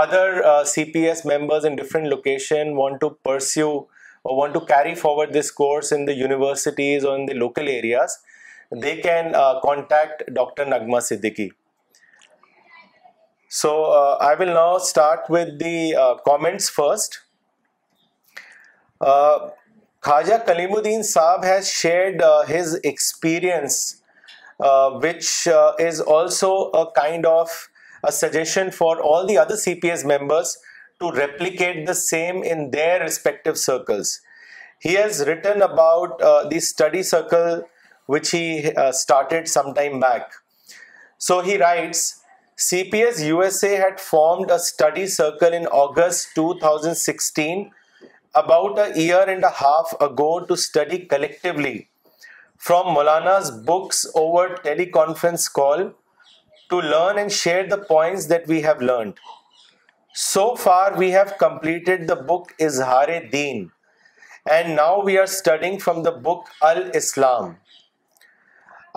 other 0.02 0.44
uh, 0.44 0.62
CPS 0.74 1.24
members 1.24 1.64
in 1.64 1.76
different 1.76 2.08
location 2.08 2.76
want 2.76 3.00
to 3.00 3.10
pursue 3.24 3.86
or 4.24 4.36
want 4.36 4.54
to 4.54 4.60
carry 4.72 4.94
forward 4.94 5.32
this 5.32 5.50
course 5.50 5.92
in 5.92 6.04
the 6.04 6.14
universities 6.20 7.04
or 7.04 7.16
in 7.16 7.26
the 7.26 7.34
local 7.34 7.68
areas, 7.68 8.18
they 8.72 8.96
can 9.00 9.34
uh, 9.34 9.60
contact 9.60 10.22
Dr. 10.32 10.64
Nagma 10.64 11.00
Siddiqui. 11.08 11.50
So 13.48 13.84
uh, 13.84 14.16
I 14.20 14.34
will 14.34 14.54
now 14.54 14.78
start 14.78 15.28
with 15.28 15.58
the 15.58 16.20
comments 16.26 16.68
first. 16.68 17.20
Khaja 19.02 20.38
Kalimuddin 20.46 21.04
Saab 21.12 21.44
has 21.44 21.70
shared 21.72 22.22
his 22.48 22.74
experience, 22.92 24.02
which 25.04 25.46
is 25.78 26.00
also 26.00 26.56
a 26.84 26.90
kind 26.90 27.26
of 27.26 27.62
a 28.08 28.12
suggestion 28.12 28.70
for 28.70 29.00
all 29.00 29.26
the 29.26 29.38
other 29.38 29.56
CPS 29.56 30.04
members 30.04 30.56
to 31.00 31.10
replicate 31.10 31.86
the 31.86 31.94
same 31.94 32.42
in 32.42 32.70
their 32.70 33.00
respective 33.00 33.58
circles. 33.58 34.20
He 34.80 34.94
has 34.94 35.26
written 35.26 35.62
about 35.62 36.20
uh, 36.20 36.48
the 36.48 36.60
study 36.60 37.02
circle 37.02 37.62
which 38.06 38.30
he 38.30 38.72
uh, 38.72 38.92
started 38.92 39.48
some 39.48 39.74
time 39.74 39.98
back. 39.98 40.32
So 41.18 41.40
he 41.40 41.58
writes, 41.58 42.20
CPS 42.58 43.24
USA 43.26 43.76
had 43.76 44.00
formed 44.00 44.50
a 44.50 44.58
study 44.58 45.06
circle 45.06 45.52
in 45.52 45.66
August 45.66 46.28
2016, 46.34 47.70
about 48.34 48.78
a 48.78 49.00
year 49.00 49.24
and 49.26 49.42
a 49.42 49.50
half 49.50 49.94
ago, 50.00 50.44
to 50.44 50.56
study 50.56 50.98
collectively 51.06 51.88
from 52.56 52.86
Maulana's 52.86 53.50
books 53.56 54.04
over 54.14 54.48
teleconference 54.56 55.52
call 55.52 55.92
to 56.74 56.80
learn 56.80 57.18
and 57.18 57.30
share 57.32 57.64
the 57.70 57.76
points 57.88 58.28
that 58.30 58.48
we 58.48 58.56
have 58.64 58.80
learned 58.80 59.12
so 60.20 60.40
far 60.62 60.92
we 60.98 61.10
have 61.14 61.34
completed 61.40 62.08
the 62.08 62.14
book 62.30 62.50
Izhar 62.66 63.08
Deen 63.32 63.66
and 64.54 64.68
now 64.76 64.98
we 65.06 65.18
are 65.18 65.24
studying 65.24 65.78
from 65.84 66.02
the 66.02 66.10
book 66.24 66.48
Al 66.70 66.82
Islam 67.00 67.52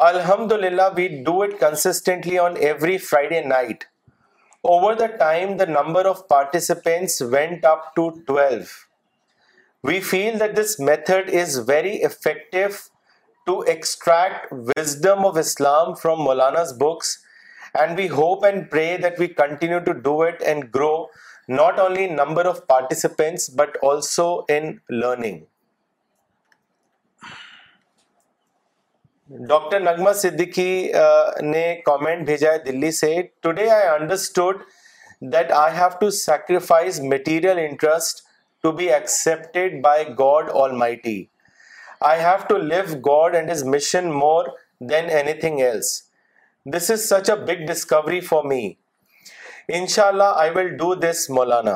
الحمد 0.06 0.52
للہ 0.62 0.88
we 0.96 1.08
do 1.26 1.42
it 1.42 1.52
constantly 1.60 2.40
on 2.46 2.56
every 2.70 2.98
Friday 3.12 3.42
night 3.54 3.84
over 4.74 4.94
the 5.04 5.08
time 5.20 5.56
the 5.58 5.66
number 5.80 6.06
of 6.14 6.28
participants 6.30 7.22
went 7.38 7.66
up 7.74 7.86
to 7.96 8.10
twelve 8.28 9.88
we 9.90 10.00
feel 10.14 10.40
that 10.40 10.58
this 10.58 10.80
method 10.90 11.30
is 11.42 11.60
very 11.70 11.98
effective 12.06 12.66
to 13.46 13.60
extract 13.76 14.52
wisdom 14.76 15.26
of 15.28 15.38
Islam 15.46 15.94
from 16.02 16.24
Maulana's 16.24 16.74
books 16.84 17.18
and 17.82 17.98
we 18.00 18.08
hope 18.10 18.46
and 18.46 18.70
pray 18.72 18.86
that 19.04 19.20
we 19.20 19.26
continue 19.42 19.80
to 19.86 19.92
do 20.08 20.12
it 20.24 20.42
and 20.52 20.64
grow 20.76 20.94
not 21.58 21.80
only 21.80 22.08
number 22.10 22.46
of 22.46 22.60
participants 22.68 23.50
but 23.58 23.78
also 23.90 24.26
in 24.56 24.72
learning 25.02 25.44
doctor 29.48 29.80
نغمہ 29.80 30.12
صدیقی 30.22 30.70
نے 31.52 31.64
comment 31.86 32.26
بھیجا 32.26 32.52
ہے 32.54 32.58
دلی 32.66 32.92
سے 33.02 33.16
today 33.42 33.70
I 33.70 33.88
understood 33.88 34.62
that 35.34 35.52
I 35.56 35.76
have 35.78 35.90
to 36.00 36.10
sacrifice 36.22 37.00
material 37.14 37.58
interest 37.70 38.22
to 38.64 38.72
be 38.82 38.92
accepted 38.94 39.82
by 39.84 40.08
God 40.20 40.50
almighty 40.78 41.24
I 42.12 42.20
have 42.22 42.38
to 42.50 42.58
love 42.72 42.96
God 43.12 43.36
and 43.36 43.52
his 43.52 43.64
mission 43.78 44.12
more 44.20 44.46
than 44.90 45.10
anything 45.42 45.60
else 45.66 45.96
this 46.74 46.90
is 46.92 47.02
such 47.10 47.30
a 47.30 47.36
big 47.48 47.58
discovery 47.66 48.20
for 48.28 48.44
me 48.44 48.60
ان 49.78 49.86
شاء 49.94 50.06
اللہ 50.08 50.32
آئی 50.40 50.50
will 50.56 50.68
do 50.78 50.94
this 50.96 51.26
مولانا 51.38 51.76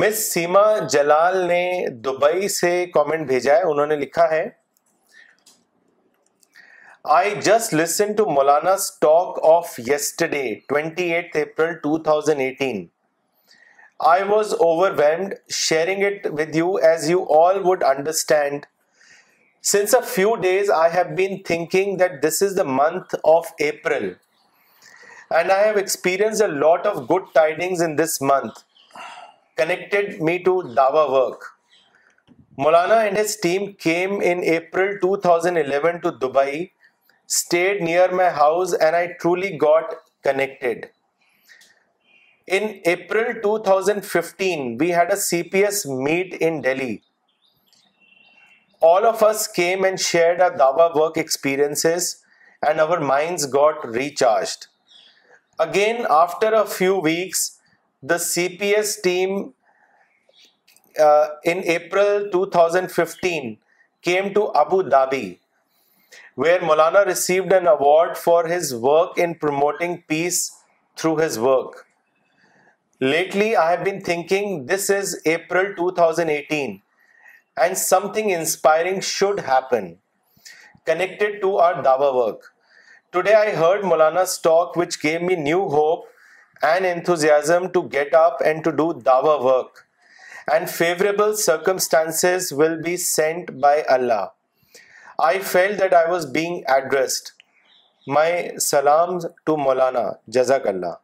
مس 0.00 0.18
سیما 0.32 0.62
جلال 0.92 1.36
نے 1.46 1.62
Dubai 2.04 2.48
سے 2.58 2.70
comment 2.94 3.26
بھیجا 3.28 3.56
ہے 3.56 3.62
انہوں 3.70 3.86
نے 3.86 3.96
لکھا 4.04 4.28
ہے 4.30 4.44
I 7.18 7.34
just 7.44 7.74
listen 7.74 8.12
to 8.16 8.26
Maulana 8.36 8.74
talk 9.00 9.44
of 9.52 9.78
yesterday 9.92 10.46
twenty 10.68 11.10
eight 11.14 11.36
April 11.36 11.74
two 11.82 11.98
thousand 12.10 12.40
eighteen 12.40 12.84
I 14.14 14.22
was 14.28 14.54
overwhelmed 15.04 15.34
sharing 15.66 16.04
it 16.12 16.26
with 16.38 16.54
you 16.56 16.74
as 16.90 17.10
you 17.10 17.24
all 17.42 17.60
would 17.64 17.84
understand 17.96 18.66
Since 19.60 19.92
a 19.92 20.00
few 20.00 20.38
days, 20.40 20.70
I 20.70 20.88
have 20.88 21.14
been 21.14 21.42
thinking 21.44 21.98
that 21.98 22.22
this 22.22 22.40
is 22.40 22.54
the 22.54 22.64
month 22.64 23.14
of 23.24 23.46
April, 23.60 24.14
and 25.30 25.52
I 25.52 25.58
have 25.66 25.76
experienced 25.76 26.40
a 26.40 26.48
lot 26.48 26.86
of 26.86 27.06
good 27.06 27.24
tidings 27.34 27.82
in 27.82 27.96
this 27.96 28.22
month, 28.22 28.54
connected 29.56 30.22
me 30.22 30.42
to 30.44 30.62
Dawa 30.78 31.12
work. 31.12 31.44
Maulana 32.58 33.06
and 33.06 33.18
his 33.18 33.36
team 33.36 33.74
came 33.74 34.22
in 34.22 34.42
April 34.44 34.96
2011 35.02 36.00
to 36.00 36.12
Dubai, 36.12 36.70
stayed 37.26 37.82
near 37.82 38.10
my 38.12 38.30
house, 38.30 38.72
and 38.72 38.96
I 38.96 39.10
truly 39.20 39.58
got 39.58 39.94
connected. 40.22 40.88
In 42.46 42.80
April 42.86 43.34
2015, 43.42 44.78
we 44.78 44.88
had 44.88 45.10
a 45.10 45.16
CPS 45.16 45.84
meet 45.84 46.32
in 46.48 46.62
Delhi. 46.62 46.96
All 48.88 49.04
of 49.06 49.22
us 49.22 49.46
came 49.46 49.84
and 49.84 50.00
shared 50.00 50.40
our 50.40 50.56
Dawa 50.60 50.94
work 50.94 51.16
experiences 51.18 52.22
and 52.66 52.80
our 52.80 52.98
minds 52.98 53.44
got 53.46 53.86
recharged. 53.86 54.68
Again, 55.58 56.06
after 56.08 56.54
a 56.54 56.64
few 56.64 56.96
weeks, 56.96 57.58
the 58.02 58.14
CPS 58.14 59.02
team 59.02 59.52
uh, 60.98 61.28
in 61.44 61.62
April 61.64 62.30
2015 62.32 63.58
came 64.00 64.32
to 64.32 64.50
Abu 64.54 64.82
Dhabi, 64.94 65.38
where 66.34 66.60
Maulana 66.60 67.04
received 67.04 67.52
an 67.52 67.66
award 67.66 68.16
for 68.16 68.46
his 68.46 68.74
work 68.74 69.18
in 69.18 69.34
promoting 69.34 70.04
peace 70.08 70.56
through 70.96 71.18
his 71.18 71.38
work. 71.38 71.86
Lately, 72.98 73.54
I 73.54 73.72
have 73.72 73.84
been 73.84 74.00
thinking 74.00 74.64
this 74.64 74.88
is 74.88 75.20
April 75.26 75.74
2018. 75.76 76.78
And 77.62 77.76
something 78.12 78.30
inspiring 78.34 79.00
should 79.04 79.40
happen 79.48 79.92
connected 80.86 81.40
to 81.40 81.58
our 81.60 81.74
Dawa 81.84 82.08
work 82.14 82.44
today 83.12 83.34
I 83.34 83.52
heard 83.56 83.82
Maulana 83.84 84.20
talk 84.28 84.78
which 84.78 84.96
gave 85.02 85.26
me 85.26 85.34
new 85.36 85.62
hope 85.72 86.04
and 86.66 86.86
enthusiasm 86.92 87.66
to 87.74 87.82
get 87.92 88.14
up 88.14 88.42
and 88.44 88.64
to 88.64 88.70
do 88.78 88.92
Dawa 89.10 89.34
work 89.42 89.78
and 90.52 90.70
favourable 90.70 91.34
circumstance 91.42 92.24
will 92.58 92.76
be 92.84 92.96
sent 93.04 93.50
by 93.62 93.82
Allah 93.98 94.24
I 95.26 95.40
feel 95.52 95.78
that 95.80 95.94
I 95.94 96.10
was 96.10 96.26
being 96.34 96.62
addressed 96.74 97.28
my 98.14 98.56
سلام 98.70 99.18
to 99.46 99.56
مولانا 99.66 100.10
جزاک 100.38 100.66
اللہ 100.68 100.94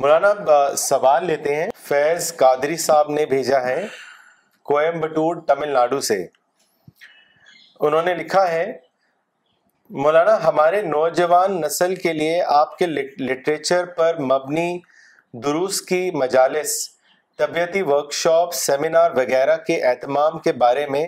مولانا 0.00 0.32
سوال 0.88 1.26
لیتے 1.26 1.54
ہیں 1.56 1.68
فیض 1.88 2.34
قادری 2.36 2.76
صاحب 2.86 3.10
نے 3.10 3.26
بھیجا 3.26 3.60
ہے 3.66 3.86
کوئمبٹور 4.66 5.36
تمل 5.46 5.68
ناڈو 5.74 6.00
سے 6.10 6.24
انہوں 7.86 8.02
نے 8.02 8.14
لکھا 8.14 8.46
ہے 8.50 8.64
مولانا 10.04 10.36
ہمارے 10.44 10.80
نوجوان 10.82 11.60
نسل 11.60 11.94
کے 12.04 12.12
لیے 12.12 12.40
آپ 12.54 12.76
کے 12.78 12.86
لٹریچر 12.86 13.84
پر 13.98 14.18
مبنی 14.30 14.68
دروس 15.44 15.80
کی 15.90 16.00
مجالس 16.22 16.72
طبیعتی 17.38 17.82
ورک 17.90 18.12
شاپ 18.20 18.54
سیمینار 18.62 19.10
وغیرہ 19.16 19.56
کے 19.66 19.76
اہتمام 19.90 20.38
کے 20.46 20.52
بارے 20.62 20.86
میں 20.90 21.04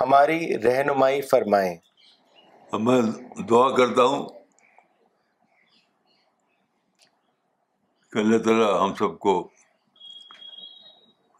ہماری 0.00 0.38
رہنمائی 0.64 1.20
فرمائیں 1.30 1.74
میں 2.84 3.00
دعا 3.50 3.68
کرتا 3.76 4.02
ہوں 4.12 4.26
کہ 8.12 8.18
اللہ 8.18 8.38
تعالیٰ 8.44 8.68
ہم 8.82 8.94
سب 8.98 9.18
کو 9.26 9.34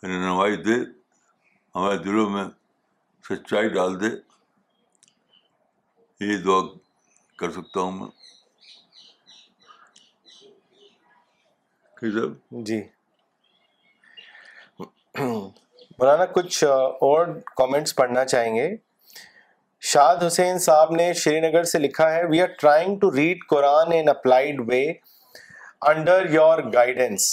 رہنمائی 0.04 0.56
دے 0.66 0.80
ہمارے 1.74 1.96
دلوں 1.98 2.30
میں 2.30 2.42
سچائی 3.28 3.68
ڈال 3.74 4.00
دے 4.00 4.06
دعا 6.44 6.58
کر 7.38 7.50
سکتا 7.52 7.80
ہوں 7.80 7.92
میں 12.02 12.62
جی 12.70 12.80
مولانا 15.18 16.24
کچھ 16.34 16.62
اور 16.64 17.26
کامنٹس 17.56 17.94
پڑھنا 17.96 18.24
چاہیں 18.24 18.54
گے 18.56 18.68
شاد 19.92 20.22
حسین 20.26 20.58
صاحب 20.66 20.90
نے 20.96 21.12
شری 21.22 21.40
نگر 21.48 21.62
سے 21.72 21.78
لکھا 21.78 22.12
ہے 22.14 22.22
we 22.30 22.40
are 22.42 22.48
trying 22.60 22.98
to 23.00 23.10
read 23.16 23.46
Quran 23.50 23.92
in 23.98 24.08
applied 24.08 24.60
way 24.70 24.84
under 25.94 26.30
your 26.34 26.62
guidance 26.74 27.30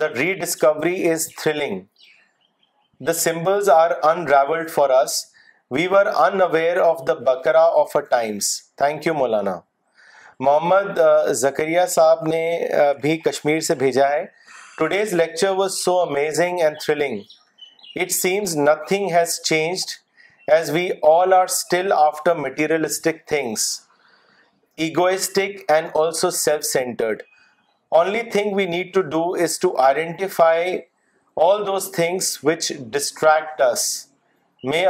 the 0.00 0.08
rediscovery 0.44 1.10
is 1.10 1.28
thrilling 1.42 1.82
the 3.06 3.12
symbols 3.12 3.68
are 3.70 3.90
and 4.10 4.30
for 4.74 4.90
us 4.98 5.12
we 5.70 5.86
were 5.90 6.06
unaware 6.06 6.76
of 6.80 6.98
the 7.08 7.14
بکرا 7.26 7.64
of 7.80 7.96
a 7.96 8.00
times 8.10 8.46
thank 8.78 9.06
you 9.06 9.14
Maulana 9.14 9.58
Muhammad 10.40 10.98
Zakir 11.40 11.86
صاحب 11.96 12.26
نے 12.28 12.42
بھی 13.02 13.16
کشمیر 13.24 13.60
سے 13.68 13.74
بھیجا 13.82 14.08
ہے 14.08 14.24
today's 14.78 15.12
lecture 15.20 15.50
was 15.58 15.74
so 15.84 15.98
amazing 16.00 16.60
and 16.62 16.78
thrilling 16.84 17.20
it 18.00 18.10
seems 18.12 18.56
nothing 18.56 19.10
has 19.16 19.38
changed 19.48 20.50
as 20.54 20.70
we 20.70 20.88
all 21.10 21.32
are 21.34 21.44
still 21.52 21.92
after 21.96 22.34
materialistic 22.36 23.24
things 23.28 23.68
egoistic 24.86 25.70
and 25.72 25.90
also 26.04 26.30
self 26.42 26.64
centred 26.72 27.22
only 27.98 28.22
thing 28.32 28.54
we 28.56 28.66
need 28.66 28.92
to 28.94 29.00
do 29.16 29.30
is 29.42 29.58
to 29.60 29.76
identify 29.82 30.78
all 31.44 31.64
those 31.66 31.90
things 31.92 32.26
which 32.44 32.70
districts 32.92 33.80
میں 34.64 34.84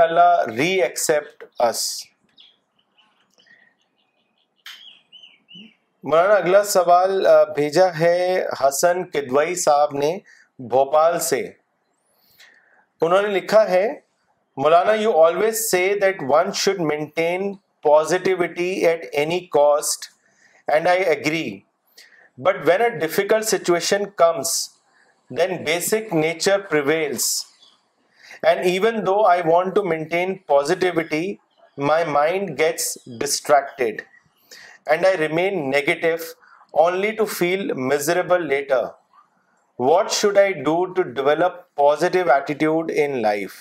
مولانا 6.02 6.34
اگلا 6.34 6.62
سوال 6.72 7.26
بھیجا 7.54 7.86
ہے 7.98 8.44
حسن 8.60 9.02
کدوئی 9.14 9.54
صاحب 9.64 9.94
نے 9.96 10.12
بھوپال 10.74 11.18
سے 11.30 11.40
انہوں 13.00 13.20
نے 13.22 13.28
لکھا 13.38 13.68
ہے 13.70 13.84
Maulana 14.62 14.92
you 15.02 15.18
always 15.24 15.70
say 15.70 15.82
that 16.02 16.22
one 16.28 16.52
should 16.62 16.80
maintain 16.92 17.52
positivity 17.88 18.70
at 18.86 19.08
any 19.12 19.40
cost 19.58 20.08
and 20.72 20.88
I 20.88 21.04
agree 21.18 21.48
but 22.46 22.66
when 22.68 22.82
a 22.82 22.88
difficult 22.98 23.44
situation 23.48 24.04
comes 24.22 24.56
natures 25.30 26.02
and 28.42 28.64
even 28.66 29.04
though 29.06 29.14
I 29.26 29.42
want 29.46 29.74
to 29.74 29.82
maintain 29.84 30.34
positivity 30.46 31.22
my 31.86 32.04
mind 32.10 32.58
gets 32.60 32.96
distracted 33.20 34.02
and 34.86 35.06
I 35.06 35.16
remain 35.18 35.58
negative 35.70 36.14
only 36.82 37.10
to 37.16 37.24
feel 37.38 37.72
miserable 37.72 38.46
later 38.48 38.84
what 39.88 40.10
should 40.20 40.38
I 40.38 40.52
do 40.64 40.84
to 40.94 41.02
develop 41.02 41.56
positive 41.82 42.30
attitude 42.32 42.92
in 43.04 43.20
life 43.22 43.54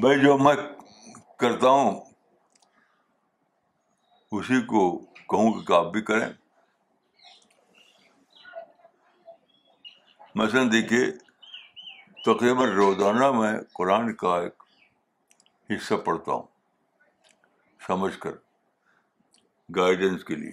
بھائی 0.00 0.20
جو 0.20 0.38
میں 0.44 0.54
کرتا 1.40 1.68
ہوں 1.70 1.94
اسی 4.38 4.60
کو 4.70 4.90
کہوں 5.30 5.52
کہ 5.62 5.72
آپ 5.72 5.92
بھی 5.92 6.02
کریں 6.02 6.28
مثلاً 10.40 10.68
دیکھیے 10.72 11.06
تقریباً 12.24 12.68
روزانہ 12.76 13.30
میں 13.38 13.52
قرآن 13.78 14.12
کا 14.22 14.34
ایک 14.42 14.62
حصہ 15.72 15.94
پڑھتا 16.04 16.32
ہوں 16.32 16.42
سمجھ 17.86 18.16
کر 18.18 18.32
گائیڈنس 19.76 20.24
کے 20.24 20.34
لیے 20.34 20.52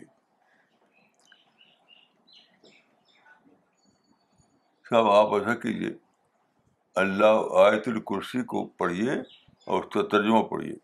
سب 4.89 5.07
آپ 5.11 5.34
ایسا 5.36 5.55
کیجیے 5.61 5.93
اللہ 7.05 7.57
آیت 7.65 7.88
الکرسی 7.88 8.43
کو 8.53 8.65
پڑھیے 8.84 9.11
اور 9.13 9.84
اس 9.84 9.93
کا 9.93 10.01
ترجمہ 10.17 10.41
پڑھیے 10.51 10.75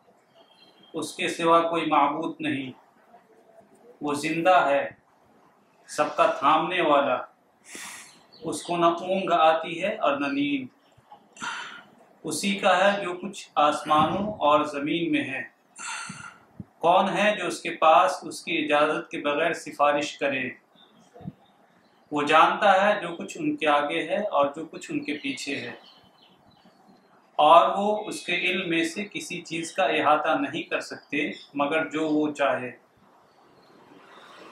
اس 0.99 1.13
کے 1.15 1.27
سوا 1.29 1.59
کوئی 1.69 1.85
معبود 1.89 2.35
نہیں 2.41 2.71
وہ 4.03 4.13
زندہ 4.23 4.55
ہے 4.69 4.85
سب 5.95 6.15
کا 6.15 6.25
تھامنے 6.39 6.81
والا 6.89 7.15
اس 8.49 8.61
کو 8.63 8.77
نہ 8.77 8.85
اونگ 9.07 9.31
آتی 9.31 9.81
ہے 9.83 9.95
اور 10.05 10.17
نہ 10.19 10.27
نیند 10.33 10.67
اسی 12.29 12.53
کا 12.59 12.77
ہے 12.77 12.91
جو 13.03 13.13
کچھ 13.21 13.47
آسمانوں 13.67 14.33
اور 14.49 14.63
زمین 14.71 15.11
میں 15.11 15.21
ہے 15.29 15.41
کون 16.81 17.09
ہے 17.17 17.33
جو 17.37 17.47
اس 17.47 17.61
کے 17.61 17.69
پاس 17.81 18.17
اس 18.27 18.43
کی 18.45 18.57
اجازت 18.63 19.09
کے 19.11 19.19
بغیر 19.25 19.53
سفارش 19.63 20.17
کرے 20.17 20.41
وہ 22.11 22.21
جانتا 22.33 22.71
ہے 22.83 22.93
جو 23.01 23.15
کچھ 23.15 23.37
ان 23.41 23.55
کے 23.57 23.67
آگے 23.77 24.01
ہے 24.07 24.17
اور 24.37 24.47
جو 24.55 24.65
کچھ 24.71 24.91
ان 24.91 25.03
کے 25.03 25.13
پیچھے 25.23 25.55
ہے 25.59 25.71
اور 27.41 27.67
وہ 27.77 27.85
اس 28.09 28.21
کے 28.25 28.35
علم 28.47 28.67
میں 28.69 28.83
سے 28.87 29.03
کسی 29.11 29.39
چیز 29.45 29.71
کا 29.73 29.83
احاطہ 29.91 30.33
نہیں 30.39 30.63
کر 30.69 30.79
سکتے 30.87 31.21
مگر 31.61 31.87
جو 31.91 32.07
وہ 32.07 32.25
چاہے 32.39 32.69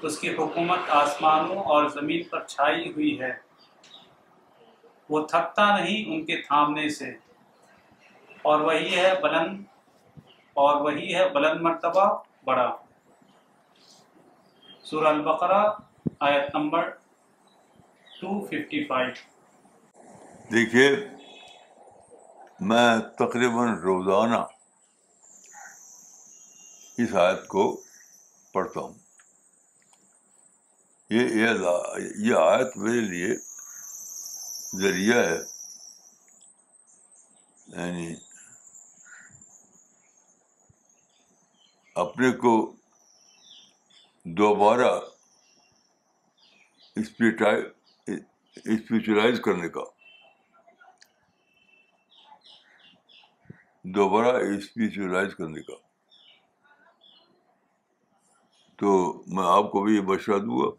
اس 0.09 0.17
کی 0.19 0.29
حکومت 0.37 0.89
آسمانوں 1.01 1.57
اور 1.73 1.89
زمین 1.97 2.23
پر 2.31 2.43
چھائی 2.53 2.87
ہوئی 2.93 3.11
ہے 3.19 3.31
وہ 5.15 5.21
تھکتا 5.33 5.65
نہیں 5.77 6.11
ان 6.15 6.25
کے 6.25 6.37
تھامنے 6.47 6.87
سے 6.97 7.09
اور 8.53 8.61
وہی 8.69 8.95
ہے 8.95 9.13
بلند 9.23 9.61
اور 10.65 10.81
وہی 10.85 11.13
ہے 11.15 11.27
بلند 11.37 11.61
مرتبہ 11.69 12.07
بڑا 12.49 12.69
سورہ 14.89 15.13
البقرہ 15.19 15.61
آیت 16.31 16.55
نمبر 16.55 16.89
255 18.25 19.23
دیکھیے 20.53 20.89
میں 22.67 22.89
تقریباً 23.17 23.69
روزانہ 23.81 24.35
اس 27.03 27.11
آیت 27.21 27.43
کو 27.47 27.61
پڑھتا 28.53 28.79
ہوں 28.79 28.93
یہ 31.09 31.21
یہ 32.25 32.35
آیت 32.39 32.75
میرے 32.77 33.01
لیے 33.09 33.27
ذریعہ 34.81 35.17
ہے 35.27 35.37
یعنی 37.67 38.13
اپنے 42.05 42.31
کو 42.41 42.53
دوبارہ 44.41 44.91
اسپیچلائز 46.99 49.39
کرنے 49.45 49.69
کا 49.77 49.81
دوبارہ 53.95 54.31
کرنے 55.37 55.61
کا 55.67 55.75
تو 58.79 58.91
میں 59.35 59.43
آپ 59.53 59.71
کو 59.71 59.81
بھی 59.83 59.95
یہ 59.95 60.01
مشورہ 60.09 60.39
دوں 60.39 60.59
گا 60.59 60.69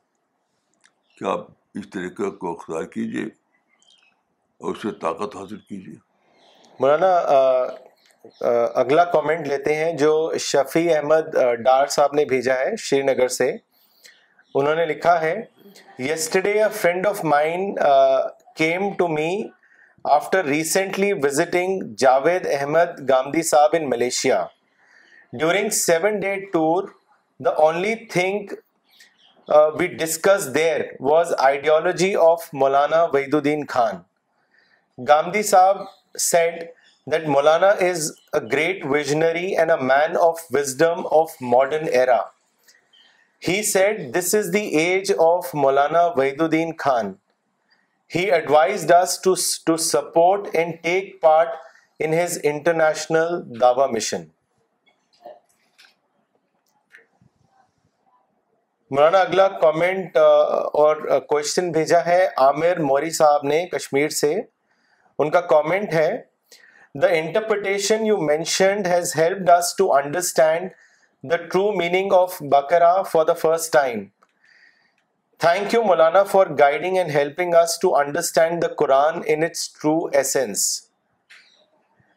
کہ 1.18 1.24
آپ 1.30 1.46
اس 1.78 1.90
طریقے 1.94 2.30
کو 2.42 2.52
اختیار 2.52 2.82
کیجیے 2.94 3.24
اور 3.24 4.74
اس 4.74 4.82
سے 4.82 4.90
طاقت 5.00 5.36
حاصل 5.36 5.56
کیجیے 5.58 5.94
مولانا 6.80 7.12
اگلا 8.82 9.04
کامنٹ 9.12 9.46
لیتے 9.48 9.74
ہیں 9.74 9.92
جو 9.98 10.12
شفیع 10.48 10.88
احمد 10.96 11.36
ڈار 11.64 11.86
صاحب 11.96 12.14
نے 12.16 12.24
بھیجا 12.34 12.54
ہے 12.58 12.74
شری 12.88 13.02
نگر 13.12 13.28
سے 13.42 13.50
انہوں 13.50 14.74
نے 14.74 14.84
لکھا 14.94 15.20
ہے 15.22 15.32
a 15.98 16.68
friend 16.80 17.06
of 17.06 17.24
mind 17.34 17.78
came 18.56 18.92
to 18.98 19.08
me 19.18 19.30
after 20.04 20.42
recently 20.42 21.12
visiting 21.12 21.94
Javed 21.94 22.46
Ahmed 22.60 23.06
Gandhi 23.06 23.40
Saab 23.40 23.74
in 23.74 23.88
Malaysia. 23.88 24.50
During 25.36 25.66
7-day 25.66 26.48
tour, 26.52 26.94
the 27.38 27.54
only 27.56 28.06
thing 28.06 28.50
uh, 29.48 29.72
we 29.76 29.88
discussed 29.88 30.54
there 30.54 30.96
was 30.98 31.32
ideology 31.34 32.16
of 32.16 32.40
Maulana 32.50 33.10
Wahiduddin 33.12 33.68
Khan. 33.68 34.04
Gandhi 35.02 35.40
Saab 35.40 35.86
said 36.16 36.70
that 37.06 37.24
Maulana 37.24 37.80
is 37.80 38.18
a 38.32 38.40
great 38.40 38.84
visionary 38.84 39.54
and 39.54 39.70
a 39.70 39.82
man 39.82 40.16
of 40.16 40.40
wisdom 40.50 41.06
of 41.10 41.30
modern 41.40 41.88
era. 41.88 42.26
He 43.38 43.62
said 43.62 44.12
this 44.12 44.34
is 44.34 44.50
the 44.50 44.74
age 44.74 45.10
of 45.10 45.50
Maulana 45.50 46.16
Wahiduddin 46.16 46.76
Khan. 46.76 47.18
He 48.14 48.30
had 48.32 48.48
to 49.24 49.76
support 49.78 50.46
and 50.54 50.74
take 50.82 51.20
part 51.22 51.48
in 52.04 52.12
his 52.18 52.38
international 52.52 53.34
dawah 53.60 53.86
mission 53.86 54.22
Maulana 58.94 59.18
اگلا 59.18 59.46
comment 59.60 60.16
uh, 60.18 60.64
اور 60.82 60.96
question 61.28 61.66
uh, 61.66 61.72
بھیجا 61.72 62.04
ہے 62.06 62.26
عامر 62.46 62.80
موری 62.88 63.10
صاحب 63.18 63.44
نے 63.48 63.64
کشمیر 63.72 64.08
سے 64.22 64.34
ان 65.18 65.30
کا 65.30 65.40
comment 65.54 65.94
ہے 65.94 66.10
the 67.02 67.08
interpretation 67.20 68.06
you 68.06 68.16
mentioned 68.26 68.86
has 68.94 69.12
helped 69.18 69.46
us 69.52 69.74
to 69.78 69.92
understand 69.96 70.70
the 71.30 71.36
true 71.50 71.70
meaning 71.76 72.12
of 72.22 72.42
بکرا 72.52 73.00
for 73.12 73.24
the 73.26 73.32
first 73.46 73.72
time 73.72 74.04
Thank 75.44 75.72
you, 75.72 75.80
Maulana, 75.80 76.20
for 76.28 76.44
guiding 76.54 76.98
and 76.98 77.10
helping 77.10 77.54
us 77.54 77.78
to 77.78 77.94
understand 77.94 78.62
the 78.62 78.68
Quran 78.80 79.24
in 79.24 79.42
its 79.42 79.68
true 79.68 80.10
essence. 80.12 80.88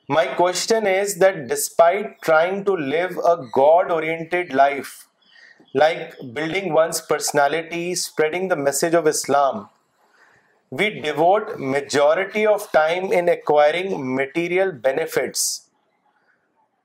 My 0.10 0.26
question 0.40 0.86
is 0.86 1.16
that 1.20 1.48
despite 1.48 2.22
trying 2.22 2.66
to 2.66 2.74
live 2.74 3.14
a 3.34 3.36
God-oriented 3.60 4.52
life, 4.54 5.08
like 5.74 6.18
building 6.34 6.74
one's 6.74 7.00
personality, 7.14 7.96
spreading 7.96 8.50
the 8.50 8.62
message 8.68 9.00
of 9.02 9.08
Islam, 9.14 9.70
we 10.70 10.90
devote 11.00 11.56
majority 11.78 12.46
of 12.46 12.70
time 12.74 13.14
in 13.22 13.30
acquiring 13.30 13.98
material 14.18 14.74
benefits. 14.74 15.70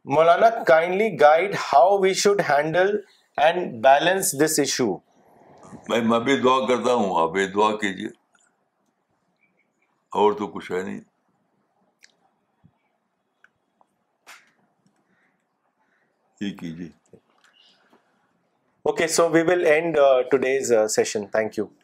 Maulana, 0.06 0.54
kindly 0.72 1.10
guide 1.26 1.60
how 1.72 1.98
we 1.98 2.14
should 2.14 2.46
handle 2.52 2.98
and 3.36 3.82
balance 3.90 4.32
this 4.44 4.58
issue. 4.68 4.90
میں 5.88 6.00
میں 6.10 6.18
بھی 6.28 6.36
دعا 6.40 6.58
کرتا 6.66 6.92
ہوں 6.94 7.20
آپ 7.22 7.30
بھی 7.32 7.46
دعا 7.54 7.70
کیجیے 7.80 8.08
اور 10.22 10.32
تو 10.38 10.46
کچھ 10.52 10.70
ہے 10.72 10.82
نہیں 10.82 11.00
کیجیے 16.58 16.88
okay 18.88 19.06
so 19.16 19.28
we 19.30 19.42
will 19.48 19.66
end 19.66 19.96
today's 20.30 20.72
session 20.96 21.26
thank 21.32 21.58
you 21.58 21.77